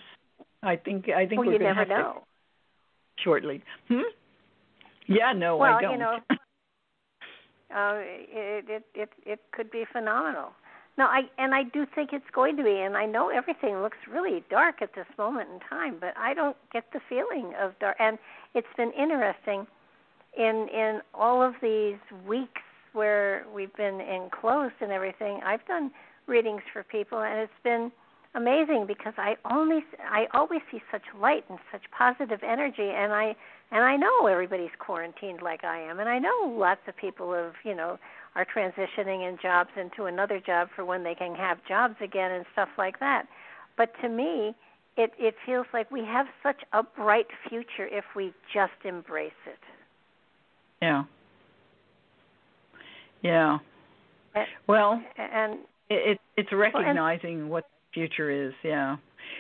[0.62, 2.14] I think I think well, we're going to have know.
[3.18, 3.64] to shortly.
[3.88, 4.02] Hmm?
[5.08, 5.94] Yeah, no, well, I don't.
[5.94, 6.18] you know,
[7.76, 10.52] uh, it, it it it could be phenomenal.
[10.98, 13.98] No, I and I do think it's going to be, and I know everything looks
[14.12, 17.96] really dark at this moment in time, but I don't get the feeling of dark.
[18.00, 18.20] And
[18.54, 19.66] it's been interesting
[20.38, 21.98] in in all of these
[22.28, 22.62] weeks
[22.94, 25.40] where we've been enclosed and everything.
[25.44, 25.92] I've done
[26.28, 27.92] readings for people, and it's been
[28.36, 33.36] amazing because I only I always see such light and such positive energy, and I
[33.72, 37.54] and I know everybody's quarantined like I am, and I know lots of people have
[37.64, 37.98] you know
[38.36, 42.46] are transitioning in jobs into another job for when they can have jobs again and
[42.54, 43.26] stuff like that.
[43.78, 44.56] But to me,
[44.98, 49.60] it it feels like we have such a bright future if we just embrace it.
[50.82, 51.04] Yeah.
[53.22, 53.58] Yeah.
[54.36, 58.54] And, well, and it, it's recognizing well, and, what the future is.
[58.64, 58.98] Yeah.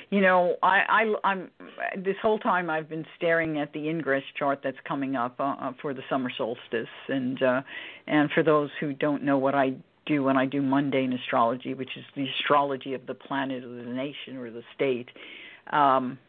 [0.09, 1.51] You know, I, I I'm
[1.97, 5.71] this whole time I've been staring at the ingress chart that's coming up uh, uh,
[5.81, 7.61] for the summer solstice, and uh,
[8.07, 9.73] and for those who don't know what I
[10.05, 13.91] do when I do mundane astrology, which is the astrology of the planet or the
[13.91, 15.09] nation or the state.
[15.71, 16.19] Um,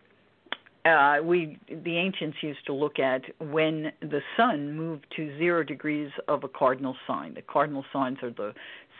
[0.85, 6.11] uh, we the ancients used to look at when the sun moved to zero degrees
[6.29, 7.33] of a cardinal sign.
[7.35, 8.53] The cardinal signs are the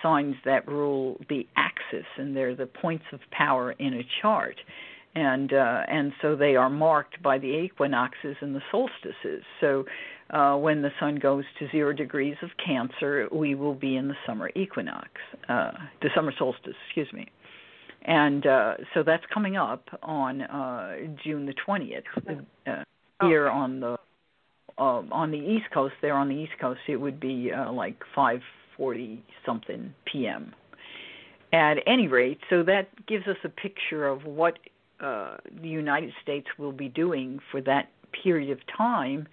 [0.05, 4.57] signs that rule the axis, and they're the points of power in a chart.
[5.17, 9.45] And uh, and so they are marked by the equinoxes and the solstices.
[9.61, 9.85] So
[10.31, 14.17] uh, when the sun goes to zero degrees of Cancer, we will be in the
[14.27, 15.09] summer equinox,
[15.49, 15.71] uh,
[16.03, 17.29] the summer solstice, excuse me.
[18.03, 22.03] And uh, so that's coming up on uh, June the 20th
[22.67, 22.83] uh,
[23.23, 23.97] here on the
[24.77, 25.95] uh, on the East Coast.
[26.03, 28.03] There on the East Coast, it would be uh, like
[28.79, 30.55] 5:40 something p.m.
[31.53, 34.59] At any rate, so that gives us a picture of what
[35.01, 37.91] uh, the United States will be doing for that
[38.23, 39.29] period of time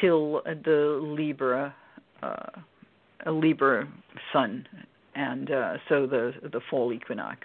[0.00, 1.74] till the Libra
[2.22, 3.88] uh, Libra
[4.32, 4.66] sun,
[5.14, 7.40] and uh, so the the fall equinox.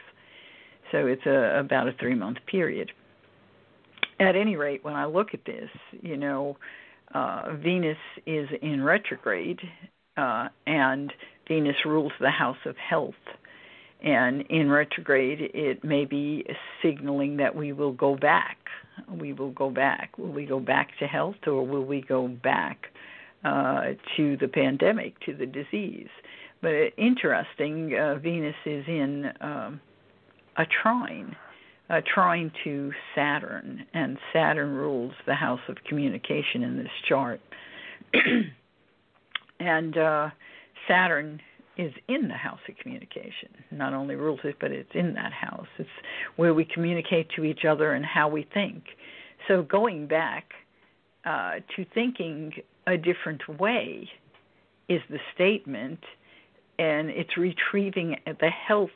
[0.92, 2.92] So it's a, about a three month period.
[4.20, 5.70] At any rate, when I look at this,
[6.02, 6.58] you know,
[7.14, 7.98] uh, Venus
[8.28, 9.60] is in retrograde,
[10.18, 11.14] uh, and
[11.48, 13.14] Venus rules the house of health.
[14.02, 16.46] And in retrograde, it may be
[16.82, 18.58] signaling that we will go back.
[19.10, 20.18] We will go back.
[20.18, 22.88] Will we go back to health, or will we go back
[23.46, 26.10] uh, to the pandemic, to the disease?
[26.62, 29.82] But interesting, uh, Venus is in um,
[30.58, 31.36] a trine,
[31.90, 37.40] a trine to Saturn, and Saturn rules the house of communication in this chart.
[39.60, 40.30] and uh,
[40.88, 41.42] Saturn
[41.78, 43.50] is in the house of communication.
[43.72, 45.68] Not only rules it, but it's in that house.
[45.80, 45.90] It's
[46.36, 48.84] where we communicate to each other and how we think.
[49.48, 50.52] So going back
[51.26, 52.54] uh, to thinking
[52.86, 54.10] a different way
[54.90, 56.00] is the statement,
[56.78, 58.90] and it's retrieving the health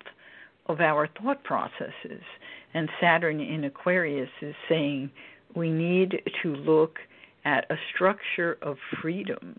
[0.67, 2.21] of our thought processes.
[2.73, 5.09] And Saturn in Aquarius is saying
[5.55, 6.97] we need to look
[7.45, 9.55] at a structure of freedom,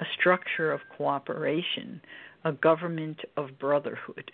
[0.00, 2.00] a structure of cooperation,
[2.44, 4.30] a government of brotherhood.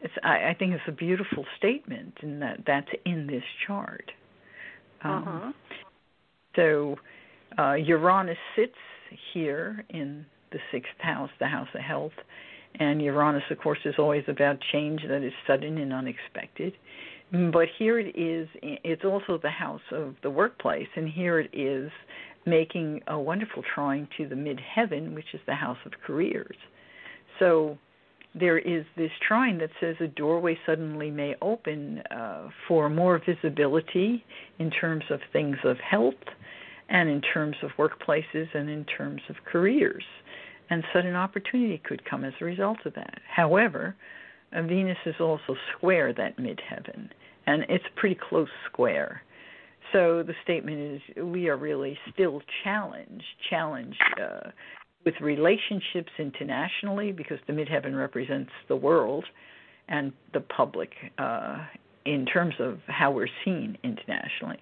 [0.00, 4.10] It's, I, I think it's a beautiful statement, and that that's in this chart.
[5.02, 5.52] Um, uh-huh.
[6.56, 6.96] So
[7.58, 8.76] uh, Uranus sits
[9.32, 12.12] here in the sixth house, the house of health,
[12.78, 16.74] and Uranus, of course, is always about change that is sudden and unexpected.
[17.30, 21.90] But here it is, it's also the house of the workplace, and here it is
[22.48, 26.56] making a wonderful trine to the midheaven, which is the house of careers.
[27.38, 27.78] So
[28.34, 34.24] there is this trine that says a doorway suddenly may open uh, for more visibility
[34.58, 36.14] in terms of things of health
[36.88, 40.04] and in terms of workplaces and in terms of careers.
[40.70, 43.20] And sudden opportunity could come as a result of that.
[43.28, 43.96] However,
[44.52, 47.08] Venus is also square that midheaven,
[47.46, 49.22] and it's a pretty close square.
[49.92, 54.50] So the statement is we are really still challenged, challenged uh,
[55.04, 59.24] with relationships internationally because the midheaven represents the world
[59.88, 61.64] and the public uh,
[62.04, 64.58] in terms of how we're seen internationally.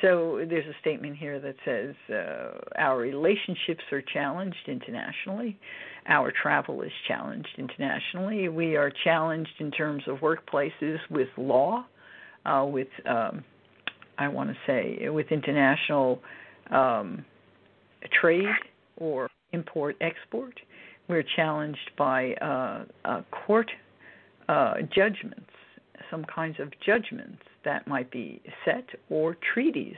[0.00, 5.58] So there's a statement here that says uh, our relationships are challenged internationally.
[6.06, 8.48] Our travel is challenged internationally.
[8.48, 11.84] We are challenged in terms of workplaces with law,
[12.46, 13.44] uh, with um,
[14.18, 16.20] I want to say with international
[16.70, 17.24] um,
[18.20, 18.46] trade
[18.96, 20.54] or import export.
[21.08, 23.70] We're challenged by uh, uh, court
[24.48, 25.50] uh, judgments,
[26.10, 29.96] some kinds of judgments that might be set, or treaties.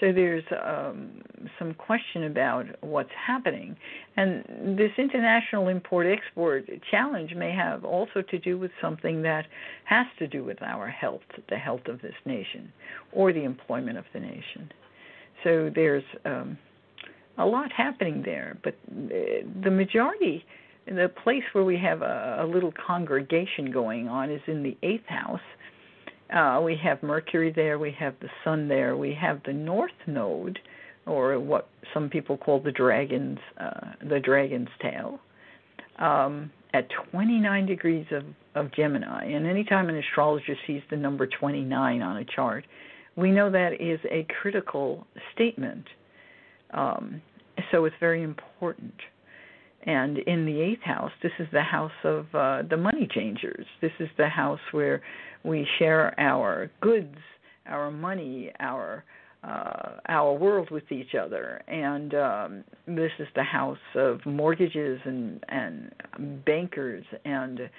[0.00, 1.22] So there's um,
[1.58, 3.76] some question about what's happening.
[4.16, 4.44] And
[4.78, 9.46] this international import export challenge may have also to do with something that
[9.84, 12.72] has to do with our health, the health of this nation,
[13.12, 14.70] or the employment of the nation.
[15.42, 16.58] So there's um,
[17.36, 20.44] a lot happening there, but the majority,
[20.86, 25.06] the place where we have a, a little congregation going on is in the eighth
[25.06, 25.40] house.
[26.34, 30.58] Uh, we have Mercury there, we have the Sun there, we have the North Node,
[31.06, 35.18] or what some people call the dragon's uh, the dragon's tail,
[35.98, 38.24] um, at 29 degrees of,
[38.54, 39.24] of Gemini.
[39.24, 42.66] And anytime an astrologer sees the number 29 on a chart,
[43.16, 45.86] we know that is a critical statement
[46.70, 47.22] um,
[47.70, 48.94] so it's very important.
[49.84, 53.64] And in the eighth house, this is the house of uh, the money changers.
[53.80, 55.02] This is the house where
[55.44, 57.16] we share our goods,
[57.66, 59.04] our money, our
[59.44, 61.62] uh, our world with each other.
[61.68, 65.92] And um, this is the house of mortgages and and
[66.44, 67.70] bankers and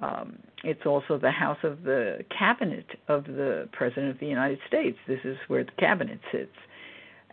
[0.00, 4.96] um, it's also the house of the cabinet of the president of the United States.
[5.06, 6.56] This is where the cabinet sits.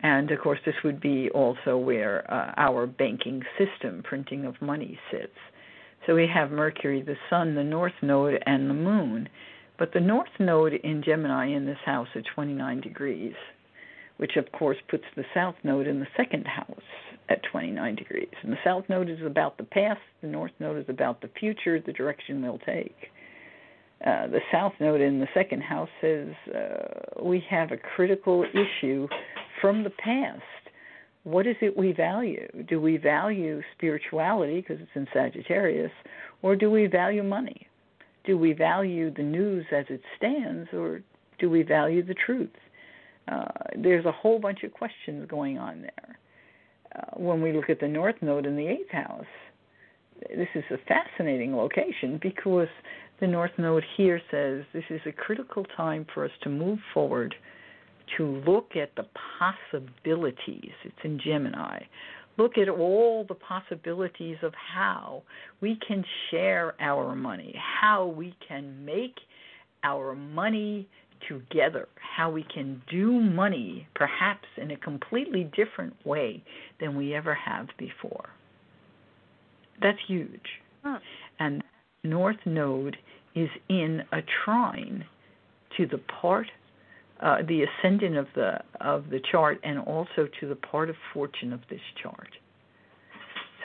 [0.01, 4.97] And of course, this would be also where uh, our banking system, printing of money,
[5.11, 5.35] sits.
[6.06, 9.30] So we have Mercury, the Sun, the North Node, and the Moon.
[9.80, 13.34] But the North Node in Gemini in this house at 29 degrees,
[14.18, 16.81] which of course puts the South Node in the second house
[17.30, 18.27] at 29 degrees.
[18.43, 21.80] And the South Node is about the past, the North Node is about the future,
[21.80, 22.95] the direction we'll take.
[24.06, 29.07] Uh, the South Node in the second house says uh, we have a critical issue
[29.61, 30.41] from the past.
[31.23, 32.47] What is it we value?
[32.68, 35.91] Do we value spirituality because it's in Sagittarius,
[36.41, 37.69] or do we value money?
[38.26, 41.02] Do we value the news as it stands, or
[41.40, 42.50] do we value the truth?
[43.32, 46.20] Uh, there's a whole bunch of questions going on there.
[46.96, 49.26] Uh, when we look at the North Node in the eighth house,
[50.30, 52.68] this is a fascinating location because
[53.20, 57.36] the North Node here says this is a critical time for us to move forward
[58.18, 59.06] to look at the
[59.40, 60.72] possibilities.
[60.84, 61.84] It's in Gemini.
[62.40, 65.24] Look at all the possibilities of how
[65.60, 69.16] we can share our money, how we can make
[69.84, 70.88] our money
[71.28, 76.41] together, how we can do money perhaps in a completely different way
[76.80, 78.30] than we ever have before.
[79.82, 80.40] That's huge.
[80.82, 80.99] Huh.
[81.40, 81.61] And
[82.06, 82.95] North Node
[83.36, 85.03] is in a trine
[85.76, 86.48] to the part
[87.22, 91.54] uh, the ascendant of the of the chart and also to the part of fortune
[91.54, 92.30] of this chart.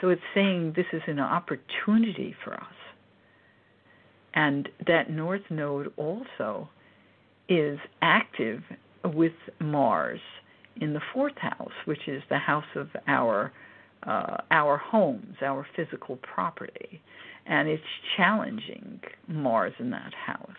[0.01, 2.61] So it's saying this is an opportunity for us.
[4.33, 6.69] And that north node also
[7.47, 8.61] is active
[9.05, 10.19] with Mars
[10.81, 13.53] in the fourth house, which is the house of our
[14.03, 17.01] uh, our homes, our physical property,
[17.47, 17.81] and it's
[18.17, 20.51] challenging Mars in that house.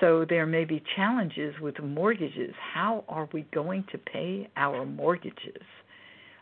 [0.00, 2.54] So there may be challenges with mortgages.
[2.72, 5.62] How are we going to pay our mortgages?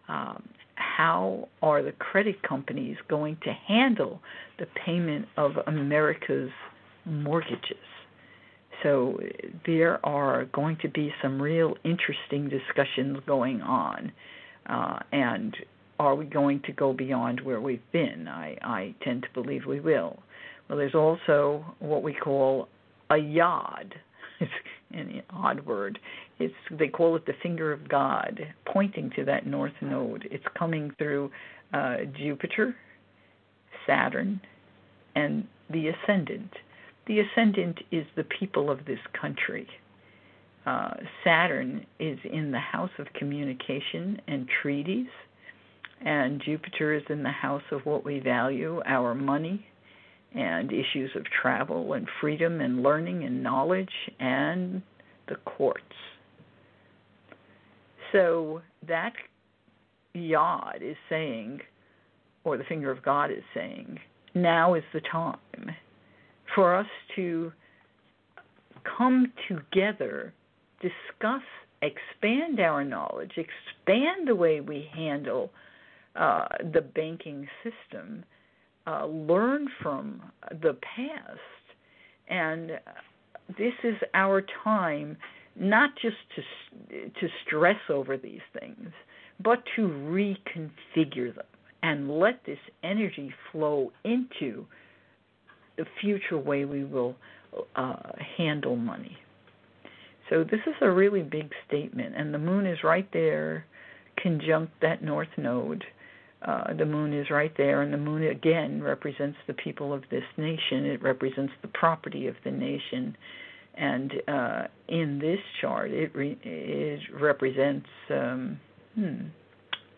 [0.09, 4.21] Um, how are the credit companies going to handle
[4.59, 6.51] the payment of America's
[7.05, 7.77] mortgages?
[8.85, 9.19] So
[9.67, 14.13] there are going to be some real interesting discussions going on.
[14.67, 15.57] Uh, and
[15.99, 18.29] are we going to go beyond where we've been?
[18.29, 20.21] I, I tend to believe we will.
[20.69, 22.69] Well, there's also what we call
[23.11, 23.95] a yod.
[24.41, 24.53] It's
[24.93, 25.99] an odd word.
[26.39, 28.41] It's they call it the finger of God,
[28.73, 30.29] pointing to that north node.
[30.31, 31.31] It's coming through
[31.75, 32.77] uh, Jupiter,
[33.87, 34.41] Saturn,
[35.17, 36.53] and the ascendant.
[37.07, 39.67] The ascendant is the people of this country.
[40.67, 40.95] Uh,
[41.25, 45.09] Saturn is in the house of communication and treaties,
[46.05, 49.67] and Jupiter is in the house of what we value, our money,
[50.35, 54.83] and issues of travel and freedom and learning and knowledge, and
[55.29, 55.83] the courts.
[58.13, 59.13] So that
[60.15, 61.61] Yod is saying,
[62.45, 63.99] or the finger of God is saying,
[64.35, 65.37] now is the time
[66.55, 66.87] for us
[67.17, 67.53] to
[68.97, 70.33] come together,
[70.81, 71.43] discuss,
[71.83, 75.51] expand our knowledge, expand the way we handle
[76.17, 78.25] uh, the banking system,
[78.89, 80.23] uh, learn from
[80.63, 81.41] the past,
[82.29, 82.71] and
[83.59, 85.17] this is our time
[85.57, 86.43] not just to
[87.21, 88.89] to stress over these things,
[89.43, 91.45] but to reconfigure them
[91.83, 94.65] and let this energy flow into
[95.77, 97.15] the future way we will
[97.77, 97.95] uh,
[98.37, 99.17] handle money.
[100.31, 103.65] So this is a really big statement, and the moon is right there,
[104.23, 105.85] conjunct that north node.
[106.43, 110.25] Uh, the moon is right there, and the moon again represents the people of this
[110.37, 110.87] nation.
[110.87, 113.17] It represents the property of the nation,
[113.75, 118.61] and uh, in this chart, it, re- it represents um,
[118.95, 119.27] hmm,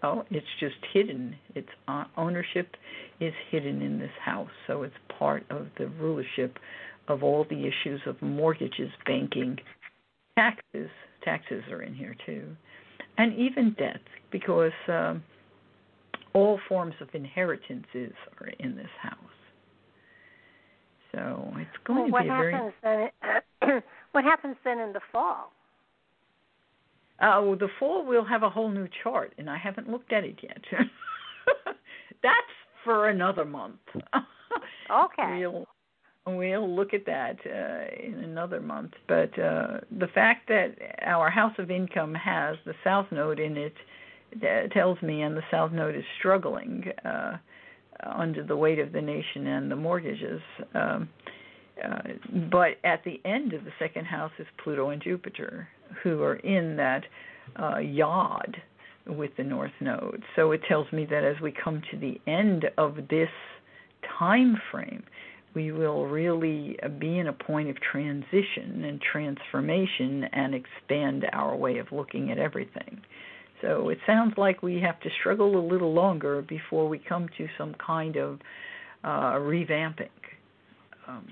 [0.03, 1.37] Oh, it's just hidden.
[1.55, 1.69] Its
[2.17, 2.77] ownership
[3.21, 6.59] is hidden in this house, so it's part of the rulership
[7.09, 9.59] of all the issues of mortgages, banking,
[10.37, 10.89] taxes.
[11.23, 12.57] Taxes are in here too,
[13.19, 14.01] and even death,
[14.31, 15.23] because um,
[16.33, 19.17] all forms of inheritances are in this house.
[21.13, 23.11] So it's going well, to be a very.
[23.63, 23.83] Then,
[24.13, 25.53] what happens then in the fall?
[27.21, 30.25] Uh, well, the fall we'll have a whole new chart, and I haven't looked at
[30.25, 30.63] it yet.
[32.23, 32.35] That's
[32.85, 33.81] for another month.
[34.91, 35.47] okay.
[35.47, 35.67] We'll
[36.27, 38.93] we'll look at that uh, in another month.
[39.09, 43.75] But uh, the fact that our house of income has the south node in it
[44.37, 47.37] uh, tells me, and the south node is struggling uh,
[48.05, 50.41] under the weight of the nation and the mortgages.
[50.75, 51.09] Um,
[51.85, 52.01] uh,
[52.51, 55.69] but at the end of the second house is Pluto and Jupiter,
[56.03, 57.05] who are in that
[57.61, 58.57] uh, yod
[59.07, 60.23] with the North Node.
[60.37, 63.31] So it tells me that as we come to the end of this
[64.19, 65.03] time frame,
[65.55, 71.79] we will really be in a point of transition and transformation and expand our way
[71.79, 73.01] of looking at everything.
[73.61, 77.47] So it sounds like we have to struggle a little longer before we come to
[77.59, 78.41] some kind of
[79.05, 80.09] uh, revamping.
[81.07, 81.27] Um,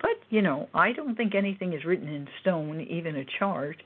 [0.00, 3.76] but, you know, I don't think anything is written in stone, even a chart.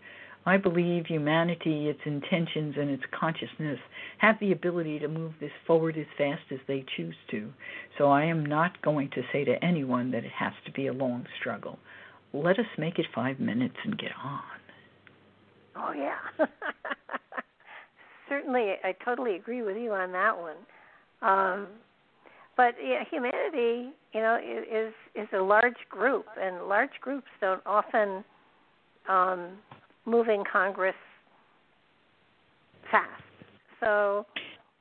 [0.45, 3.79] I believe humanity, its intentions, and its consciousness
[4.19, 7.51] have the ability to move this forward as fast as they choose to.
[7.97, 10.93] So I am not going to say to anyone that it has to be a
[10.93, 11.79] long struggle.
[12.33, 14.41] Let us make it five minutes and get on.
[15.77, 16.47] Oh, yeah.
[18.33, 20.57] Certainly, I totally agree with you on that one.
[21.21, 21.67] Um,
[22.57, 28.25] but yeah, humanity, you know, is is a large group, and large groups don't often
[29.07, 29.59] um,
[30.07, 30.95] move in Congress
[32.91, 33.23] fast.
[33.81, 34.25] So,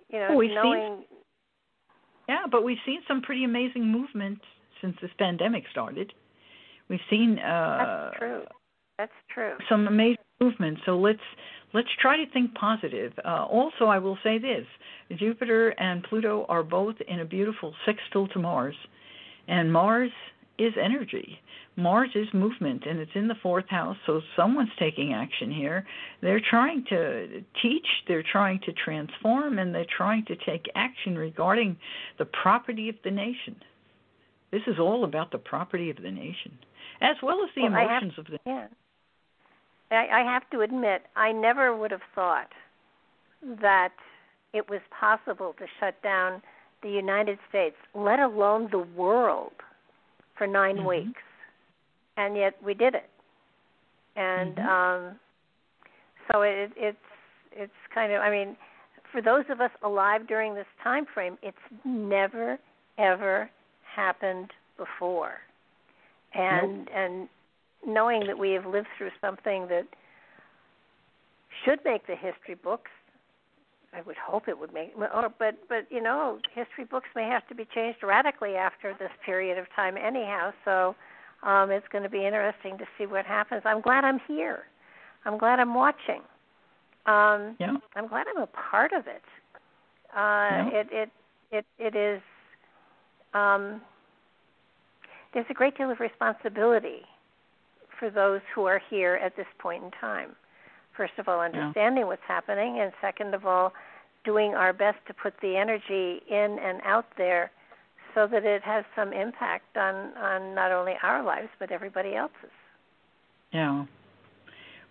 [0.10, 1.00] you know, we've knowing.
[1.10, 1.18] Seen,
[2.30, 4.40] yeah, but we've seen some pretty amazing movement
[4.82, 6.14] since this pandemic started.
[6.88, 7.38] We've seen.
[7.38, 8.42] Uh, That's true.
[8.98, 9.54] That's true.
[9.68, 10.78] Some amazing movement.
[10.86, 11.20] So let's
[11.74, 13.14] let's try to think positive.
[13.24, 14.66] Uh, also, I will say this:
[15.18, 18.76] Jupiter and Pluto are both in a beautiful sextile to Mars,
[19.48, 20.12] and Mars
[20.58, 21.40] is energy.
[21.78, 23.96] Mars is movement, and it's in the fourth house.
[24.06, 25.86] So someone's taking action here.
[26.22, 27.88] They're trying to teach.
[28.08, 31.78] They're trying to transform, and they're trying to take action regarding
[32.20, 33.56] the property of the nation.
[34.52, 36.58] This is all about the property of the nation,
[37.00, 38.40] as well as the well, emotions have, of the.
[38.46, 38.68] Yeah.
[39.92, 42.50] I, I have to admit, I never would have thought
[43.62, 43.94] that
[44.54, 46.42] it was possible to shut down
[46.84, 49.54] the United States, let alone the world,
[50.38, 50.88] for 9 mm-hmm.
[50.88, 51.22] weeks.
[52.18, 53.10] and yet we did it.
[54.16, 54.68] And mm-hmm.
[54.68, 55.20] um,
[56.32, 56.98] so it, it's
[57.54, 58.56] it's kind of I mean,
[59.12, 62.58] for those of us alive during this time frame, it's never
[62.98, 63.50] ever
[63.96, 65.34] happened before.
[66.34, 66.88] And nope.
[66.96, 67.30] and
[67.86, 69.88] knowing that we have lived through something that
[71.66, 72.92] should make the history books
[73.94, 77.46] I would hope it would make or but but you know history books may have
[77.48, 80.52] to be changed radically after this period of time anyhow.
[80.64, 80.96] So
[81.44, 83.64] um it's going to be interesting to see what happens.
[83.66, 84.64] I'm glad I'm here.
[85.26, 86.22] I'm glad I'm watching.
[87.06, 87.76] Um yeah.
[87.96, 89.24] I'm glad I'm a part of it.
[90.16, 90.70] Uh yeah.
[90.72, 91.10] it it
[91.52, 92.22] it it is
[93.34, 93.82] um
[95.34, 97.02] there's a great deal of responsibility
[98.02, 100.36] for those who are here at this point in time.
[100.98, 102.08] First of all understanding yeah.
[102.08, 103.72] what's happening and second of all
[104.26, 107.52] doing our best to put the energy in and out there
[108.14, 112.52] so that it has some impact on on not only our lives but everybody else's.
[113.54, 113.86] Yeah.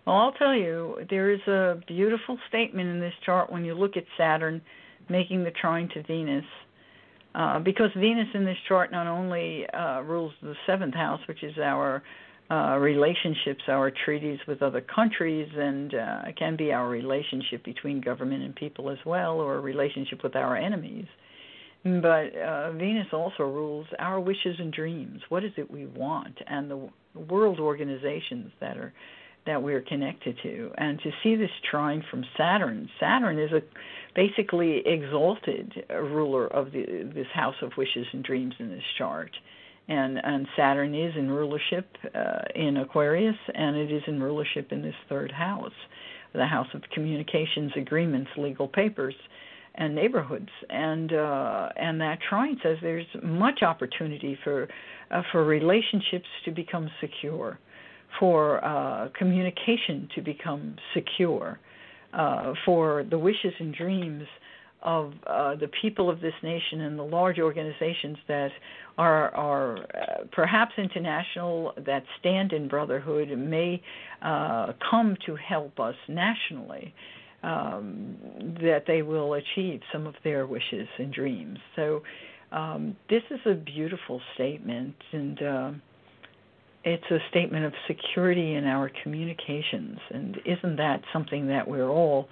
[0.05, 3.95] Well i'll tell you there is a beautiful statement in this chart when you look
[3.95, 4.61] at saturn
[5.09, 6.45] making the trine to venus.
[7.33, 11.57] Uh, because Venus in this chart not only uh, rules the seventh house, which is
[11.57, 12.03] our
[12.51, 18.01] uh, relationships, our treaties with other countries, and uh, it can be our relationship between
[18.01, 21.05] government and people as well, or a relationship with our enemies.
[21.83, 25.21] But uh, Venus also rules our wishes and dreams.
[25.29, 28.93] What is it we want, and the world organizations that are
[29.47, 30.71] that we're connected to.
[30.77, 33.61] And to see this trine from Saturn, Saturn is a
[34.13, 39.31] basically exalted ruler of the, this house of wishes and dreams in this chart
[39.91, 44.81] and and Saturn is in rulership uh, in Aquarius, and it is in rulership in
[44.81, 45.73] this third house,
[46.33, 49.15] the house of communications, agreements, legal papers,
[49.75, 50.49] and neighborhoods.
[50.69, 54.69] And uh, and that trine says there's much opportunity for
[55.11, 57.59] uh, for relationships to become secure,
[58.17, 61.59] for uh, communication to become secure,
[62.13, 64.23] uh, for the wishes and dreams
[64.83, 68.49] of uh, the people of this nation and the large organizations that
[68.97, 73.81] are are uh, perhaps international that stand in brotherhood may
[74.21, 76.93] uh, come to help us nationally.
[77.43, 78.17] Um,
[78.61, 81.57] that they will achieve some of their wishes and dreams.
[81.75, 82.03] So,
[82.51, 85.71] um, this is a beautiful statement, and uh,
[86.83, 89.97] it's a statement of security in our communications.
[90.11, 92.27] And isn't that something that we're all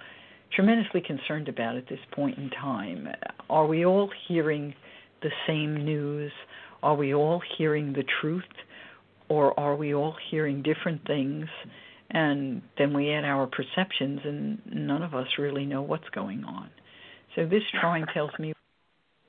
[0.54, 3.08] tremendously concerned about at this point in time.
[3.48, 4.74] Are we all hearing
[5.22, 6.32] the same news?
[6.82, 8.42] Are we all hearing the truth?
[9.28, 11.46] Or are we all hearing different things?
[12.10, 16.68] And then we add our perceptions, and none of us really know what's going on.
[17.36, 18.52] So this trine tells me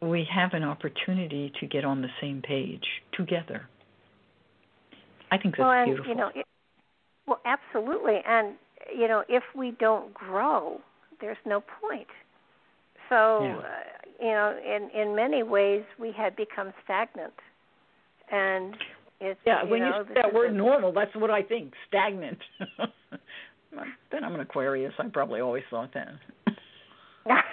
[0.01, 3.69] we have an opportunity to get on the same page together.
[5.31, 6.11] I think that's well, and, beautiful.
[6.11, 6.45] You know, it,
[7.27, 8.17] well, absolutely.
[8.27, 8.55] And
[8.97, 10.81] you know, if we don't grow,
[11.21, 12.07] there's no point.
[13.09, 13.57] So, yeah.
[13.57, 13.63] uh,
[14.19, 17.33] you know, in in many ways, we had become stagnant,
[18.31, 18.75] and
[19.19, 19.63] it's yeah.
[19.63, 21.73] You when know, you say that word normal, that's what I think.
[21.87, 22.39] Stagnant.
[24.11, 24.93] then I'm an Aquarius.
[24.99, 26.07] I probably always thought that.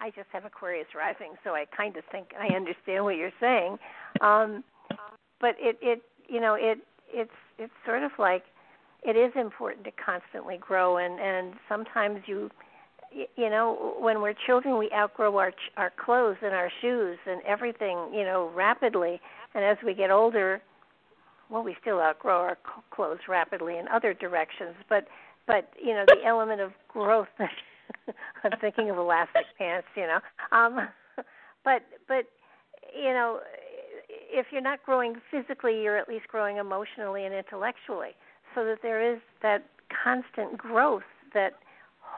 [0.00, 3.78] I just have Aquarius rising, so I kind of think I understand what you're saying.
[4.20, 4.62] Um,
[5.40, 6.78] but it, it, you know, it,
[7.12, 8.44] it's, it's sort of like
[9.02, 12.50] it is important to constantly grow, and and sometimes you
[13.12, 18.12] you know when we're children we outgrow our our clothes and our shoes and everything
[18.12, 19.20] you know rapidly.
[19.54, 20.60] And as we get older
[21.50, 22.58] well we still outgrow our
[22.90, 24.74] clothes rapidly in other directions.
[24.88, 25.06] But
[25.46, 27.28] but you know the element of growth
[28.44, 30.20] i'm thinking of elastic pants you know.
[30.52, 30.88] Um
[31.64, 32.24] but but
[32.94, 33.40] you know
[34.30, 38.10] if you're not growing physically you're at least growing emotionally and intellectually
[38.54, 39.64] so that there is that
[40.04, 41.02] constant growth
[41.34, 41.54] that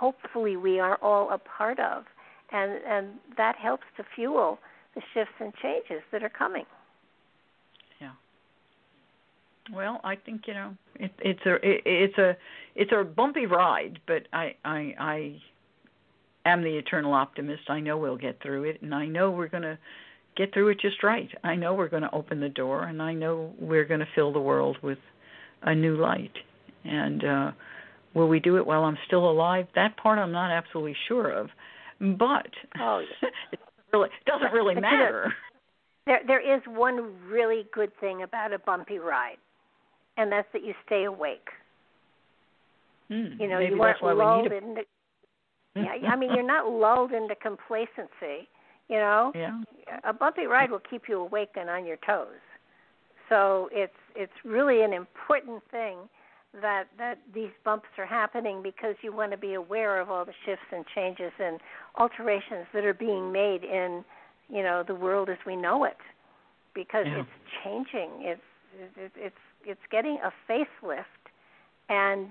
[0.01, 2.05] hopefully we are all a part of,
[2.53, 4.59] and and that helps to fuel
[4.95, 6.65] the shifts and changes that are coming.
[8.01, 8.13] Yeah.
[9.73, 12.37] Well, I think you know it, it's a it, it's a
[12.75, 15.41] it's a bumpy ride, but I I I
[16.47, 17.69] am the eternal optimist.
[17.69, 19.79] I know we'll get through it, and I know we're going to
[20.37, 21.29] get through it just right.
[21.45, 24.33] I know we're going to open the door, and I know we're going to fill
[24.33, 24.99] the world with
[25.63, 26.33] a new light.
[26.85, 27.53] And uh,
[28.15, 29.67] Will we do it while I'm still alive?
[29.75, 31.49] That part I'm not absolutely sure of,
[32.01, 32.51] but
[32.81, 33.29] oh, yeah.
[33.53, 33.61] it
[33.93, 35.33] really doesn't really matter.
[36.07, 39.37] There, there is one really good thing about a bumpy ride,
[40.17, 41.49] and that's that you stay awake.
[43.11, 44.57] Mm, you know, you aren't lulled a...
[44.57, 44.83] into.
[45.77, 48.49] yeah, I mean, you're not lulled into complacency.
[48.89, 49.61] You know, yeah.
[50.03, 52.41] a bumpy ride will keep you awake and on your toes.
[53.29, 55.97] So it's it's really an important thing
[56.61, 60.33] that that these bumps are happening because you want to be aware of all the
[60.45, 61.61] shifts and changes and
[61.97, 64.05] alterations that are being made in
[64.49, 65.97] you know the world as we know it
[66.75, 67.21] because yeah.
[67.21, 67.29] it's
[67.65, 68.41] changing it's
[69.17, 71.05] it's it's getting a facelift
[71.89, 72.29] and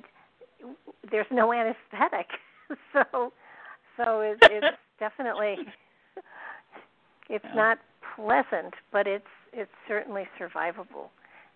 [1.10, 2.28] there's no anesthetic
[2.94, 3.32] so
[3.96, 5.56] so it's it's definitely
[7.30, 7.56] it's yeah.
[7.56, 7.78] not
[8.16, 9.24] pleasant but it's
[9.54, 11.08] it's certainly survivable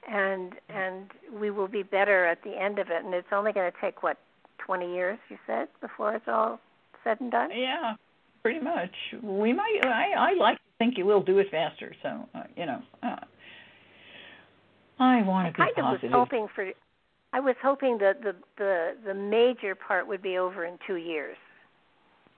[0.09, 3.03] and and we will be better at the end of it.
[3.03, 4.17] And it's only going to take what
[4.65, 6.59] 20 years you said before it's all
[7.03, 7.49] said and done?
[7.53, 7.95] Yeah
[8.43, 8.91] pretty much.
[9.23, 12.65] We might i i like to think you will do it faster so uh, you
[12.65, 13.15] know uh,
[14.99, 16.69] i want to be I positive was hoping for
[17.31, 21.37] i was hoping that the the the major part would be over in 2 years.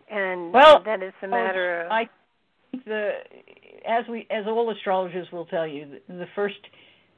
[0.09, 2.07] And well then it's a matter of i
[2.71, 3.11] think the
[3.87, 6.61] as we as all astrologers will tell you the, the first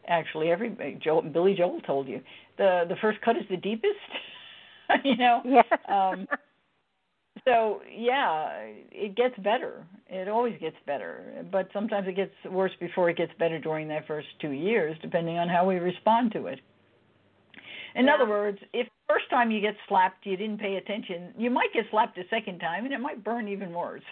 [0.08, 2.22] actually every Joel, Billy Joel told you
[2.58, 3.96] the the first cut is the deepest.
[5.04, 5.42] you know.
[5.46, 5.62] Yeah.
[5.88, 6.28] um,
[7.46, 8.50] so yeah,
[8.92, 9.86] it gets better.
[10.08, 14.08] It always gets better, but sometimes it gets worse before it gets better during that
[14.08, 16.60] first two years, depending on how we respond to it.
[17.96, 18.16] In yeah.
[18.16, 21.74] other words, if the first time you get slapped, you didn't pay attention, you might
[21.74, 24.04] get slapped a second time, and it might burn even worse.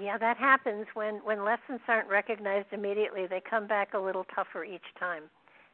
[0.00, 3.26] Yeah, that happens when when lessons aren't recognized immediately.
[3.26, 5.24] They come back a little tougher each time,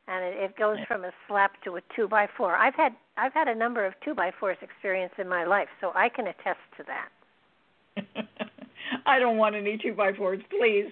[0.09, 2.57] and it, it goes from a slap to a two by four.
[2.57, 5.93] I've had I've had a number of two by fours experience in my life, so
[5.95, 8.27] I can attest to that.
[9.07, 10.91] I don't want any two by fours, please.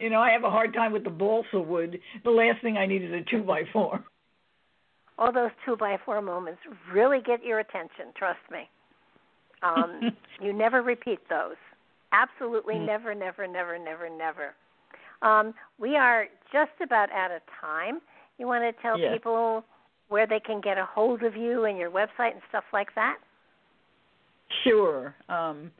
[0.00, 2.00] You know, I have a hard time with the balsa wood.
[2.24, 4.04] The last thing I need is a two by four.
[5.18, 6.60] All those two by four moments
[6.92, 8.06] really get your attention.
[8.16, 8.68] Trust me.
[9.62, 11.56] Um, you never repeat those.
[12.12, 12.86] Absolutely mm.
[12.86, 14.54] never, never, never, never, never.
[15.22, 18.00] Um, we are just about out of time.
[18.38, 19.64] You want to tell people
[20.08, 23.16] where they can get a hold of you and your website and stuff like that?
[24.62, 25.14] Sure.
[25.28, 25.70] Um,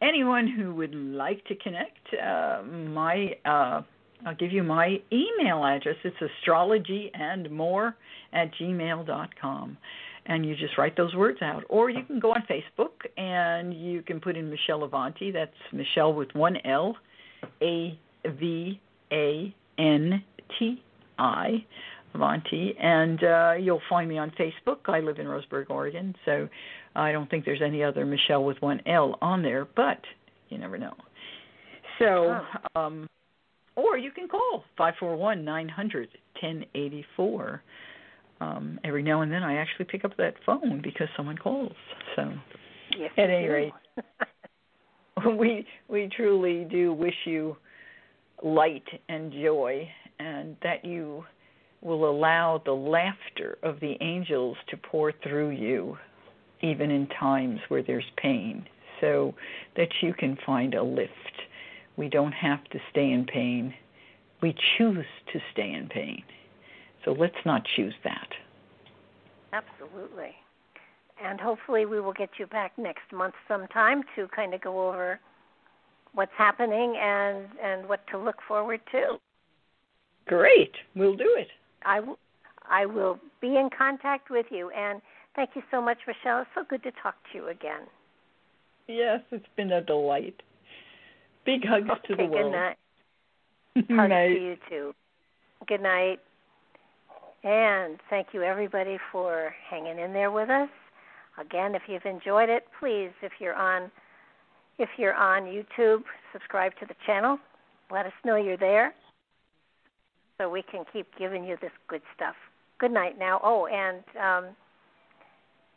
[0.00, 3.82] anyone who would like to connect, uh, my uh,
[4.26, 5.96] I'll give you my email address.
[6.04, 7.96] It's astrology and more
[8.32, 9.76] at gmail dot com
[10.26, 11.64] and you just write those words out.
[11.68, 15.30] Or you can go on Facebook and you can put in Michelle Avanti.
[15.30, 16.96] That's Michelle with one L,
[17.62, 17.98] A
[18.38, 18.80] V
[19.12, 20.22] A N
[20.58, 20.82] T
[21.18, 21.64] I,
[22.14, 24.78] Avanti, and uh, you'll find me on Facebook.
[24.86, 26.48] I live in Roseburg, Oregon, so
[26.96, 30.00] I don't think there's any other Michelle with one L on there, but
[30.48, 30.94] you never know.
[31.98, 32.40] So,
[32.74, 33.08] um,
[33.76, 36.08] or you can call five four one nine hundred
[36.40, 37.62] ten eighty four
[38.40, 41.72] um, every now and then I actually pick up that phone because someone calls.
[42.16, 42.32] So
[42.98, 43.72] yes, at any rate,
[45.38, 47.56] we we truly do wish you
[48.42, 49.88] light and joy,
[50.18, 51.24] and that you
[51.80, 55.96] will allow the laughter of the angels to pour through you,
[56.62, 58.66] even in times where there's pain,
[59.00, 59.34] so
[59.76, 61.10] that you can find a lift.
[61.96, 63.74] We don't have to stay in pain.
[64.40, 66.22] We choose to stay in pain.
[67.04, 68.28] So let's not choose that.
[69.52, 70.34] Absolutely.
[71.22, 75.20] And hopefully we will get you back next month sometime to kind of go over
[76.12, 79.18] what's happening and and what to look forward to.
[80.26, 80.72] Great.
[80.96, 81.48] We'll do it.
[81.84, 82.16] I, w-
[82.68, 84.70] I will be in contact with you.
[84.70, 85.02] And
[85.36, 86.40] thank you so much, Michelle.
[86.40, 87.82] It's so good to talk to you again.
[88.88, 90.42] Yes, it's been a delight.
[91.44, 92.52] Big hugs okay, to the world.
[92.52, 92.76] Good night.
[93.90, 94.28] Hugs night.
[94.28, 94.94] to you too.
[95.66, 96.20] Good night.
[97.44, 100.70] And thank you everybody for hanging in there with us.
[101.38, 103.90] Again, if you've enjoyed it, please, if you're on
[104.78, 106.02] if you're on YouTube,
[106.32, 107.38] subscribe to the channel.
[107.92, 108.92] Let us know you're there
[110.38, 112.34] so we can keep giving you this good stuff.
[112.80, 113.40] Good night now.
[113.44, 114.56] Oh, and um,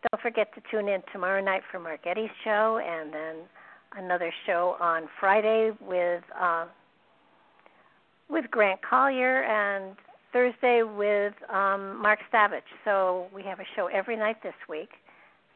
[0.09, 3.35] don't forget to tune in tomorrow night for Margetti's show and then
[4.03, 6.65] another show on Friday with uh,
[8.29, 9.95] with Grant Collier and
[10.37, 12.69] Thursday with um, Mark Savage.
[12.85, 14.89] So we have a show every night this week.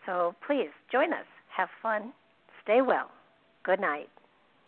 [0.07, 1.25] So please join us.
[1.55, 2.13] Have fun.
[2.63, 3.11] Stay well.
[3.63, 4.09] Good night.